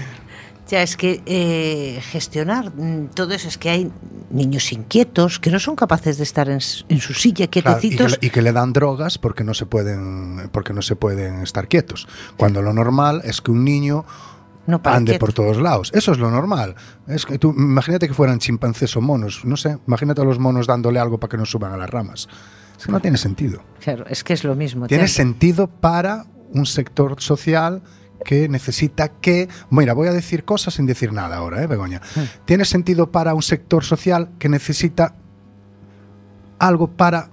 Ya 0.68 0.82
es 0.82 0.97
que 0.97 1.22
eh, 1.28 1.99
gestionar 2.01 2.74
mm, 2.76 3.09
todo 3.13 3.34
eso 3.34 3.47
es 3.47 3.57
que 3.57 3.70
hay 3.70 3.91
niños 4.32 4.72
inquietos 4.72 5.39
que 5.39 5.51
no 5.51 5.59
son 5.59 5.76
capaces 5.76 6.18
de 6.18 6.24
estar 6.24 6.49
en, 6.49 6.59
en 6.89 6.99
su 6.99 7.13
silla 7.13 7.47
Claro, 7.47 7.78
y, 7.78 7.82
que, 7.82 7.89
quietecitos. 7.89 8.18
y 8.22 8.30
que 8.32 8.41
le 8.41 8.51
dan 8.51 8.74
drogas 8.74 9.18
porque 9.20 9.43
no 9.43 9.53
se 9.53 9.66
pueden 9.68 10.49
porque 10.51 10.74
no 10.74 10.82
se 10.82 10.95
pueden 10.95 11.41
estar 11.43 11.68
quietos. 11.68 12.07
Cuando 12.36 12.61
lo 12.63 12.74
normal 12.74 13.22
es 13.26 13.41
que 13.41 13.51
un 13.51 13.63
niño 13.63 14.05
no 14.66 14.82
ande 14.86 15.11
quieto. 15.11 15.26
por 15.26 15.34
todos 15.34 15.57
lados. 15.57 15.91
Eso 15.93 16.11
es 16.13 16.18
lo 16.18 16.32
normal. 16.32 16.74
Es 17.07 17.28
que 17.28 17.38
tú 17.38 17.53
imagínate 17.55 18.07
que 18.07 18.16
fueran 18.16 18.39
chimpancés 18.39 18.97
o 18.97 19.01
monos, 19.01 19.45
no 19.45 19.57
sé, 19.57 19.78
imagínate 19.88 20.22
a 20.22 20.26
los 20.26 20.39
monos 20.39 20.66
dándole 20.66 20.97
algo 20.99 21.20
para 21.20 21.30
que 21.30 21.38
no 21.38 21.45
suban 21.45 21.72
a 21.74 21.78
las 21.78 21.89
ramas. 21.91 22.28
Es 22.76 22.88
que 22.88 22.91
no 22.91 22.99
tiene 22.99 23.18
sentido. 23.18 23.61
Claro, 23.82 24.05
es 24.09 24.24
que 24.24 24.34
es 24.34 24.43
lo 24.43 24.55
mismo. 24.55 24.88
Tiene 24.88 25.03
Ten- 25.03 25.13
sentido 25.13 25.68
para 25.68 26.26
un 26.51 26.66
sector 26.66 27.22
social 27.22 27.84
que 28.26 28.50
necesita 28.50 29.08
que... 29.08 29.48
Mira, 29.70 29.94
voy 29.94 30.10
a 30.10 30.12
decir 30.12 30.44
cosas 30.44 30.74
sin 30.74 30.86
decir 30.86 31.14
nada 31.14 31.38
ahora, 31.38 31.64
¿eh, 31.64 31.68
Begoña? 31.68 32.02
Tiene 32.44 32.66
sentido 32.66 33.12
para 33.12 33.34
un 33.34 33.42
sector 33.42 33.86
social 33.86 34.32
que 34.38 34.50
necesita 34.50 35.16
algo 36.60 36.92
para 36.92 37.30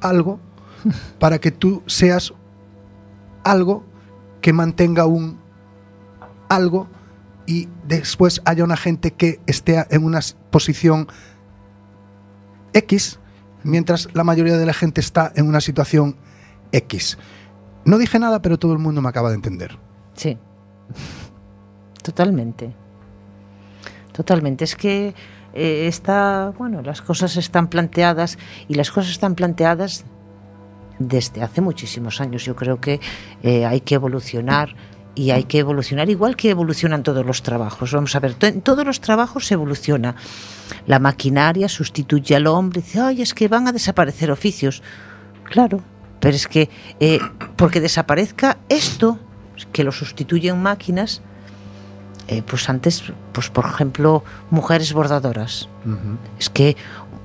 algo, 0.00 0.38
para 1.18 1.40
que 1.40 1.50
tú 1.50 1.82
seas 1.86 2.32
algo 3.42 3.84
que 4.40 4.52
mantenga 4.52 5.06
un 5.06 5.40
algo 6.48 6.88
y 7.46 7.68
después 7.86 8.42
haya 8.44 8.64
una 8.64 8.76
gente 8.76 9.12
que 9.12 9.40
esté 9.46 9.84
en 9.90 10.04
una 10.04 10.20
posición 10.50 11.08
X, 12.72 13.18
mientras 13.62 14.08
la 14.14 14.24
mayoría 14.24 14.56
de 14.56 14.66
la 14.66 14.72
gente 14.72 15.00
está 15.00 15.32
en 15.34 15.48
una 15.48 15.60
situación 15.60 16.16
X. 16.72 17.18
No 17.84 17.98
dije 17.98 18.18
nada, 18.18 18.42
pero 18.42 18.58
todo 18.58 18.72
el 18.72 18.78
mundo 18.78 19.00
me 19.00 19.08
acaba 19.08 19.30
de 19.30 19.36
entender. 19.36 19.78
Sí. 20.14 20.36
Totalmente. 22.02 22.74
Totalmente. 24.12 24.64
Es 24.64 24.76
que 24.76 25.14
eh, 25.54 25.86
está, 25.86 26.52
bueno, 26.58 26.82
las 26.82 27.02
cosas 27.02 27.36
están 27.36 27.68
planteadas 27.68 28.38
y 28.68 28.74
las 28.74 28.90
cosas 28.90 29.12
están 29.12 29.34
planteadas 29.34 30.04
desde 30.98 31.42
hace 31.42 31.60
muchísimos 31.60 32.20
años. 32.20 32.44
Yo 32.44 32.54
creo 32.54 32.80
que 32.80 33.00
eh, 33.42 33.64
hay 33.64 33.80
que 33.80 33.94
evolucionar 33.96 34.74
y 35.14 35.32
hay 35.32 35.44
que 35.44 35.58
evolucionar 35.58 36.08
igual 36.08 36.36
que 36.36 36.50
evolucionan 36.50 37.02
todos 37.02 37.26
los 37.26 37.42
trabajos. 37.42 37.92
Vamos 37.92 38.14
a 38.14 38.20
ver, 38.20 38.36
en 38.42 38.60
todos 38.62 38.86
los 38.86 39.00
trabajos 39.00 39.46
se 39.46 39.54
evoluciona. 39.54 40.14
La 40.86 40.98
maquinaria 40.98 41.68
sustituye 41.68 42.36
al 42.36 42.46
hombre. 42.46 42.80
Dice, 42.80 43.00
ay, 43.00 43.22
es 43.22 43.34
que 43.34 43.48
van 43.48 43.66
a 43.66 43.72
desaparecer 43.72 44.30
oficios. 44.30 44.82
Claro, 45.44 45.82
pero 46.20 46.36
es 46.36 46.46
que 46.46 46.68
eh, 47.00 47.18
porque 47.56 47.80
desaparezca 47.80 48.58
esto, 48.68 49.18
que 49.72 49.84
lo 49.84 49.92
sustituyen 49.92 50.62
máquinas, 50.62 51.22
eh, 52.28 52.42
pues 52.46 52.68
antes, 52.68 53.04
pues 53.32 53.50
por 53.50 53.66
ejemplo, 53.66 54.22
mujeres 54.50 54.92
bordadoras. 54.92 55.68
Es 56.38 56.48
que 56.48 56.76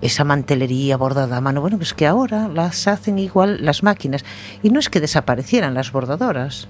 esa 0.02 0.24
mantelería 0.24 0.98
bordada 0.98 1.38
a 1.38 1.42
mano, 1.42 1.62
bueno, 1.62 1.78
es 1.80 1.94
que 1.94 2.08
ahora 2.08 2.48
las 2.48 2.88
hacen 2.88 3.20
igual 3.20 3.64
las 3.64 3.84
máquinas. 3.84 4.26
Y 4.64 4.70
no 4.70 4.80
es 4.80 4.90
que 4.90 5.00
desaparecieran 5.00 5.74
las 5.74 5.92
bordadoras. 5.92 6.68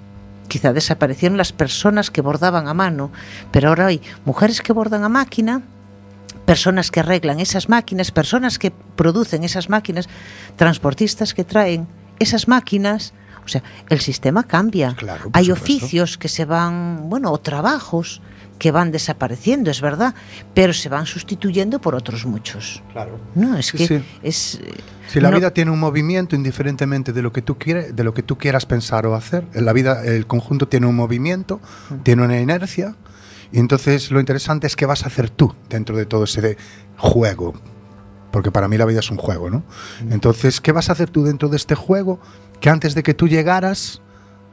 Quizá 0.47 0.73
desaparecieron 0.73 1.37
las 1.37 1.53
personas 1.53 2.11
que 2.11 2.21
bordaban 2.21 2.67
a 2.67 2.73
mano, 2.73 3.11
pero 3.51 3.69
ahora 3.69 3.87
hay 3.87 4.01
mujeres 4.25 4.61
que 4.61 4.73
bordan 4.73 5.03
a 5.03 5.09
máquina, 5.09 5.61
personas 6.45 6.91
que 6.91 6.99
arreglan 6.99 7.39
esas 7.39 7.69
máquinas, 7.69 8.11
personas 8.11 8.59
que 8.59 8.71
producen 8.71 9.43
esas 9.43 9.69
máquinas, 9.69 10.07
transportistas 10.55 11.33
que 11.33 11.43
traen 11.43 11.87
esas 12.19 12.47
máquinas. 12.47 13.13
O 13.43 13.47
sea, 13.47 13.61
el 13.89 13.99
sistema 13.99 14.43
cambia. 14.43 14.95
Claro, 14.95 15.29
Hay 15.33 15.45
supuesto. 15.45 15.63
oficios 15.63 16.17
que 16.17 16.27
se 16.27 16.45
van, 16.45 17.09
bueno, 17.09 17.31
o 17.31 17.37
trabajos 17.39 18.21
que 18.57 18.71
van 18.71 18.91
desapareciendo, 18.91 19.69
es 19.69 19.81
verdad, 19.81 20.15
pero 20.53 20.73
se 20.73 20.87
van 20.89 21.05
sustituyendo 21.05 21.79
por 21.79 21.93
otros 21.93 22.25
muchos. 22.25 22.81
Claro. 22.93 23.19
No, 23.35 23.57
es 23.57 23.67
Sí, 23.67 23.77
que 23.77 23.87
sí. 23.87 24.03
es 24.23 24.59
Si 25.09 25.19
la 25.19 25.29
no- 25.29 25.37
vida 25.37 25.51
tiene 25.51 25.69
un 25.71 25.79
movimiento, 25.79 26.35
indiferentemente 26.35 27.11
de 27.13 27.21
lo 27.21 27.31
que 27.33 27.41
tú 27.43 27.57
quieres, 27.59 27.95
de 27.95 28.03
lo 28.03 28.13
que 28.13 28.23
tú 28.23 28.37
quieras 28.37 28.65
pensar 28.65 29.05
o 29.05 29.13
hacer, 29.13 29.45
la 29.53 29.73
vida, 29.73 30.03
el 30.05 30.25
conjunto 30.25 30.67
tiene 30.67 30.87
un 30.87 30.95
movimiento, 30.95 31.59
tiene 32.03 32.23
una 32.23 32.39
inercia, 32.39 32.95
y 33.51 33.59
entonces 33.59 34.09
lo 34.09 34.19
interesante 34.21 34.65
es 34.67 34.75
qué 34.75 34.85
vas 34.87 35.03
a 35.03 35.07
hacer 35.07 35.29
tú 35.29 35.53
dentro 35.69 35.95
de 35.97 36.05
todo 36.07 36.23
ese 36.23 36.57
juego. 36.97 37.53
Porque 38.35 38.51
para 38.51 38.67
mí 38.67 38.77
la 38.77 38.83
vida 38.83 38.99
es 38.99 39.09
un 39.11 39.15
juego, 39.15 39.49
¿no? 39.49 39.63
Entonces, 40.09 40.59
¿qué 40.59 40.73
vas 40.73 40.89
a 40.89 40.91
hacer 40.91 41.09
tú 41.09 41.23
dentro 41.23 41.47
de 41.47 41.55
este 41.55 41.73
juego 41.73 42.19
que 42.59 42.69
antes 42.69 42.93
de 42.93 43.01
que 43.01 43.13
tú 43.13 43.29
llegaras 43.29 44.01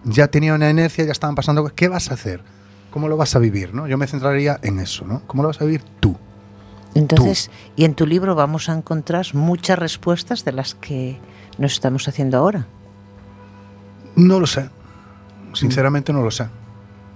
ya 0.05 0.29
tenía 0.29 0.55
una 0.55 0.71
inercia, 0.71 1.05
ya 1.05 1.11
estaban 1.11 1.35
pasando 1.35 1.63
cosas? 1.63 1.75
¿Qué 1.75 1.89
vas 1.89 2.13
a 2.13 2.15
hacer? 2.15 2.45
¿Cómo 2.93 3.09
lo 3.09 3.17
vas 3.17 3.35
a 3.35 3.41
vivir? 3.41 3.75
¿no? 3.75 3.89
Yo 3.89 3.99
me 3.99 4.07
centraría 4.07 4.61
en 4.63 4.79
eso, 4.79 5.05
¿no? 5.05 5.23
¿Cómo 5.27 5.43
lo 5.43 5.49
vas 5.49 5.61
a 5.61 5.65
vivir 5.65 5.83
tú? 5.99 6.17
Entonces, 6.95 7.51
y 7.75 7.85
en 7.85 7.97
tu 7.97 8.07
libro 8.07 8.37
vamos 8.37 8.69
a 8.69 8.73
encontrar 8.73 9.27
muchas 9.35 9.81
respuestas 9.81 10.45
de 10.45 10.53
las 10.53 10.77
que 10.77 11.19
nos 11.59 11.73
estamos 11.73 12.07
haciendo 12.07 12.39
ahora. 12.39 12.69
No 14.15 14.39
lo 14.39 14.47
sé. 14.47 14.71
Sinceramente 15.55 16.13
no 16.13 16.23
lo 16.23 16.31
sé. 16.31 16.47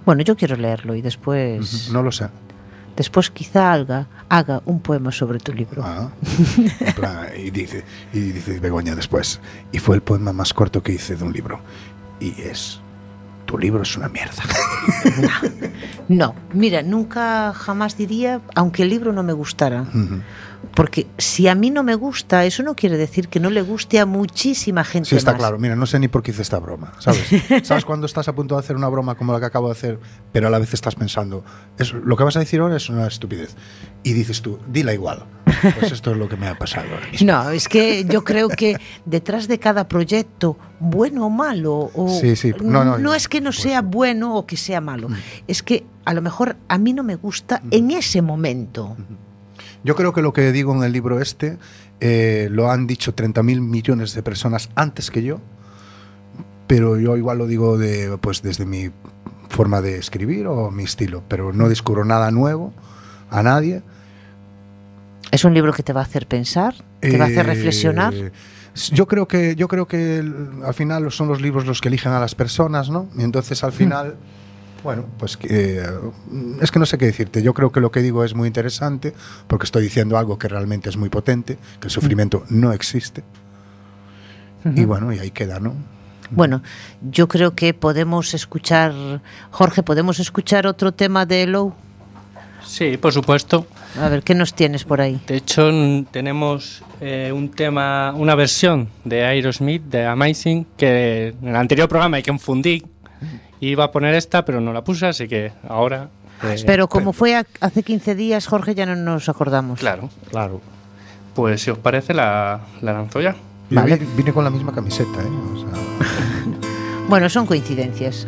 Bueno, 0.04 0.22
yo 0.22 0.36
quiero 0.36 0.56
leerlo 0.56 0.96
y 0.96 1.00
después, 1.00 1.90
No 1.92 2.02
lo 2.02 2.10
sé. 2.10 2.26
Después 2.96 3.30
quizá 3.30 3.72
haga, 3.72 4.06
haga 4.28 4.62
un 4.64 4.80
poema 4.80 5.12
sobre 5.12 5.38
tu 5.38 5.52
libro. 5.52 5.82
Ah, 5.84 6.10
en 6.80 6.94
plan, 6.94 7.26
y 7.36 7.50
dice, 7.50 7.84
y 8.12 8.20
dice 8.32 8.58
Begoña 8.58 8.94
después, 8.94 9.40
y 9.72 9.78
fue 9.78 9.96
el 9.96 10.02
poema 10.02 10.32
más 10.32 10.52
corto 10.54 10.82
que 10.82 10.92
hice 10.92 11.16
de 11.16 11.24
un 11.24 11.32
libro. 11.32 11.60
Y 12.20 12.40
es, 12.40 12.80
tu 13.44 13.58
libro 13.58 13.82
es 13.82 13.96
una 13.96 14.08
mierda. 14.08 14.42
No, 16.08 16.36
mira, 16.52 16.82
nunca 16.82 17.52
jamás 17.52 17.96
diría, 17.96 18.40
aunque 18.54 18.84
el 18.84 18.90
libro 18.90 19.12
no 19.12 19.24
me 19.24 19.32
gustara. 19.32 19.86
Porque 20.76 21.06
si 21.16 21.48
a 21.48 21.54
mí 21.54 21.70
no 21.70 21.82
me 21.82 21.94
gusta, 21.94 22.44
eso 22.44 22.62
no 22.62 22.76
quiere 22.76 22.98
decir 22.98 23.28
que 23.28 23.40
no 23.40 23.48
le 23.48 23.62
guste 23.62 23.98
a 23.98 24.04
muchísima 24.04 24.84
gente 24.84 25.08
Sí, 25.08 25.16
está 25.16 25.32
más. 25.32 25.38
claro. 25.38 25.58
Mira, 25.58 25.74
no 25.74 25.86
sé 25.86 25.98
ni 25.98 26.06
por 26.08 26.22
qué 26.22 26.32
hice 26.32 26.42
esta 26.42 26.58
broma, 26.58 26.92
¿sabes? 26.98 27.24
¿Sabes 27.66 27.86
cuando 27.86 28.04
estás 28.04 28.28
a 28.28 28.34
punto 28.34 28.54
de 28.56 28.60
hacer 28.60 28.76
una 28.76 28.88
broma 28.88 29.14
como 29.14 29.32
la 29.32 29.40
que 29.40 29.46
acabo 29.46 29.68
de 29.68 29.72
hacer, 29.72 29.98
pero 30.32 30.48
a 30.48 30.50
la 30.50 30.58
vez 30.58 30.74
estás 30.74 30.94
pensando, 30.94 31.42
es, 31.78 31.94
lo 31.94 32.14
que 32.16 32.24
vas 32.24 32.36
a 32.36 32.40
decir 32.40 32.60
ahora 32.60 32.76
es 32.76 32.90
una 32.90 33.06
estupidez? 33.06 33.56
Y 34.02 34.12
dices 34.12 34.42
tú, 34.42 34.58
dila 34.70 34.92
igual. 34.92 35.24
Pues 35.80 35.92
esto 35.92 36.10
es 36.10 36.18
lo 36.18 36.28
que 36.28 36.36
me 36.36 36.46
ha 36.46 36.56
pasado 36.58 36.86
ahora 36.92 37.08
mismo. 37.10 37.26
No, 37.32 37.50
es 37.50 37.66
que 37.68 38.04
yo 38.04 38.22
creo 38.22 38.48
que 38.50 38.76
detrás 39.06 39.48
de 39.48 39.58
cada 39.58 39.88
proyecto, 39.88 40.58
bueno 40.78 41.26
o 41.26 41.30
malo, 41.30 41.90
o 41.94 42.08
Sí, 42.20 42.36
sí, 42.36 42.52
no, 42.62 42.98
no, 42.98 43.14
es 43.14 43.28
que 43.28 43.40
no 43.40 43.48
pues- 43.50 43.60
sea 43.62 43.80
bueno 43.80 44.36
o 44.36 44.46
que 44.46 44.56
sea 44.58 44.82
malo, 44.82 45.08
es 45.48 45.62
que 45.62 45.86
a 46.04 46.12
lo 46.12 46.20
mejor 46.22 46.56
a 46.68 46.76
mí 46.78 46.92
no 46.92 47.02
me 47.02 47.14
gusta 47.16 47.60
Mm. 47.64 47.68
en 47.70 47.90
ese 47.92 48.20
momento. 48.20 48.94
Yo 49.84 49.94
creo 49.94 50.12
que 50.12 50.22
lo 50.22 50.32
que 50.32 50.52
digo 50.52 50.74
en 50.74 50.82
el 50.82 50.92
libro 50.92 51.20
este 51.20 51.58
eh, 52.00 52.48
lo 52.50 52.70
han 52.70 52.86
dicho 52.86 53.14
30.000 53.14 53.60
millones 53.60 54.14
de 54.14 54.22
personas 54.22 54.68
antes 54.74 55.10
que 55.10 55.22
yo, 55.22 55.40
pero 56.66 56.98
yo 56.98 57.16
igual 57.16 57.38
lo 57.38 57.46
digo 57.46 57.78
de, 57.78 58.18
pues, 58.20 58.42
desde 58.42 58.66
mi 58.66 58.90
forma 59.48 59.80
de 59.80 59.96
escribir 59.98 60.46
o 60.48 60.70
mi 60.70 60.82
estilo, 60.84 61.22
pero 61.28 61.52
no 61.52 61.68
descubro 61.68 62.04
nada 62.04 62.30
nuevo 62.30 62.72
a 63.30 63.42
nadie. 63.42 63.82
Es 65.30 65.44
un 65.44 65.54
libro 65.54 65.72
que 65.72 65.82
te 65.82 65.92
va 65.92 66.00
a 66.00 66.04
hacer 66.04 66.26
pensar, 66.26 66.74
te 67.00 67.16
va 67.18 67.24
a 67.24 67.28
hacer 67.28 67.40
Eh, 67.46 67.54
reflexionar. 67.54 68.14
Yo 68.92 69.06
creo 69.06 69.26
que 69.26 69.56
yo 69.56 69.68
creo 69.68 69.86
que 69.86 70.22
al 70.64 70.74
final 70.74 71.10
son 71.10 71.28
los 71.28 71.40
libros 71.40 71.64
los 71.64 71.80
que 71.80 71.88
eligen 71.88 72.12
a 72.12 72.20
las 72.20 72.34
personas, 72.34 72.90
¿no? 72.90 73.08
Y 73.16 73.22
entonces 73.22 73.62
Mm. 73.62 73.66
al 73.66 73.72
final, 73.72 74.16
bueno, 74.82 75.06
pues 75.18 75.36
que, 75.36 75.48
eh, 75.50 75.86
es 76.60 76.70
que 76.70 76.78
no 76.78 76.86
sé 76.86 76.98
qué 76.98 77.06
decirte. 77.06 77.42
Yo 77.42 77.54
creo 77.54 77.72
que 77.72 77.80
lo 77.80 77.90
que 77.90 78.00
digo 78.00 78.24
es 78.24 78.34
muy 78.34 78.46
interesante 78.46 79.14
porque 79.46 79.64
estoy 79.64 79.82
diciendo 79.82 80.18
algo 80.18 80.38
que 80.38 80.48
realmente 80.48 80.88
es 80.88 80.96
muy 80.96 81.08
potente, 81.08 81.58
que 81.80 81.88
el 81.88 81.90
sufrimiento 81.90 82.44
no 82.50 82.72
existe. 82.72 83.24
Y 84.74 84.84
bueno, 84.84 85.12
y 85.12 85.18
ahí 85.20 85.30
queda, 85.30 85.60
¿no? 85.60 85.74
Bueno, 86.30 86.62
yo 87.02 87.28
creo 87.28 87.54
que 87.54 87.72
podemos 87.72 88.34
escuchar, 88.34 88.92
Jorge, 89.50 89.82
podemos 89.84 90.18
escuchar 90.18 90.66
otro 90.66 90.92
tema 90.92 91.24
de 91.24 91.46
Low. 91.46 91.72
Sí, 92.64 92.96
por 92.96 93.12
supuesto. 93.12 93.66
A 94.00 94.08
ver, 94.08 94.22
¿qué 94.22 94.34
nos 94.34 94.52
tienes 94.52 94.84
por 94.84 95.00
ahí? 95.00 95.20
De 95.26 95.36
hecho, 95.36 95.70
tenemos 96.10 96.82
eh, 97.00 97.30
un 97.32 97.50
tema, 97.50 98.12
una 98.12 98.34
versión 98.34 98.88
de 99.04 99.24
Aerosmith, 99.24 99.82
de 99.84 100.04
Amazing, 100.04 100.66
que 100.76 101.28
en 101.40 101.48
el 101.48 101.56
anterior 101.56 101.88
programa 101.88 102.16
hay 102.16 102.24
que 102.24 102.30
confundí. 102.30 102.82
Iba 103.60 103.84
a 103.84 103.90
poner 103.92 104.14
esta, 104.14 104.44
pero 104.44 104.60
no 104.60 104.72
la 104.72 104.84
puse, 104.84 105.06
así 105.06 105.26
que 105.28 105.52
ahora. 105.68 106.08
eh, 106.42 106.62
Pero 106.66 106.88
como 106.88 107.12
fue 107.12 107.34
a- 107.36 107.46
hace 107.60 107.82
15 107.82 108.14
días, 108.14 108.46
Jorge, 108.46 108.74
ya 108.74 108.84
no 108.86 108.96
nos 108.96 109.28
acordamos. 109.28 109.80
Claro, 109.80 110.10
claro. 110.30 110.60
Pues 111.34 111.62
si 111.62 111.70
os 111.70 111.78
parece, 111.78 112.12
la, 112.14 112.60
la 112.82 112.92
lanzo 112.92 113.20
ya. 113.20 113.34
Yo 113.70 113.80
Vale. 113.80 113.96
vi- 113.96 114.06
vine 114.16 114.32
con 114.32 114.44
la 114.44 114.50
misma 114.50 114.72
camiseta, 114.72 115.20
¿eh? 115.22 115.26
O 115.54 115.58
sea, 115.58 115.68
Bueno, 117.08 117.28
son 117.28 117.46
coincidencias. 117.46 118.26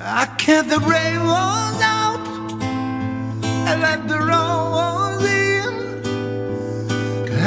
I 0.00 0.26
kept 0.38 0.68
the 0.70 0.78
brave 0.78 1.20
ones 1.20 1.80
out 1.82 2.20
and 3.68 3.82
let 3.82 4.06
the 4.08 4.18
wrong 4.18 5.18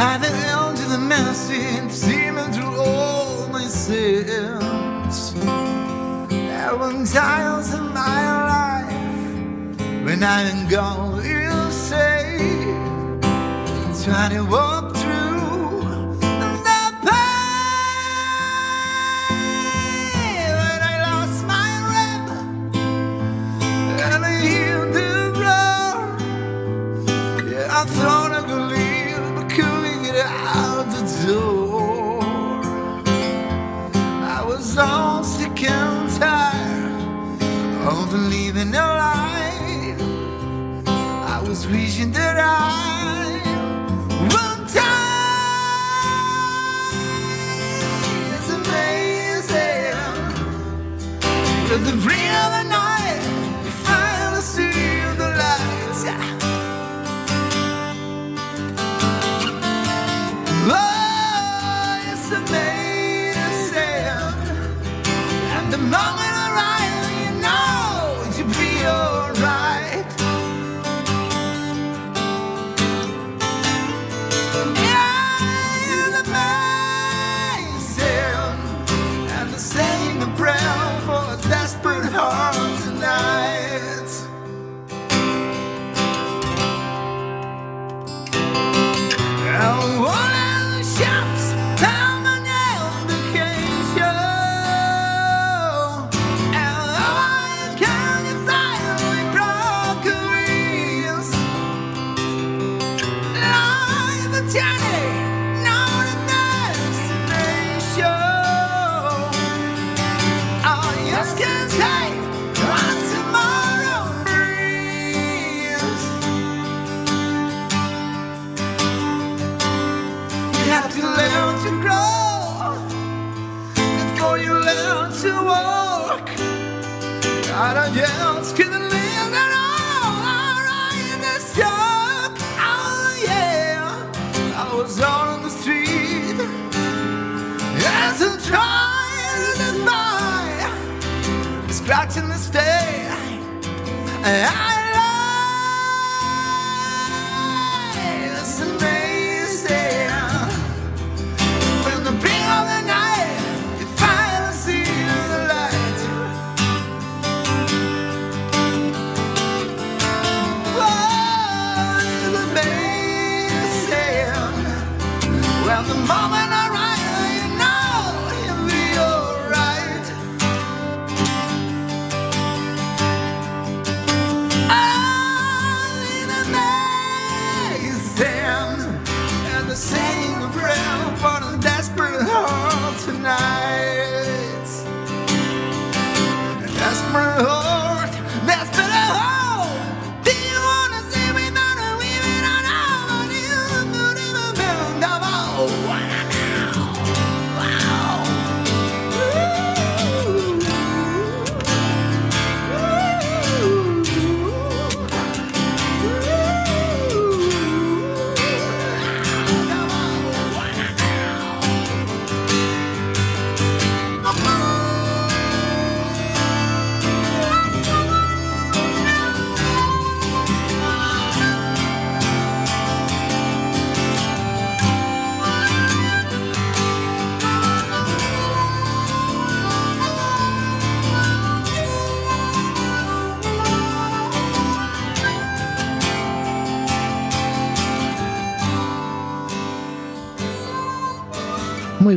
ones 0.01 0.23
in. 0.23 0.31
Hiding 0.31 0.69
into 0.69 0.89
the 0.89 0.97
message, 0.97 1.91
seeming 1.91 2.51
through 2.51 2.75
all 2.75 3.47
my 3.47 3.67
sins. 3.67 5.33
There 6.29 6.75
were 6.75 7.05
times 7.05 7.73
in 7.73 7.93
my 7.93 8.21
life 8.53 10.05
when 10.05 10.23
I 10.23 10.43
didn't 10.43 10.69
go 10.69 11.19
you 11.23 11.71
say, 11.71 12.37
trying 14.03 14.31
to 14.31 14.43
walk 14.49 15.00
vision 41.71 42.11
that 42.11 42.37
I 42.37 43.39
one 44.39 44.67
time 44.67 45.31
It's 48.35 48.49
amazing. 48.59 49.95
The 51.87 51.95
real 52.09 52.51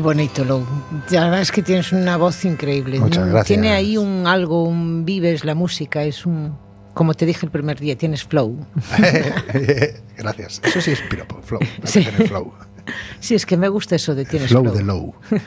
bonito, 0.04 0.44
Lou. 0.44 0.64
La 1.10 1.24
verdad 1.24 1.40
es 1.40 1.50
que 1.50 1.62
tienes 1.62 1.92
una 1.92 2.16
voz 2.16 2.44
increíble. 2.44 3.00
Muchas 3.00 3.26
¿no? 3.26 3.32
gracias. 3.32 3.46
Tiene 3.48 3.72
ahí 3.72 3.96
un 3.96 4.26
algo, 4.26 4.62
un 4.62 5.04
vives 5.04 5.44
la 5.44 5.56
música, 5.56 6.04
es 6.04 6.24
un 6.26 6.56
como 6.94 7.14
te 7.14 7.26
dije 7.26 7.44
el 7.44 7.50
primer 7.50 7.80
día, 7.80 7.98
tienes 7.98 8.22
flow. 8.22 8.56
Gracias. 10.16 10.60
Eso 10.62 10.80
sí 10.80 10.92
es 10.92 11.00
piropo, 11.00 11.42
flow. 11.42 11.60
Sí. 11.82 12.04
Flow. 12.04 12.52
Sí, 13.18 13.34
es 13.34 13.46
que 13.46 13.56
me 13.56 13.70
gusta 13.70 13.96
eso 13.96 14.14
de 14.14 14.26
tienes 14.26 14.50
flow 14.50 14.62
flow. 14.62 14.74
de 14.76 14.82
low. 14.84 15.14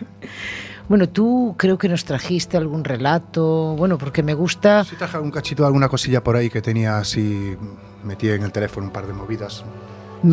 Bueno, 0.89 1.07
tú 1.07 1.53
creo 1.57 1.77
que 1.77 1.87
nos 1.89 2.03
trajiste 2.05 2.55
algún 2.55 2.83
relato, 2.85 3.75
bueno, 3.77 3.97
porque 3.97 4.23
me 4.23 4.33
gusta 4.33 4.85
Si 4.85 4.95
traje 4.95 5.19
un 5.19 5.31
cachito 5.31 5.63
de 5.63 5.67
alguna 5.67 5.89
cosilla 5.89 6.23
por 6.23 6.37
ahí 6.37 6.49
que 6.49 6.61
tenía 6.61 6.97
así, 6.97 7.57
metí 8.03 8.29
en 8.29 8.41
el 8.41 8.51
teléfono 8.53 8.87
un 8.87 8.93
par 8.93 9.05
de 9.05 9.13
movidas. 9.13 9.65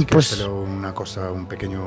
Pues- 0.09 0.41
una 0.47 0.95
cosa, 0.95 1.31
un 1.33 1.47
pequeño 1.47 1.83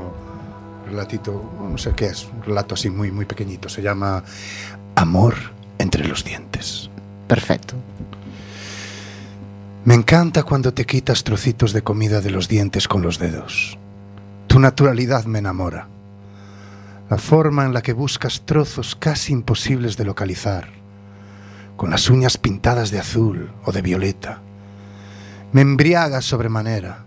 relatito, 0.87 1.51
no 1.59 1.77
sé 1.77 1.93
qué 1.95 2.07
es, 2.07 2.25
un 2.25 2.43
relato 2.43 2.75
así 2.75 2.89
muy, 2.89 3.11
muy 3.11 3.25
pequeñito. 3.25 3.69
Se 3.69 3.81
llama 3.81 4.23
Amor 4.95 5.35
entre 5.77 6.07
los 6.07 6.23
dientes. 6.23 6.89
perfecto. 7.27 7.75
Me 9.85 9.93
encanta 9.93 10.43
cuando 10.43 10.73
te 10.73 10.85
quitas 10.85 11.23
trocitos 11.23 11.71
de 11.71 11.81
comida 11.81 12.19
de 12.19 12.29
los 12.29 12.49
dientes 12.49 12.89
con 12.89 13.01
los 13.01 13.19
dedos. 13.19 13.77
Tu 14.47 14.59
naturalidad 14.59 15.23
me 15.25 15.39
enamora. 15.39 15.87
La 17.09 17.17
forma 17.17 17.63
en 17.63 17.73
la 17.73 17.81
que 17.81 17.93
buscas 17.93 18.41
trozos 18.45 18.97
casi 18.97 19.31
imposibles 19.31 19.95
de 19.95 20.03
localizar, 20.03 20.67
con 21.77 21.89
las 21.89 22.09
uñas 22.09 22.37
pintadas 22.37 22.91
de 22.91 22.99
azul 22.99 23.51
o 23.63 23.71
de 23.71 23.81
violeta. 23.81 24.41
Me 25.53 25.61
embriaga 25.61 26.21
sobremanera. 26.21 27.06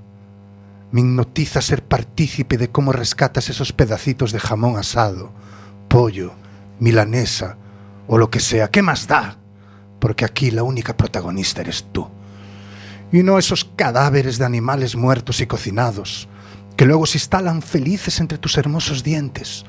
Me 0.92 1.00
hipnotiza 1.00 1.62
ser 1.62 1.84
partícipe 1.84 2.58
de 2.58 2.70
cómo 2.70 2.92
rescatas 2.92 3.48
esos 3.48 3.72
pedacitos 3.72 4.32
de 4.32 4.40
jamón 4.40 4.76
asado, 4.76 5.32
pollo, 5.88 6.32
milanesa 6.78 7.56
o 8.08 8.18
lo 8.18 8.30
que 8.30 8.40
sea. 8.40 8.70
¿Qué 8.70 8.82
más 8.82 9.06
da? 9.06 9.36
Porque 10.00 10.24
aquí 10.24 10.50
la 10.50 10.62
única 10.62 10.96
protagonista 10.96 11.60
eres 11.60 11.86
tú 11.92 12.08
y 13.12 13.22
no 13.22 13.38
esos 13.38 13.64
cadáveres 13.64 14.38
de 14.38 14.44
animales 14.44 14.96
muertos 14.96 15.40
y 15.40 15.46
cocinados, 15.46 16.28
que 16.76 16.86
luego 16.86 17.06
se 17.06 17.18
instalan 17.18 17.62
felices 17.62 18.20
entre 18.20 18.38
tus 18.38 18.56
hermosos 18.56 19.02
dientes, 19.02 19.64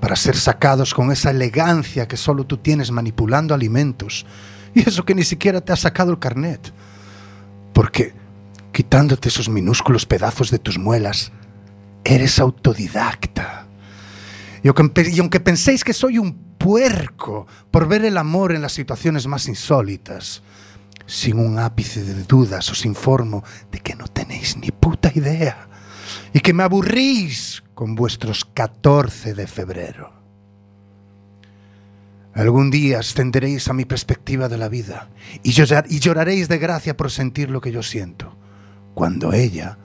para 0.00 0.16
ser 0.16 0.36
sacados 0.36 0.94
con 0.94 1.12
esa 1.12 1.30
elegancia 1.30 2.08
que 2.08 2.16
solo 2.16 2.44
tú 2.44 2.56
tienes 2.56 2.90
manipulando 2.90 3.54
alimentos, 3.54 4.26
y 4.74 4.88
eso 4.88 5.04
que 5.04 5.14
ni 5.14 5.22
siquiera 5.22 5.60
te 5.60 5.72
ha 5.72 5.76
sacado 5.76 6.10
el 6.10 6.18
carnet. 6.18 6.72
Porque 7.72 8.14
quitándote 8.72 9.28
esos 9.28 9.48
minúsculos 9.48 10.06
pedazos 10.06 10.50
de 10.50 10.58
tus 10.58 10.78
muelas, 10.78 11.32
eres 12.04 12.38
autodidacta. 12.38 13.66
Y 14.62 14.68
aunque, 14.68 15.40
penséis 15.40 15.82
que 15.84 15.92
soy 15.92 16.18
un 16.18 16.34
puerco 16.56 17.46
por 17.70 17.88
ver 17.88 18.04
el 18.04 18.16
amor 18.16 18.52
en 18.52 18.62
las 18.62 18.72
situaciones 18.72 19.26
más 19.26 19.48
insólitas, 19.48 20.42
sin 21.06 21.38
un 21.38 21.58
ápice 21.58 22.02
de 22.04 22.22
dudas 22.24 22.70
os 22.70 22.86
informo 22.86 23.42
de 23.72 23.80
que 23.80 23.96
no 23.96 24.06
tenéis 24.06 24.56
ni 24.56 24.70
puta 24.70 25.10
idea 25.14 25.68
y 26.32 26.40
que 26.40 26.54
me 26.54 26.62
aburrís 26.62 27.64
con 27.74 27.96
vuestros 27.96 28.44
14 28.44 29.34
de 29.34 29.46
febrero. 29.48 30.12
Algún 32.34 32.70
día 32.70 33.00
ascenderéis 33.00 33.68
a 33.68 33.74
mi 33.74 33.84
perspectiva 33.84 34.48
de 34.48 34.56
la 34.56 34.68
vida 34.68 35.10
y, 35.42 35.50
y 35.50 35.98
lloraréis 35.98 36.48
de 36.48 36.58
gracia 36.58 36.96
por 36.96 37.10
sentir 37.10 37.50
lo 37.50 37.60
que 37.60 37.72
yo 37.72 37.82
siento, 37.82 38.38
cuando 38.94 39.32
ella, 39.32 39.78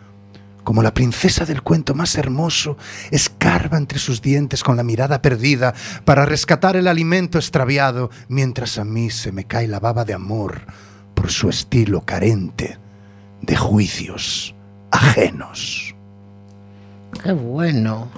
como 0.63 0.83
la 0.83 0.93
princesa 0.93 1.45
del 1.45 1.61
cuento 1.61 1.93
más 1.95 2.15
hermoso, 2.17 2.77
escarba 3.11 3.77
entre 3.77 3.99
sus 3.99 4.21
dientes 4.21 4.63
con 4.63 4.75
la 4.77 4.83
mirada 4.83 5.21
perdida 5.21 5.73
para 6.05 6.25
rescatar 6.25 6.75
el 6.75 6.87
alimento 6.87 7.37
extraviado, 7.37 8.09
mientras 8.27 8.77
a 8.77 8.83
mí 8.83 9.09
se 9.09 9.31
me 9.31 9.45
cae 9.45 9.67
la 9.67 9.79
baba 9.79 10.03
de 10.05 10.13
amor 10.13 10.61
por 11.13 11.31
su 11.31 11.49
estilo 11.49 12.01
carente 12.01 12.77
de 13.41 13.55
juicios 13.55 14.53
ajenos. 14.91 15.95
Qué 17.23 17.31
bueno. 17.31 18.09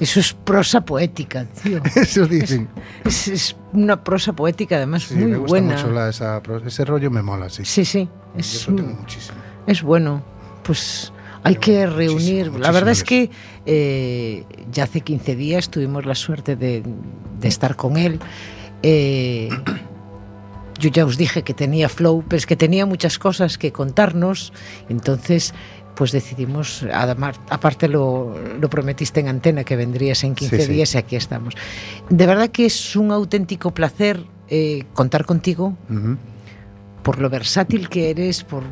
Eso 0.00 0.20
es 0.20 0.32
prosa 0.32 0.80
poética, 0.82 1.44
tío. 1.62 1.80
Eso 1.96 2.24
dicen. 2.26 2.68
Es, 3.04 3.26
es 3.28 3.56
una 3.72 4.02
prosa 4.02 4.32
poética, 4.32 4.76
además, 4.76 5.02
Sí, 5.04 5.14
muy 5.16 5.26
me 5.32 5.36
gusta 5.38 5.48
buena. 5.60 5.74
mucho 5.74 5.90
la- 5.90 6.08
esa 6.08 6.40
ese 6.64 6.84
rollo, 6.84 7.10
me 7.10 7.20
mola, 7.20 7.50
sí. 7.50 7.64
Sí, 7.64 7.84
sí. 7.84 8.08
Yo 8.34 8.40
Es, 8.40 8.54
eso 8.54 8.74
tengo 8.74 8.90
muchísimo. 8.94 9.38
Es 9.68 9.82
bueno. 9.82 10.22
Pues 10.64 11.12
hay 11.44 11.56
que 11.56 11.86
Muchísimo, 11.86 11.96
reunir. 11.98 12.52
la 12.60 12.70
verdad 12.72 12.90
es 12.90 13.04
que 13.04 13.30
eh, 13.64 14.44
ya 14.72 14.84
hace 14.84 15.00
15 15.00 15.36
días 15.36 15.70
tuvimos 15.70 16.04
la 16.04 16.14
suerte 16.14 16.56
de, 16.56 16.82
de 17.40 17.48
estar 17.48 17.76
con 17.76 17.96
él. 17.96 18.18
Eh, 18.82 19.48
yo 20.78 20.90
ya 20.90 21.04
os 21.04 21.16
dije 21.16 21.42
que 21.42 21.54
tenía 21.54 21.88
flow, 21.88 22.24
pero 22.28 22.38
es 22.38 22.46
que 22.46 22.56
tenía 22.56 22.86
muchas 22.86 23.18
cosas 23.18 23.56
que 23.58 23.72
contarnos. 23.72 24.52
Entonces, 24.88 25.54
pues 25.96 26.12
decidimos, 26.12 26.84
además, 26.92 27.40
aparte 27.50 27.88
lo, 27.88 28.36
lo 28.60 28.70
prometiste 28.70 29.18
en 29.20 29.28
antena 29.28 29.64
que 29.64 29.74
vendrías 29.74 30.22
en 30.22 30.34
15 30.36 30.56
Sí, 30.56 30.62
sí. 30.66 30.72
días 30.72 30.94
y 30.94 30.98
aquí 30.98 31.16
estamos. 31.16 31.54
De 32.08 32.26
verdad 32.26 32.50
que 32.50 32.66
es 32.66 32.94
un 32.94 33.10
auténtico 33.10 33.72
placer 33.72 34.22
eh, 34.48 34.84
contar 34.94 35.24
contigo 35.24 35.76
por 37.02 37.18
lo 37.18 37.28
versátil 37.30 37.88
que 37.88 38.10
eres, 38.10 38.44
por 38.44 38.62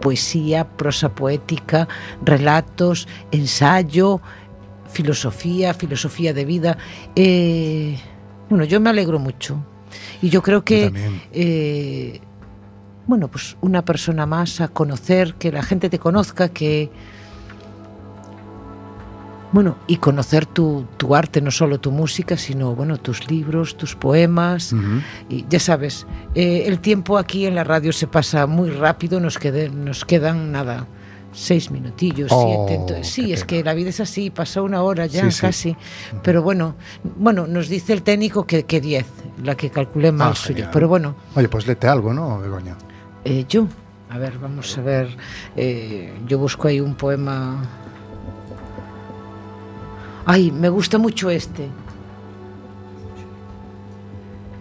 poesía, 0.00 0.68
prosa 0.68 1.14
poética, 1.14 1.88
relatos, 2.24 3.06
ensayo, 3.30 4.20
filosofía, 4.90 5.74
filosofía 5.74 6.32
de 6.34 6.44
vida. 6.44 6.78
Eh, 7.14 7.98
bueno, 8.48 8.64
yo 8.64 8.80
me 8.80 8.90
alegro 8.90 9.18
mucho. 9.18 9.64
Y 10.22 10.28
yo 10.28 10.42
creo 10.42 10.64
que, 10.64 10.92
eh, 11.32 12.20
bueno, 13.06 13.28
pues 13.28 13.56
una 13.60 13.84
persona 13.84 14.26
más 14.26 14.60
a 14.60 14.68
conocer, 14.68 15.34
que 15.34 15.52
la 15.52 15.62
gente 15.62 15.88
te 15.88 15.98
conozca, 15.98 16.48
que... 16.48 16.90
Bueno, 19.52 19.76
y 19.88 19.96
conocer 19.96 20.46
tu, 20.46 20.86
tu 20.96 21.14
arte, 21.16 21.40
no 21.40 21.50
solo 21.50 21.80
tu 21.80 21.90
música, 21.90 22.36
sino, 22.36 22.74
bueno, 22.76 22.98
tus 22.98 23.28
libros, 23.28 23.76
tus 23.76 23.96
poemas. 23.96 24.72
Y 25.28 25.44
ya 25.48 25.58
sabes, 25.58 26.06
eh, 26.36 26.64
el 26.66 26.78
tiempo 26.78 27.18
aquí 27.18 27.46
en 27.46 27.56
la 27.56 27.64
radio 27.64 27.92
se 27.92 28.06
pasa 28.06 28.46
muy 28.46 28.70
rápido, 28.70 29.18
nos, 29.18 29.38
quede- 29.38 29.68
nos 29.70 30.04
quedan 30.04 30.52
nada, 30.52 30.86
seis 31.32 31.72
minutillos, 31.72 32.30
Oh, 32.32 32.44
siete. 32.68 32.74
Entonces, 32.80 33.08
sí, 33.12 33.32
es 33.32 33.40
pena. 33.40 33.46
que 33.48 33.64
la 33.64 33.74
vida 33.74 33.88
es 33.90 33.98
así, 33.98 34.30
pasa 34.30 34.62
una 34.62 34.82
hora 34.82 35.06
ya 35.06 35.24
Sí, 35.24 35.32
sí. 35.32 35.40
casi. 35.40 35.76
Pero 36.22 36.42
bueno, 36.44 36.76
bueno, 37.16 37.48
nos 37.48 37.68
dice 37.68 37.92
el 37.92 38.02
técnico 38.02 38.46
que, 38.46 38.62
que 38.66 38.80
10, 38.80 39.06
la 39.42 39.56
que 39.56 39.70
calculé 39.70 40.12
mal 40.12 40.30
Ah, 40.30 40.34
suyo. 40.36 40.54
genial. 40.54 40.70
Pero 40.72 40.86
bueno, 40.86 41.16
Oye, 41.34 41.48
pues 41.48 41.66
léete 41.66 41.88
algo, 41.88 42.14
¿no, 42.14 42.38
Begoña? 42.38 42.76
eh, 43.24 43.44
yo, 43.48 43.66
a 44.10 44.18
ver, 44.18 44.38
vamos 44.38 44.78
a 44.78 44.80
ver, 44.80 45.08
eh, 45.56 46.12
yo 46.28 46.38
busco 46.38 46.68
ahí 46.68 46.78
un 46.80 46.94
poema. 46.94 47.64
Ay, 50.32 50.52
me 50.52 50.68
gusta 50.68 50.96
mucho 50.96 51.28
este. 51.28 51.66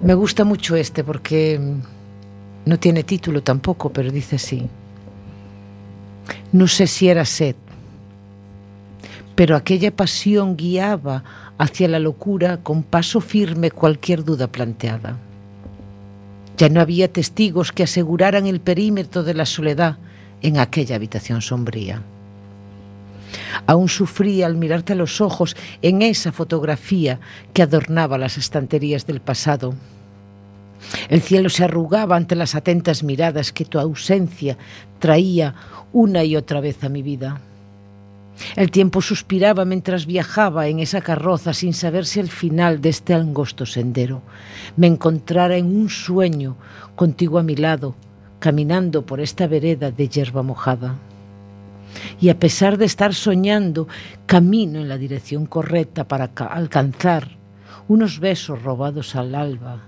Me 0.02 0.16
gusta 0.16 0.44
mucho 0.44 0.76
este 0.76 1.04
porque 1.04 1.62
no 2.66 2.80
tiene 2.80 3.04
título 3.04 3.44
tampoco, 3.44 3.94
pero 3.94 4.10
dice 4.10 4.38
así. 4.38 4.68
No 6.52 6.68
sé 6.68 6.88
si 6.88 7.08
era 7.08 7.24
sed, 7.24 7.56
pero 9.36 9.56
aquella 9.56 9.96
pasión 9.96 10.58
guiaba 10.58 11.24
hacia 11.60 11.88
la 11.88 12.00
locura 12.00 12.64
con 12.64 12.82
paso 12.82 13.22
firme 13.22 13.70
cualquier 13.70 14.24
duda 14.24 14.48
planteada. 14.48 15.18
Ya 16.58 16.70
no 16.70 16.82
había 16.82 17.14
testigos 17.14 17.72
que 17.72 17.84
aseguraran 17.84 18.48
el 18.48 18.60
perímetro 18.60 19.22
de 19.22 19.36
la 19.36 19.46
soledad 19.46 20.00
en 20.42 20.58
aquella 20.58 20.96
habitación 20.96 21.44
sombría. 21.44 22.02
Aún 23.66 23.90
sufría 23.90 24.46
al 24.46 24.56
mirarte 24.56 24.94
a 24.94 24.96
los 24.96 25.22
ojos 25.22 25.56
en 25.82 26.02
esa 26.02 26.32
fotografía 26.32 27.20
que 27.54 27.62
adornaba 27.62 28.18
las 28.18 28.38
estanterías 28.38 29.06
del 29.06 29.22
pasado. 29.22 29.76
El 31.10 31.22
cielo 31.22 31.50
se 31.50 31.64
arrugaba 31.64 32.16
ante 32.16 32.36
las 32.36 32.56
atentas 32.56 33.04
miradas 33.04 33.52
que 33.52 33.66
tu 33.66 33.80
ausencia 33.80 34.58
traía 35.00 35.56
una 35.92 36.24
y 36.24 36.36
otra 36.36 36.62
vez 36.62 36.84
a 36.84 36.90
mi 36.90 37.02
vida. 37.02 37.42
El 38.56 38.72
tiempo 38.72 39.02
suspiraba 39.02 39.66
mientras 39.66 40.06
viajaba 40.06 40.68
en 40.68 40.80
esa 40.80 41.02
carroza 41.02 41.54
sin 41.54 41.74
saber 41.74 42.06
si 42.06 42.22
al 42.22 42.30
final 42.30 42.80
de 42.80 42.90
este 42.90 43.14
angosto 43.14 43.66
sendero 43.66 44.22
me 44.78 44.88
encontrara 44.88 45.58
en 45.58 45.66
un 45.66 45.90
sueño 45.90 46.56
contigo 46.96 47.38
a 47.38 47.44
mi 47.44 47.56
lado, 47.56 47.96
caminando 48.40 49.06
por 49.06 49.20
esta 49.20 49.48
vereda 49.48 49.92
de 49.92 50.08
hierba 50.08 50.42
mojada. 50.42 50.96
Y 52.22 52.30
a 52.30 52.40
pesar 52.40 52.78
de 52.78 52.86
estar 52.86 53.14
soñando, 53.14 53.88
camino 54.26 54.80
en 54.80 54.90
la 54.90 54.98
dirección 54.98 55.46
correcta 55.46 56.08
para 56.08 56.30
ca- 56.30 56.46
alcanzar 56.48 57.38
unos 57.88 58.20
besos 58.20 58.62
robados 58.62 59.16
al 59.16 59.34
alba 59.36 59.80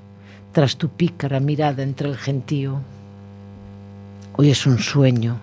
tras 0.51 0.77
tu 0.77 0.89
pícara 0.89 1.39
mirada 1.39 1.83
entre 1.83 2.09
el 2.09 2.17
gentío. 2.17 2.81
Hoy 4.35 4.49
es 4.49 4.65
un 4.65 4.79
sueño. 4.79 5.37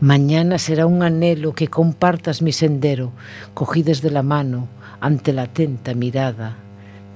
Mañana 0.00 0.58
será 0.58 0.86
un 0.86 1.02
anhelo 1.02 1.52
que 1.54 1.68
compartas 1.68 2.40
mi 2.40 2.52
sendero, 2.52 3.10
cogides 3.54 4.00
de 4.00 4.10
la 4.12 4.22
mano 4.22 4.68
ante 5.00 5.32
la 5.32 5.42
atenta 5.42 5.92
mirada 5.94 6.56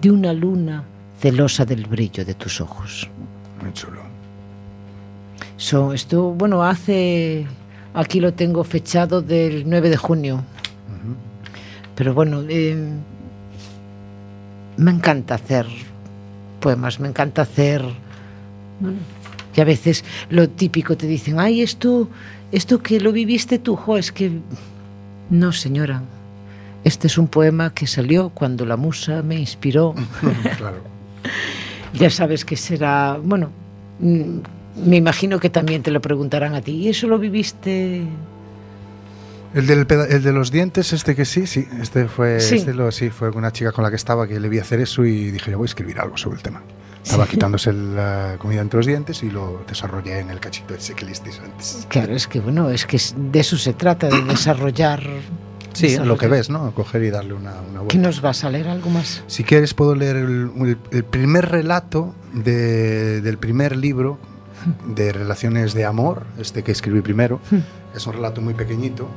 de 0.01 0.11
una 0.11 0.33
luna 0.33 0.83
celosa 1.20 1.64
del 1.64 1.87
brillo 1.87 2.24
de 2.24 2.35
tus 2.35 2.61
ojos. 2.61 3.09
Muy 3.62 3.72
chulo. 3.72 4.01
So, 5.57 5.93
esto, 5.93 6.30
bueno, 6.33 6.64
hace. 6.64 7.47
Aquí 7.95 8.20
lo 8.20 8.32
tengo 8.32 8.64
fechado 8.64 9.20
del 9.20 9.68
9 9.68 9.90
de 9.90 9.97
junio. 9.97 10.43
Pero 11.95 12.14
bueno, 12.14 12.43
eh, 12.49 12.76
me 14.76 14.90
encanta 14.90 15.34
hacer 15.34 15.66
poemas, 16.61 17.01
me 17.01 17.09
encanta 17.09 17.43
hacer. 17.43 17.82
bueno, 18.80 18.99
y 19.55 19.61
a 19.61 19.64
veces 19.64 20.05
lo 20.30 20.49
típico 20.49 20.97
te 20.97 21.07
dicen, 21.07 21.38
ay, 21.38 21.61
esto, 21.61 22.09
esto 22.53 22.82
que 22.82 23.01
lo 23.01 23.12
viviste 23.12 23.59
tú, 23.59 23.76
jo, 23.76 23.99
es 23.99 24.12
que. 24.12 24.40
No, 25.28 25.53
señora. 25.53 26.03
Este 26.84 27.07
es 27.07 27.18
un 27.18 27.28
poema 27.28 27.72
que 27.74 27.86
salió 27.86 28.30
cuando 28.30 28.64
la 28.64 28.76
musa 28.76 29.22
me 29.22 29.38
inspiró. 29.38 29.95
claro. 30.57 30.82
Ya 31.95 32.11
sabes 32.11 32.45
que 32.45 32.57
será, 32.57 33.18
bueno, 33.22 33.51
me 34.77 34.97
imagino 34.97 35.39
que 35.39 35.51
también 35.51 35.83
te 35.83 35.91
lo 35.91 36.01
preguntarán 36.01 36.55
a 36.55 36.61
ti. 36.62 36.73
¿Y 36.73 36.89
eso 36.89 37.07
lo 37.09 37.18
viviste? 37.18 38.03
El, 39.55 39.66
del 39.66 39.87
el 40.09 40.23
de 40.23 40.33
los 40.33 40.51
dientes, 40.51 40.93
este 40.95 41.14
que 41.14 41.27
sí, 41.27 41.47
sí, 41.47 41.66
este 41.81 42.07
fue, 42.07 42.41
Sí. 42.41 42.57
este 42.57 42.73
lo, 42.73 42.91
sí, 42.91 43.11
fue 43.11 43.29
una 43.31 43.53
chica 43.53 43.70
con 43.73 43.85
la 43.85 43.91
que 43.91 43.97
estaba 43.97 44.27
que 44.27 44.41
le 44.41 44.49
vi 44.49 44.59
hacer 44.59 44.81
eso 44.81 45.05
y 45.05 45.31
dije, 45.31 45.51
yo 45.51 45.59
voy 45.59 45.66
a 45.66 45.68
escribir 45.68 46.01
algo 46.01 46.16
sobre 46.16 46.37
el 46.37 46.43
tema. 46.43 46.62
Estaba 47.05 47.27
quitándose 47.27 47.73
la 47.73 48.37
comida 48.39 48.61
entre 48.62 48.79
los 48.79 48.87
dientes 48.87 49.23
y 49.25 49.31
lo 49.31 49.62
desarrollé 49.68 50.20
en 50.20 50.31
el 50.31 50.39
cachito 50.41 50.73
ese 50.75 50.95
que 50.95 51.05
listeis 51.05 51.39
antes. 51.41 51.85
Claro, 51.91 52.14
es 52.14 52.29
que 52.29 52.39
bueno, 52.41 52.70
es 52.70 52.87
que 52.87 52.99
de 53.16 53.41
eso 53.41 53.59
se 53.59 53.73
trata, 53.75 54.09
de 54.09 54.23
desarrollar. 54.23 55.03
Sí, 55.75 55.97
lo 55.97 56.18
que 56.18 56.29
ves, 56.29 56.51
¿no? 56.51 56.75
Coger 56.75 57.03
y 57.03 57.09
darle 57.09 57.33
una, 57.33 57.53
una 57.62 57.79
vuelta. 57.81 57.89
¿Qué 57.89 57.97
nos 57.97 58.20
vas 58.20 58.45
a 58.45 58.51
leer 58.51 58.68
algo 58.68 58.91
más? 58.91 59.25
Si 59.27 59.43
quieres, 59.43 59.73
puedo 59.73 59.95
leer 59.95 60.16
el, 60.16 60.51
el- 60.55 60.77
el 60.91 61.03
primer 61.05 61.49
relato 61.49 62.14
de- 62.35 63.23
del 63.23 63.39
primer 63.39 63.75
libro 63.75 64.18
de 64.87 65.13
Relaciones 65.13 65.75
de 65.75 65.85
Amor, 65.85 66.25
este 66.39 66.63
que 66.63 66.73
escribí 66.73 67.01
primero. 67.01 67.41
Es 67.95 68.07
un 68.07 68.15
relato 68.15 68.41
muy 68.41 68.55
pequeñito. 68.55 69.09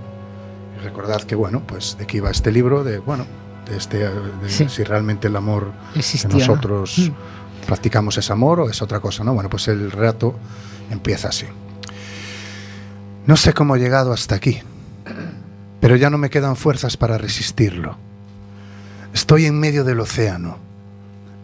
Y 0.80 0.84
recordad 0.84 1.22
que, 1.22 1.36
bueno, 1.36 1.62
pues 1.66 1.98
de 1.98 2.06
qué 2.08 2.18
iba 2.18 2.30
este 2.30 2.52
libro, 2.52 2.84
de, 2.84 3.00
bueno, 3.00 3.26
de 3.70 3.78
este, 3.78 4.00
de 4.10 4.50
Sí. 4.50 4.68
si 4.70 4.84
realmente 4.84 5.28
el 5.28 5.36
amor 5.36 5.72
que 5.94 6.00
Existía. 6.00 6.30
nosotros 6.40 6.98
Mm. 7.10 7.66
practicamos 7.66 8.18
es 8.18 8.30
amor 8.30 8.60
o 8.60 8.70
es 8.70 8.82
otra 8.82 9.00
cosa, 9.00 9.24
¿no? 9.24 9.34
Bueno, 9.34 9.50
pues 9.50 9.68
el 9.68 9.92
relato 9.92 10.36
empieza 10.92 11.30
así. 11.30 11.46
No 13.26 13.36
sé 13.38 13.54
cómo 13.54 13.76
he 13.76 13.80
llegado 13.80 14.12
hasta 14.14 14.36
aquí, 14.36 14.60
pero 15.80 15.96
ya 15.96 16.10
no 16.10 16.18
me 16.18 16.30
quedan 16.30 16.56
fuerzas 16.56 16.96
para 16.98 17.18
resistirlo. 17.18 17.98
Estoy 19.14 19.46
en 19.46 19.60
medio 19.60 19.84
del 19.84 20.00
océano. 20.02 20.58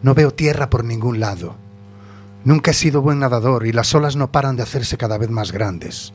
No 0.02 0.14
veo 0.14 0.30
tierra 0.32 0.68
por 0.70 0.84
ningún 0.84 1.18
lado. 1.20 1.56
Nunca 2.44 2.72
he 2.72 2.74
sido 2.74 3.02
buen 3.02 3.20
nadador 3.20 3.66
y 3.66 3.72
las 3.72 3.94
olas 3.94 4.16
no 4.16 4.32
paran 4.32 4.56
de 4.56 4.62
hacerse 4.62 4.96
cada 4.96 5.18
vez 5.18 5.30
más 5.30 5.52
grandes. 5.52 6.12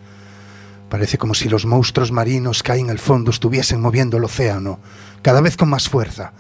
Parece 0.90 1.18
como 1.18 1.34
si 1.34 1.50
los 1.50 1.66
monstruos 1.66 2.12
marinos 2.12 2.64
que 2.64 2.72
hay 2.72 2.80
en 2.82 2.90
el 2.90 3.00
fondo 3.00 3.32
estuviesen 3.32 3.82
moviendo 3.82 4.18
el 4.18 4.24
océano, 4.24 4.80
cada 5.22 5.42
vez 5.42 5.58
con 5.58 5.70
más 5.70 5.90
fuerza. 5.90 6.34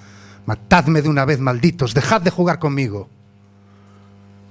Matadme 0.46 1.02
de 1.02 1.10
una 1.10 1.26
vez, 1.26 1.40
malditos, 1.40 1.94
dejad 1.94 2.22
de 2.22 2.32
jugar 2.32 2.60
conmigo. 2.60 3.10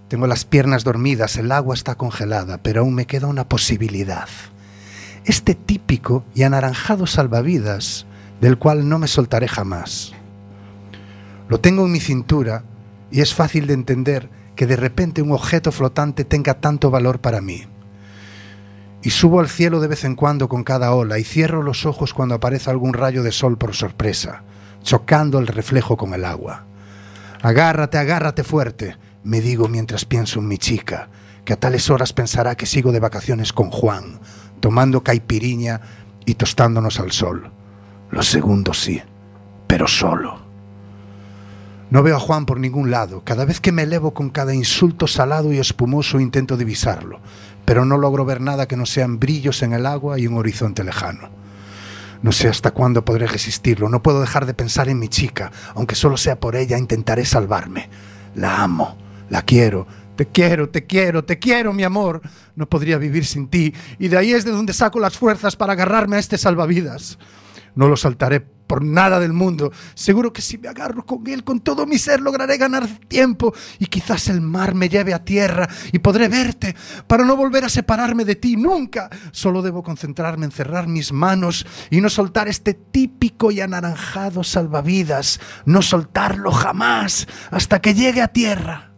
Tengo 0.08 0.26
las 0.26 0.44
piernas 0.44 0.84
dormidas, 0.84 1.36
el 1.36 1.50
agua 1.50 1.74
está 1.74 1.96
congelada, 1.96 2.58
pero 2.58 2.82
aún 2.82 2.94
me 2.94 3.06
queda 3.06 3.26
una 3.26 3.48
posibilidad. 3.48 4.28
Este 5.24 5.54
típico 5.54 6.24
y 6.34 6.44
anaranjado 6.44 7.06
salvavidas, 7.06 8.06
del 8.40 8.58
cual 8.58 8.88
no 8.88 8.98
me 8.98 9.08
soltaré 9.08 9.48
jamás. 9.48 10.12
Lo 11.48 11.58
tengo 11.60 11.86
en 11.86 11.92
mi 11.92 12.00
cintura 12.00 12.64
y 13.10 13.20
es 13.20 13.34
fácil 13.34 13.66
de 13.66 13.74
entender 13.74 14.28
que 14.56 14.66
de 14.66 14.76
repente 14.76 15.22
un 15.22 15.32
objeto 15.32 15.70
flotante 15.70 16.24
tenga 16.24 16.54
tanto 16.54 16.90
valor 16.90 17.20
para 17.20 17.40
mí. 17.40 17.64
Y 19.02 19.10
subo 19.10 19.38
al 19.38 19.48
cielo 19.48 19.78
de 19.80 19.86
vez 19.86 20.04
en 20.04 20.16
cuando 20.16 20.48
con 20.48 20.64
cada 20.64 20.92
ola 20.92 21.18
y 21.18 21.24
cierro 21.24 21.62
los 21.62 21.86
ojos 21.86 22.12
cuando 22.12 22.34
aparece 22.34 22.70
algún 22.70 22.94
rayo 22.94 23.22
de 23.22 23.30
sol 23.30 23.56
por 23.56 23.74
sorpresa, 23.74 24.42
chocando 24.82 25.38
el 25.38 25.46
reflejo 25.46 25.96
con 25.96 26.14
el 26.14 26.24
agua. 26.24 26.64
Agárrate, 27.42 27.98
agárrate 27.98 28.42
fuerte, 28.42 28.96
me 29.22 29.40
digo 29.40 29.68
mientras 29.68 30.04
pienso 30.04 30.40
en 30.40 30.48
mi 30.48 30.58
chica, 30.58 31.08
que 31.44 31.52
a 31.52 31.60
tales 31.60 31.90
horas 31.90 32.12
pensará 32.12 32.56
que 32.56 32.66
sigo 32.66 32.90
de 32.90 32.98
vacaciones 32.98 33.52
con 33.52 33.70
Juan, 33.70 34.18
tomando 34.60 35.04
caipiriña 35.04 35.80
y 36.24 36.34
tostándonos 36.34 36.98
al 36.98 37.12
sol. 37.12 37.52
Los 38.10 38.26
segundos 38.26 38.80
sí, 38.80 39.02
pero 39.66 39.86
solo. 39.86 40.45
No 41.88 42.02
veo 42.02 42.16
a 42.16 42.20
Juan 42.20 42.46
por 42.46 42.58
ningún 42.58 42.90
lado. 42.90 43.22
Cada 43.24 43.44
vez 43.44 43.60
que 43.60 43.70
me 43.70 43.84
elevo 43.84 44.12
con 44.12 44.30
cada 44.30 44.54
insulto 44.54 45.06
salado 45.06 45.52
y 45.52 45.58
espumoso 45.58 46.18
intento 46.18 46.56
divisarlo, 46.56 47.20
pero 47.64 47.84
no 47.84 47.96
logro 47.96 48.24
ver 48.24 48.40
nada 48.40 48.66
que 48.66 48.76
no 48.76 48.86
sean 48.86 49.20
brillos 49.20 49.62
en 49.62 49.72
el 49.72 49.86
agua 49.86 50.18
y 50.18 50.26
un 50.26 50.36
horizonte 50.36 50.82
lejano. 50.82 51.30
No 52.22 52.32
sé 52.32 52.48
hasta 52.48 52.72
cuándo 52.72 53.04
podré 53.04 53.28
resistirlo. 53.28 53.88
No 53.88 54.02
puedo 54.02 54.20
dejar 54.20 54.46
de 54.46 54.54
pensar 54.54 54.88
en 54.88 54.98
mi 54.98 55.08
chica. 55.08 55.52
Aunque 55.74 55.94
solo 55.94 56.16
sea 56.16 56.40
por 56.40 56.56
ella, 56.56 56.76
intentaré 56.76 57.24
salvarme. 57.24 57.88
La 58.34 58.62
amo, 58.62 58.96
la 59.30 59.42
quiero. 59.42 59.86
Te 60.16 60.26
quiero, 60.26 60.70
te 60.70 60.86
quiero, 60.86 61.24
te 61.24 61.38
quiero, 61.38 61.72
mi 61.72 61.84
amor. 61.84 62.22
No 62.56 62.66
podría 62.66 62.98
vivir 62.98 63.26
sin 63.26 63.48
ti. 63.48 63.72
Y 63.98 64.08
de 64.08 64.16
ahí 64.16 64.32
es 64.32 64.44
de 64.44 64.50
donde 64.50 64.72
saco 64.72 64.98
las 64.98 65.16
fuerzas 65.16 65.54
para 65.54 65.74
agarrarme 65.74 66.16
a 66.16 66.18
este 66.18 66.38
salvavidas. 66.38 67.18
No 67.76 67.86
lo 67.86 67.96
saltaré 67.96 68.55
por 68.66 68.84
nada 68.84 69.20
del 69.20 69.32
mundo. 69.32 69.72
Seguro 69.94 70.32
que 70.32 70.42
si 70.42 70.58
me 70.58 70.68
agarro 70.68 71.04
con 71.04 71.26
él 71.26 71.44
con 71.44 71.60
todo 71.60 71.86
mi 71.86 71.98
ser 71.98 72.20
lograré 72.20 72.56
ganar 72.56 72.86
tiempo 73.08 73.54
y 73.78 73.86
quizás 73.86 74.28
el 74.28 74.40
mar 74.40 74.74
me 74.74 74.88
lleve 74.88 75.14
a 75.14 75.24
tierra 75.24 75.68
y 75.92 75.98
podré 75.98 76.28
verte 76.28 76.74
para 77.06 77.24
no 77.24 77.36
volver 77.36 77.64
a 77.64 77.68
separarme 77.68 78.24
de 78.24 78.36
ti 78.36 78.56
nunca. 78.56 79.08
Solo 79.32 79.62
debo 79.62 79.82
concentrarme 79.82 80.46
en 80.46 80.52
cerrar 80.52 80.88
mis 80.88 81.12
manos 81.12 81.66
y 81.90 82.00
no 82.00 82.08
soltar 82.08 82.48
este 82.48 82.74
típico 82.74 83.50
y 83.50 83.60
anaranjado 83.60 84.44
salvavidas, 84.44 85.40
no 85.64 85.82
soltarlo 85.82 86.50
jamás 86.52 87.26
hasta 87.50 87.80
que 87.80 87.94
llegue 87.94 88.22
a 88.22 88.28
tierra. 88.28 88.92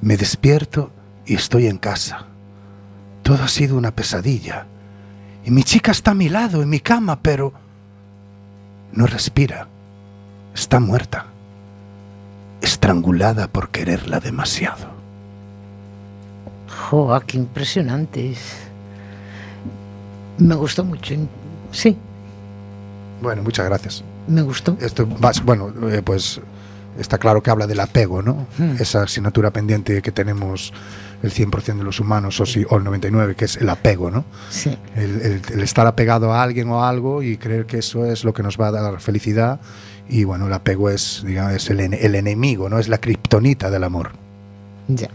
Me 0.00 0.16
despierto 0.16 0.92
y 1.24 1.34
estoy 1.34 1.66
en 1.66 1.78
casa. 1.78 2.26
Todo 3.22 3.42
ha 3.42 3.48
sido 3.48 3.76
una 3.78 3.94
pesadilla. 3.94 4.66
Y 5.44 5.50
mi 5.50 5.62
chica 5.62 5.90
está 5.92 6.12
a 6.12 6.14
mi 6.14 6.28
lado, 6.28 6.62
en 6.62 6.68
mi 6.70 6.80
cama, 6.80 7.18
pero 7.20 7.52
no 8.92 9.06
respira. 9.06 9.68
Está 10.54 10.80
muerta. 10.80 11.26
Estrangulada 12.62 13.48
por 13.48 13.68
quererla 13.68 14.20
demasiado. 14.20 14.86
¡Joa, 16.88 17.20
qué 17.24 17.36
impresionante! 17.38 18.34
Me 20.38 20.54
gustó 20.54 20.84
mucho. 20.84 21.14
Sí, 21.72 21.96
Bueno, 23.20 23.42
muchas 23.42 23.66
gracias. 23.66 24.04
me 24.26 24.42
gustó. 24.42 24.76
Esto, 24.80 25.06
bueno, 25.44 25.72
eh, 25.90 26.02
pues 26.02 26.40
está 26.98 27.18
claro 27.18 27.42
que 27.42 27.50
habla 27.50 27.66
del 27.66 27.80
apego, 27.80 28.22
¿no? 28.22 28.46
Hmm. 28.58 28.76
Esa 28.78 29.02
asignatura 29.02 29.50
pendiente 29.50 30.00
que 30.02 30.12
tenemos 30.12 30.72
el 31.24 31.32
100% 31.32 31.78
de 31.78 31.84
los 31.84 32.00
humanos 32.00 32.38
o, 32.40 32.46
si, 32.46 32.64
o 32.68 32.76
el 32.76 32.84
99%, 32.84 33.34
que 33.34 33.46
es 33.46 33.56
el 33.56 33.68
apego, 33.70 34.10
¿no? 34.10 34.24
Sí. 34.50 34.76
El, 34.94 35.20
el- 35.22 35.42
el 35.54 35.60
estar 35.62 35.86
apegado 35.86 36.32
a 36.32 36.42
alguien 36.42 36.68
o 36.68 36.82
a 36.84 36.88
algo 36.88 37.22
y 37.22 37.36
creer 37.38 37.64
que 37.66 37.78
eso 37.78 38.04
es 38.04 38.24
lo 38.24 38.34
que 38.34 38.42
nos 38.42 38.60
va 38.60 38.68
a 38.68 38.72
dar 38.72 39.00
felicidad. 39.00 39.58
Y 40.08 40.24
bueno, 40.24 40.46
el 40.48 40.52
apego 40.52 40.90
es, 40.90 41.22
digamos, 41.26 41.52
es 41.54 41.70
el, 41.70 41.80
el 41.80 42.14
enemigo, 42.14 42.68
¿no? 42.68 42.78
Es 42.78 42.88
la 42.88 42.98
kriptonita 42.98 43.70
del 43.70 43.84
amor. 43.84 44.10
Ya. 44.88 45.08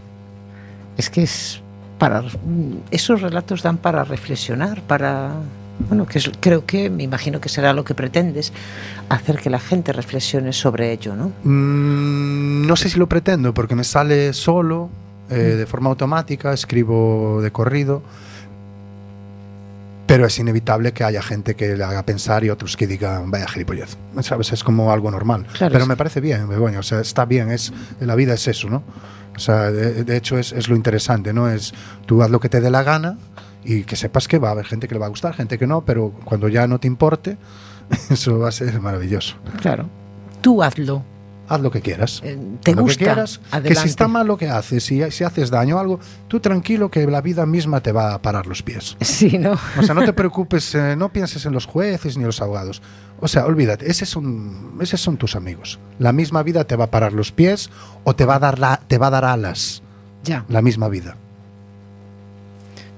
Es 0.96 1.08
que 1.10 1.22
es 1.22 1.60
para 1.98 2.24
esos 2.90 3.20
relatos 3.22 3.62
dan 3.62 3.76
para 3.76 4.02
reflexionar, 4.04 4.82
para 4.82 5.32
bueno, 5.88 6.06
que 6.06 6.18
es- 6.18 6.30
creo 6.40 6.66
que 6.66 6.90
me 6.90 7.04
imagino 7.04 7.40
que 7.40 7.48
será 7.48 7.72
lo 7.72 7.84
que 7.84 7.94
pretendes, 7.94 8.52
hacer 9.08 9.38
que 9.38 9.48
la 9.48 9.60
gente 9.60 9.92
reflexione 9.92 10.52
sobre 10.52 10.92
ello, 10.92 11.14
¿no? 11.14 11.28
Mm, 11.44 12.66
no 12.66 12.74
sé 12.76 12.88
si 12.90 12.98
lo 12.98 13.06
pretendo 13.08 13.54
porque 13.54 13.74
me 13.76 13.84
sale 13.84 14.32
solo, 14.32 14.90
eh, 15.30 15.34
de 15.56 15.66
forma 15.66 15.88
automática, 15.90 16.52
escribo 16.52 17.40
de 17.42 17.50
corrido, 17.50 18.02
pero 20.06 20.26
es 20.26 20.36
inevitable 20.40 20.92
que 20.92 21.04
haya 21.04 21.22
gente 21.22 21.54
que 21.54 21.76
le 21.76 21.84
haga 21.84 22.04
pensar 22.04 22.42
y 22.42 22.50
otros 22.50 22.76
que 22.76 22.86
digan, 22.88 23.30
vaya 23.30 23.46
gilipollez. 23.46 23.96
¿Sabes? 24.22 24.52
Es 24.52 24.64
como 24.64 24.90
algo 24.92 25.10
normal. 25.10 25.46
Claro, 25.56 25.72
pero 25.72 25.84
es- 25.84 25.88
me 25.88 25.96
parece 25.96 26.20
bien, 26.20 26.48
Begoña, 26.48 26.80
o 26.80 26.82
sea, 26.82 27.00
está 27.00 27.24
bien, 27.26 27.50
es, 27.50 27.72
la 28.00 28.16
vida 28.16 28.34
es 28.34 28.48
eso, 28.48 28.68
¿no? 28.68 28.82
O 29.36 29.38
sea, 29.38 29.70
de, 29.70 30.02
de 30.02 30.16
hecho 30.16 30.36
es, 30.38 30.52
es 30.52 30.68
lo 30.68 30.74
interesante, 30.74 31.32
¿no? 31.32 31.48
Es 31.48 31.72
tú 32.06 32.22
haz 32.22 32.30
lo 32.30 32.40
que 32.40 32.48
te 32.48 32.60
dé 32.60 32.70
la 32.70 32.82
gana 32.82 33.18
y 33.64 33.84
que 33.84 33.94
sepas 33.94 34.26
que 34.26 34.38
va 34.38 34.48
a 34.48 34.52
haber 34.52 34.66
gente 34.66 34.88
que 34.88 34.94
le 34.94 35.00
va 35.00 35.06
a 35.06 35.10
gustar, 35.10 35.32
gente 35.34 35.58
que 35.58 35.66
no, 35.68 35.82
pero 35.84 36.10
cuando 36.24 36.48
ya 36.48 36.66
no 36.66 36.80
te 36.80 36.88
importe, 36.88 37.36
eso 38.10 38.40
va 38.40 38.48
a 38.48 38.52
ser 38.52 38.80
maravilloso. 38.80 39.36
Claro. 39.60 39.86
Tú 40.40 40.60
hazlo. 40.62 41.04
Haz 41.50 41.60
lo 41.60 41.72
que 41.72 41.80
quieras. 41.80 42.20
Eh, 42.22 42.38
¿Te 42.62 42.70
Haz 42.70 42.76
lo 42.76 42.82
gusta? 42.84 42.98
que 42.98 43.04
quieras. 43.06 43.40
Que 43.64 43.74
si 43.74 43.88
está 43.88 44.06
mal 44.06 44.24
lo 44.28 44.36
que 44.38 44.48
haces, 44.48 44.84
si, 44.84 45.02
si 45.10 45.24
haces 45.24 45.50
daño 45.50 45.76
o 45.76 45.78
algo, 45.80 45.98
tú 46.28 46.38
tranquilo 46.38 46.92
que 46.92 47.04
la 47.08 47.20
vida 47.20 47.44
misma 47.44 47.80
te 47.80 47.90
va 47.90 48.14
a 48.14 48.22
parar 48.22 48.46
los 48.46 48.62
pies. 48.62 48.96
Sí, 49.00 49.36
¿no? 49.36 49.58
O 49.76 49.82
sea, 49.82 49.92
no 49.96 50.04
te 50.04 50.12
preocupes, 50.12 50.76
eh, 50.76 50.94
no 50.96 51.08
pienses 51.12 51.44
en 51.46 51.52
los 51.52 51.66
jueces 51.66 52.16
ni 52.16 52.22
los 52.22 52.40
abogados. 52.40 52.80
O 53.18 53.26
sea, 53.26 53.46
olvídate, 53.46 53.90
esos 53.90 54.08
son, 54.08 54.78
esos 54.80 55.00
son 55.00 55.16
tus 55.16 55.34
amigos. 55.34 55.80
La 55.98 56.12
misma 56.12 56.44
vida 56.44 56.62
te 56.62 56.76
va 56.76 56.84
a 56.84 56.90
parar 56.92 57.12
los 57.12 57.32
pies 57.32 57.68
o 58.04 58.14
te 58.14 58.24
va 58.24 58.36
a 58.36 58.38
dar, 58.38 58.60
la, 58.60 58.80
te 58.86 58.98
va 58.98 59.08
a 59.08 59.10
dar 59.10 59.24
alas. 59.24 59.82
Ya. 60.22 60.44
La 60.48 60.62
misma 60.62 60.88
vida. 60.88 61.16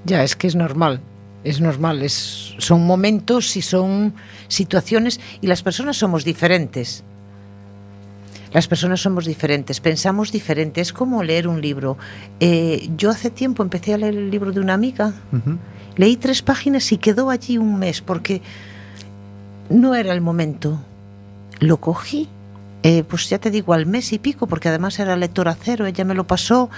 Ya, 0.05 0.24
es 0.24 0.36
que 0.36 0.46
es 0.46 0.57
normal. 0.57 1.00
Es 1.42 1.59
normal, 1.61 2.03
es, 2.03 2.55
son 2.59 2.86
momentos 2.86 3.57
y 3.57 3.62
son 3.62 4.14
situaciones 4.46 5.20
y 5.40 5.46
las 5.46 5.62
personas 5.62 5.96
somos 5.96 6.22
diferentes. 6.24 7.03
Las 8.53 8.68
personas 8.68 9.00
somos 9.00 9.24
diferentes, 9.24 9.80
pensamos 9.80 10.30
diferente. 10.30 10.80
Es 10.80 10.92
como 10.92 11.22
leer 11.22 11.48
un 11.48 11.61
libro. 11.61 11.96
Eh, 12.40 12.90
yo 12.96 13.11
hace 13.11 13.30
tiempo 13.30 13.62
empecé 13.62 13.94
a 13.94 13.98
leer 13.98 14.14
el 14.14 14.30
libro 14.30 14.53
de 14.53 14.61
una 14.61 14.74
amiga, 14.74 15.14
leí 15.96 16.16
tres 16.16 16.42
páginas 16.42 16.92
y 16.92 16.98
quedó 16.98 17.30
allí 17.30 17.59
un 17.59 17.78
mes 17.78 18.00
porque 18.03 18.42
no 19.70 19.94
era 19.94 20.12
el 20.12 20.20
momento. 20.20 20.80
Lo 21.61 21.78
cogí, 21.78 22.28
eh, 22.82 23.05
pues 23.05 23.30
ya 23.30 23.38
te 23.38 23.50
digo, 23.50 23.72
al 23.72 23.86
mes 23.86 24.12
y 24.12 24.18
pico, 24.18 24.46
porque 24.46 24.68
además 24.68 24.98
era 24.98 25.16
lectora 25.16 25.57
cero, 25.59 25.86
ella 25.86 26.05
me 26.05 26.14
lo 26.14 26.26
pasó. 26.26 26.68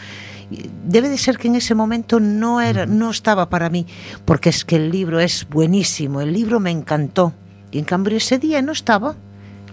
Debe 0.87 1.09
de 1.09 1.19
ser 1.19 1.39
que 1.39 1.49
en 1.49 1.57
ese 1.57 1.75
momento 1.75 2.21
no 2.21 2.61
era, 2.61 2.87
no 2.87 3.11
estaba 3.11 3.49
para 3.49 3.71
mí, 3.71 3.87
porque 4.25 4.51
es 4.51 4.65
que 4.65 4.77
el 4.77 4.91
libro 4.91 5.19
es 5.19 5.49
buenísimo, 5.49 6.21
el 6.21 6.33
libro 6.33 6.61
me 6.61 6.71
encantó. 6.71 7.33
Y 7.73 7.79
en 7.79 7.85
cambio 7.85 8.17
ese 8.17 8.39
día 8.39 8.61
no 8.63 8.73
estaba, 8.73 9.17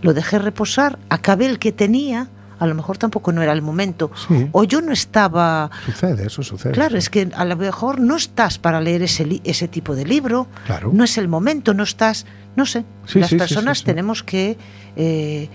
lo 0.02 0.14
dejé 0.14 0.40
reposar, 0.40 0.98
acabé 1.10 1.46
el 1.46 1.60
que 1.60 1.72
tenía, 1.72 2.28
a 2.60 2.68
lo 2.68 2.76
mejor 2.76 2.98
tampoco 2.98 3.32
no 3.32 3.42
era 3.42 3.54
el 3.54 3.62
momento, 3.62 4.12
Sí. 4.28 4.48
o 4.52 4.64
yo 4.64 4.82
no 4.82 4.92
estaba 4.92 5.72
Sucede, 5.86 6.28
eso 6.28 6.44
sucede. 6.44 6.74
Claro, 6.74 6.98
es 6.98 7.10
que 7.10 7.30
a 7.36 7.46
lo 7.46 7.56
mejor 7.56 8.00
no 8.00 8.16
estás 8.16 8.58
para 8.60 8.80
leer 8.82 9.02
ese, 9.02 9.42
ese 9.44 9.68
tipo 9.68 9.96
de 9.96 10.06
libro, 10.06 10.48
Claro. 10.66 10.92
no 10.94 11.04
es 11.04 11.18
el 11.18 11.28
momento, 11.28 11.74
no 11.74 11.84
estás, 11.84 12.26
no 12.56 12.66
sé, 12.66 12.84
Sí, 13.06 13.20
las 13.20 13.30
sí, 13.30 13.38
personas 13.38 13.84
tenemos 13.84 14.22
que, 14.24 14.58
eh, 14.96 15.50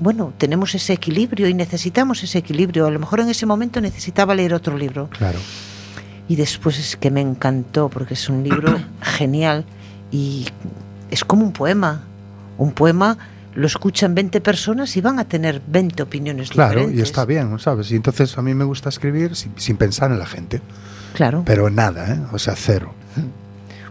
bueno, 0.00 0.32
tenemos 0.38 0.74
ese 0.74 0.92
equilibrio 0.94 1.48
y 1.48 1.54
necesitamos 1.54 2.22
ese 2.22 2.38
equilibrio. 2.38 2.86
A 2.86 2.90
lo 2.90 2.98
mejor 3.00 3.20
en 3.20 3.28
ese 3.28 3.44
momento 3.46 3.80
necesitaba 3.80 4.34
leer 4.34 4.54
otro 4.54 4.78
libro 4.78 5.10
Claro. 5.10 5.38
y 6.28 6.36
después 6.36 6.78
es 6.78 6.96
que 6.96 7.10
me 7.10 7.20
encantó 7.20 7.88
porque 7.88 8.14
es 8.14 8.28
un 8.28 8.42
libro 8.44 8.78
genial 9.02 9.64
y 10.12 10.46
es 11.10 11.24
como 11.24 11.42
un 11.44 11.52
poema, 11.52 12.04
un 12.58 12.70
poema 12.72 13.18
lo 13.58 13.66
escuchan 13.66 14.14
20 14.14 14.40
personas 14.40 14.96
y 14.96 15.00
van 15.00 15.18
a 15.18 15.26
tener 15.28 15.60
20 15.66 16.02
opiniones 16.02 16.50
Claro, 16.50 16.80
diferentes. 16.80 16.98
y 16.98 17.02
está 17.02 17.24
bien, 17.24 17.58
¿sabes? 17.58 17.90
Y 17.90 17.96
entonces 17.96 18.38
a 18.38 18.42
mí 18.42 18.54
me 18.54 18.64
gusta 18.64 18.88
escribir 18.88 19.34
sin, 19.36 19.52
sin 19.56 19.76
pensar 19.76 20.10
en 20.12 20.18
la 20.18 20.26
gente, 20.26 20.60
Claro. 21.14 21.42
pero 21.44 21.68
nada, 21.70 22.14
¿eh? 22.14 22.20
O 22.32 22.38
sea, 22.38 22.54
cero. 22.56 22.92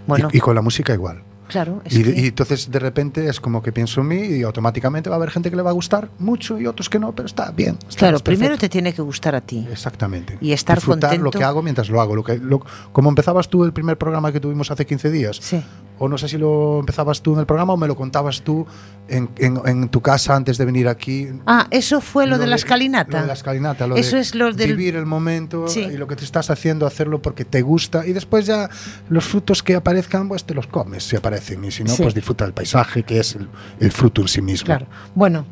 bueno, 0.07 0.29
Y, 0.31 0.37
y 0.37 0.39
con 0.39 0.55
la 0.55 0.61
música 0.61 0.93
igual. 0.93 1.21
claro, 1.49 1.81
es 1.85 1.93
Y, 1.95 2.03
que- 2.03 2.21
y 2.21 2.27
entonces 2.27 2.69
de 2.71 2.79
repente 2.79 3.27
es 3.29 3.39
como 3.39 3.61
que 3.61 3.71
pienso 3.71 4.01
en 4.01 4.07
mí 4.07 4.21
y 4.21 4.43
automáticamente 4.43 5.09
va 5.09 5.15
a 5.15 5.17
haber 5.17 5.31
gente 5.31 5.49
que 5.49 5.55
le 5.55 5.61
va 5.61 5.69
a 5.71 5.73
gustar 5.73 6.09
mucho 6.19 6.59
y 6.59 6.65
otros 6.67 6.89
que 6.89 6.99
no, 6.99 7.13
pero 7.13 7.25
está 7.25 7.51
bien. 7.51 7.77
está- 7.87 7.99
claro, 7.99 8.19
primero 8.19 8.51
perfecto. 8.51 8.61
te 8.61 8.69
tiene 8.69 8.93
que 8.93 9.01
gustar 9.01 9.35
a 9.35 9.41
ti. 9.41 9.67
Exactamente. 9.71 10.37
Y 10.41 10.51
estar 10.53 10.77
Disfrutar 10.77 11.11
lo 11.17 11.23
contento. 11.25 11.39
que 11.39 11.43
hago 11.45 11.61
mientras 11.61 11.89
lo 11.89 11.99
hago. 12.01 12.15
Lo 12.15 12.23
que, 12.23 12.37
lo- 12.37 12.65
como 12.91 13.09
empezabas 13.09 13.49
tú 13.49 13.63
el 13.65 13.73
primer 13.73 13.97
programa 13.97 14.31
que 14.31 14.39
tuvimos 14.39 14.71
hace 14.71 14.85
15 14.85 15.09
días. 15.11 15.37
Sí. 15.41 15.61
O 15.99 16.07
no 16.07 16.17
sé 16.17 16.27
si 16.27 16.37
lo 16.37 16.79
empezabas 16.79 17.21
tú 17.21 17.33
en 17.33 17.39
el 17.39 17.45
programa 17.45 17.73
o 17.73 17.77
me 17.77 17.87
lo 17.87 17.95
contabas 17.95 18.41
tú 18.41 18.65
en, 19.07 19.29
en- 19.37 19.59
en 19.65 19.89
tu 19.89 20.01
casa 20.01 20.35
antes 20.35 20.57
de 20.57 20.65
venir 20.65 20.87
aquí. 20.87 21.27
Ah, 21.45 21.67
eso 21.71 22.01
fue 22.01 22.27
lo, 22.27 22.37
de 22.37 22.45
la 22.47 22.55
escalinata. 22.55 23.17
Lo 23.17 23.21
de 23.21 23.27
la 23.27 23.33
escalinata. 23.33 23.87
Lo 23.87 23.95
Eso 23.95 24.15
de 24.15 24.21
es 24.21 24.35
lo 24.35 24.53
del 24.53 24.75
Vivir 24.75 24.95
el 24.95 25.05
momento 25.05 25.67
Sí. 25.67 25.81
y 25.81 25.97
lo 25.97 26.07
que 26.07 26.15
te 26.15 26.23
estás 26.25 26.49
haciendo, 26.49 26.85
hacerlo 26.85 27.21
porque 27.21 27.45
te 27.45 27.61
gusta. 27.61 28.05
Y 28.05 28.13
después 28.13 28.45
ya 28.45 28.69
los 29.09 29.25
frutos 29.25 29.63
que 29.63 29.75
aparezcan, 29.75 30.27
pues 30.27 30.43
te 30.43 30.53
los 30.53 30.67
comes 30.67 31.03
si 31.03 31.15
aparecen. 31.15 31.63
Y 31.65 31.71
si 31.71 31.83
no, 31.83 31.91
Sí. 31.95 32.03
pues 32.03 32.13
disfruta 32.13 32.43
del 32.45 32.53
paisaje, 32.53 33.03
que 33.03 33.19
es 33.19 33.35
el, 33.35 33.47
el 33.79 33.91
fruto 33.91 34.21
en 34.21 34.27
sí 34.27 34.41
mismo. 34.41 34.65
Claro. 34.65 34.85
Bueno, 35.15 35.45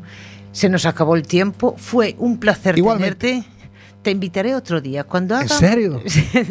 se 0.52 0.68
nos 0.68 0.86
acabó 0.86 1.16
el 1.16 1.22
tiempo. 1.26 1.74
Fue 1.76 2.14
un 2.18 2.38
placer 2.38 2.78
Igualmente. 2.78 3.26
tenerte. 3.28 3.55
Te 4.06 4.12
invitaré 4.12 4.54
otro 4.54 4.80
día. 4.80 5.02
Cuando 5.02 5.34
¿En 5.34 5.40
haga... 5.46 5.58
serio? 5.58 6.00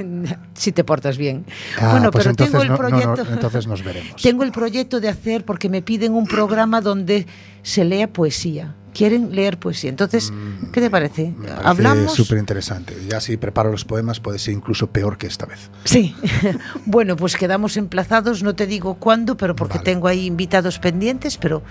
si 0.56 0.74
te 0.74 0.84
portas 0.84 1.18
bien. 1.18 1.46
Ah, 1.80 1.92
bueno, 1.92 2.12
pues 2.12 2.24
pero 2.26 2.32
entonces 2.32 2.52
tengo 2.52 2.64
el 2.64 2.70
no- 2.70 2.76
no, 2.78 2.84
no, 2.84 3.14
proyecto. 3.14 3.34
entonces 3.34 3.66
nos 3.66 3.82
veremos. 3.82 4.22
Tengo 4.22 4.44
el 4.44 4.52
proyecto 4.52 5.00
de 5.00 5.08
hacer 5.08 5.46
porque 5.46 5.70
me 5.70 5.82
piden 5.82 6.12
un 6.16 6.28
programa 6.28 6.82
donde 6.82 7.28
se 7.64 7.86
lea 7.86 8.12
poesía. 8.12 8.76
Quieren 8.94 9.34
leer 9.34 9.58
poesía. 9.58 9.90
Entonces, 9.90 10.34
¿qué 10.74 10.82
te 10.82 10.90
parece? 10.90 11.30
Mm, 11.30 11.40
Me 11.40 11.48
parece 11.48 11.66
Hablamos. 11.66 12.14
súper 12.14 12.40
interesante. 12.40 12.94
Ya 13.10 13.22
si 13.22 13.38
preparo 13.38 13.72
los 13.72 13.86
poemas 13.86 14.20
puede 14.20 14.38
ser 14.38 14.54
incluso 14.54 14.88
peor 14.88 15.18
que 15.18 15.28
esta 15.28 15.46
vez. 15.46 15.70
Sí. 15.86 16.14
bueno, 16.86 17.16
pues 17.16 17.38
quedamos 17.38 17.78
emplazados. 17.78 18.44
No 18.44 18.54
te 18.54 18.68
digo 18.68 18.96
cuándo, 18.96 19.38
pero 19.38 19.56
porque 19.56 19.78
Vale. 19.78 19.86
tengo 19.86 20.10
ahí 20.10 20.26
invitados 20.26 20.78
pendientes. 20.80 21.38
Pero 21.38 21.64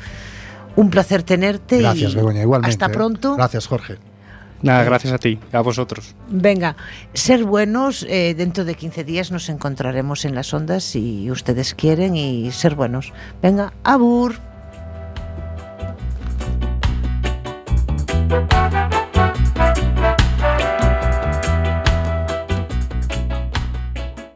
un 0.77 0.89
placer 0.89 1.23
tenerte. 1.23 1.81
Gracias, 1.81 2.13
y 2.13 2.17
Begoña, 2.17 2.41
igualmente. 2.41 2.73
Hasta 2.73 2.87
¿eh? 2.87 2.97
pronto. 2.97 3.37
Gracias, 3.37 3.67
Jorge. 3.67 3.99
Nada, 4.65 4.83
gracias 4.83 5.13
a 5.13 5.19
ti, 5.19 5.39
a 5.53 5.61
vosotros. 5.61 6.15
Venga, 6.29 6.75
ser 7.13 7.45
buenos, 7.45 8.05
eh, 8.09 8.35
dentro 8.35 8.65
de 8.65 8.75
15 8.75 9.05
días 9.05 9.31
nos 9.31 9.51
encontraremos 9.51 10.25
en 10.25 10.35
las 10.35 10.55
ondas 10.55 10.85
si 10.85 11.31
ustedes 11.31 11.75
quieren 11.75 12.17
y 12.17 12.51
ser 12.51 12.75
buenos. 12.75 13.13
Venga, 13.43 13.75
abur. 13.85 14.37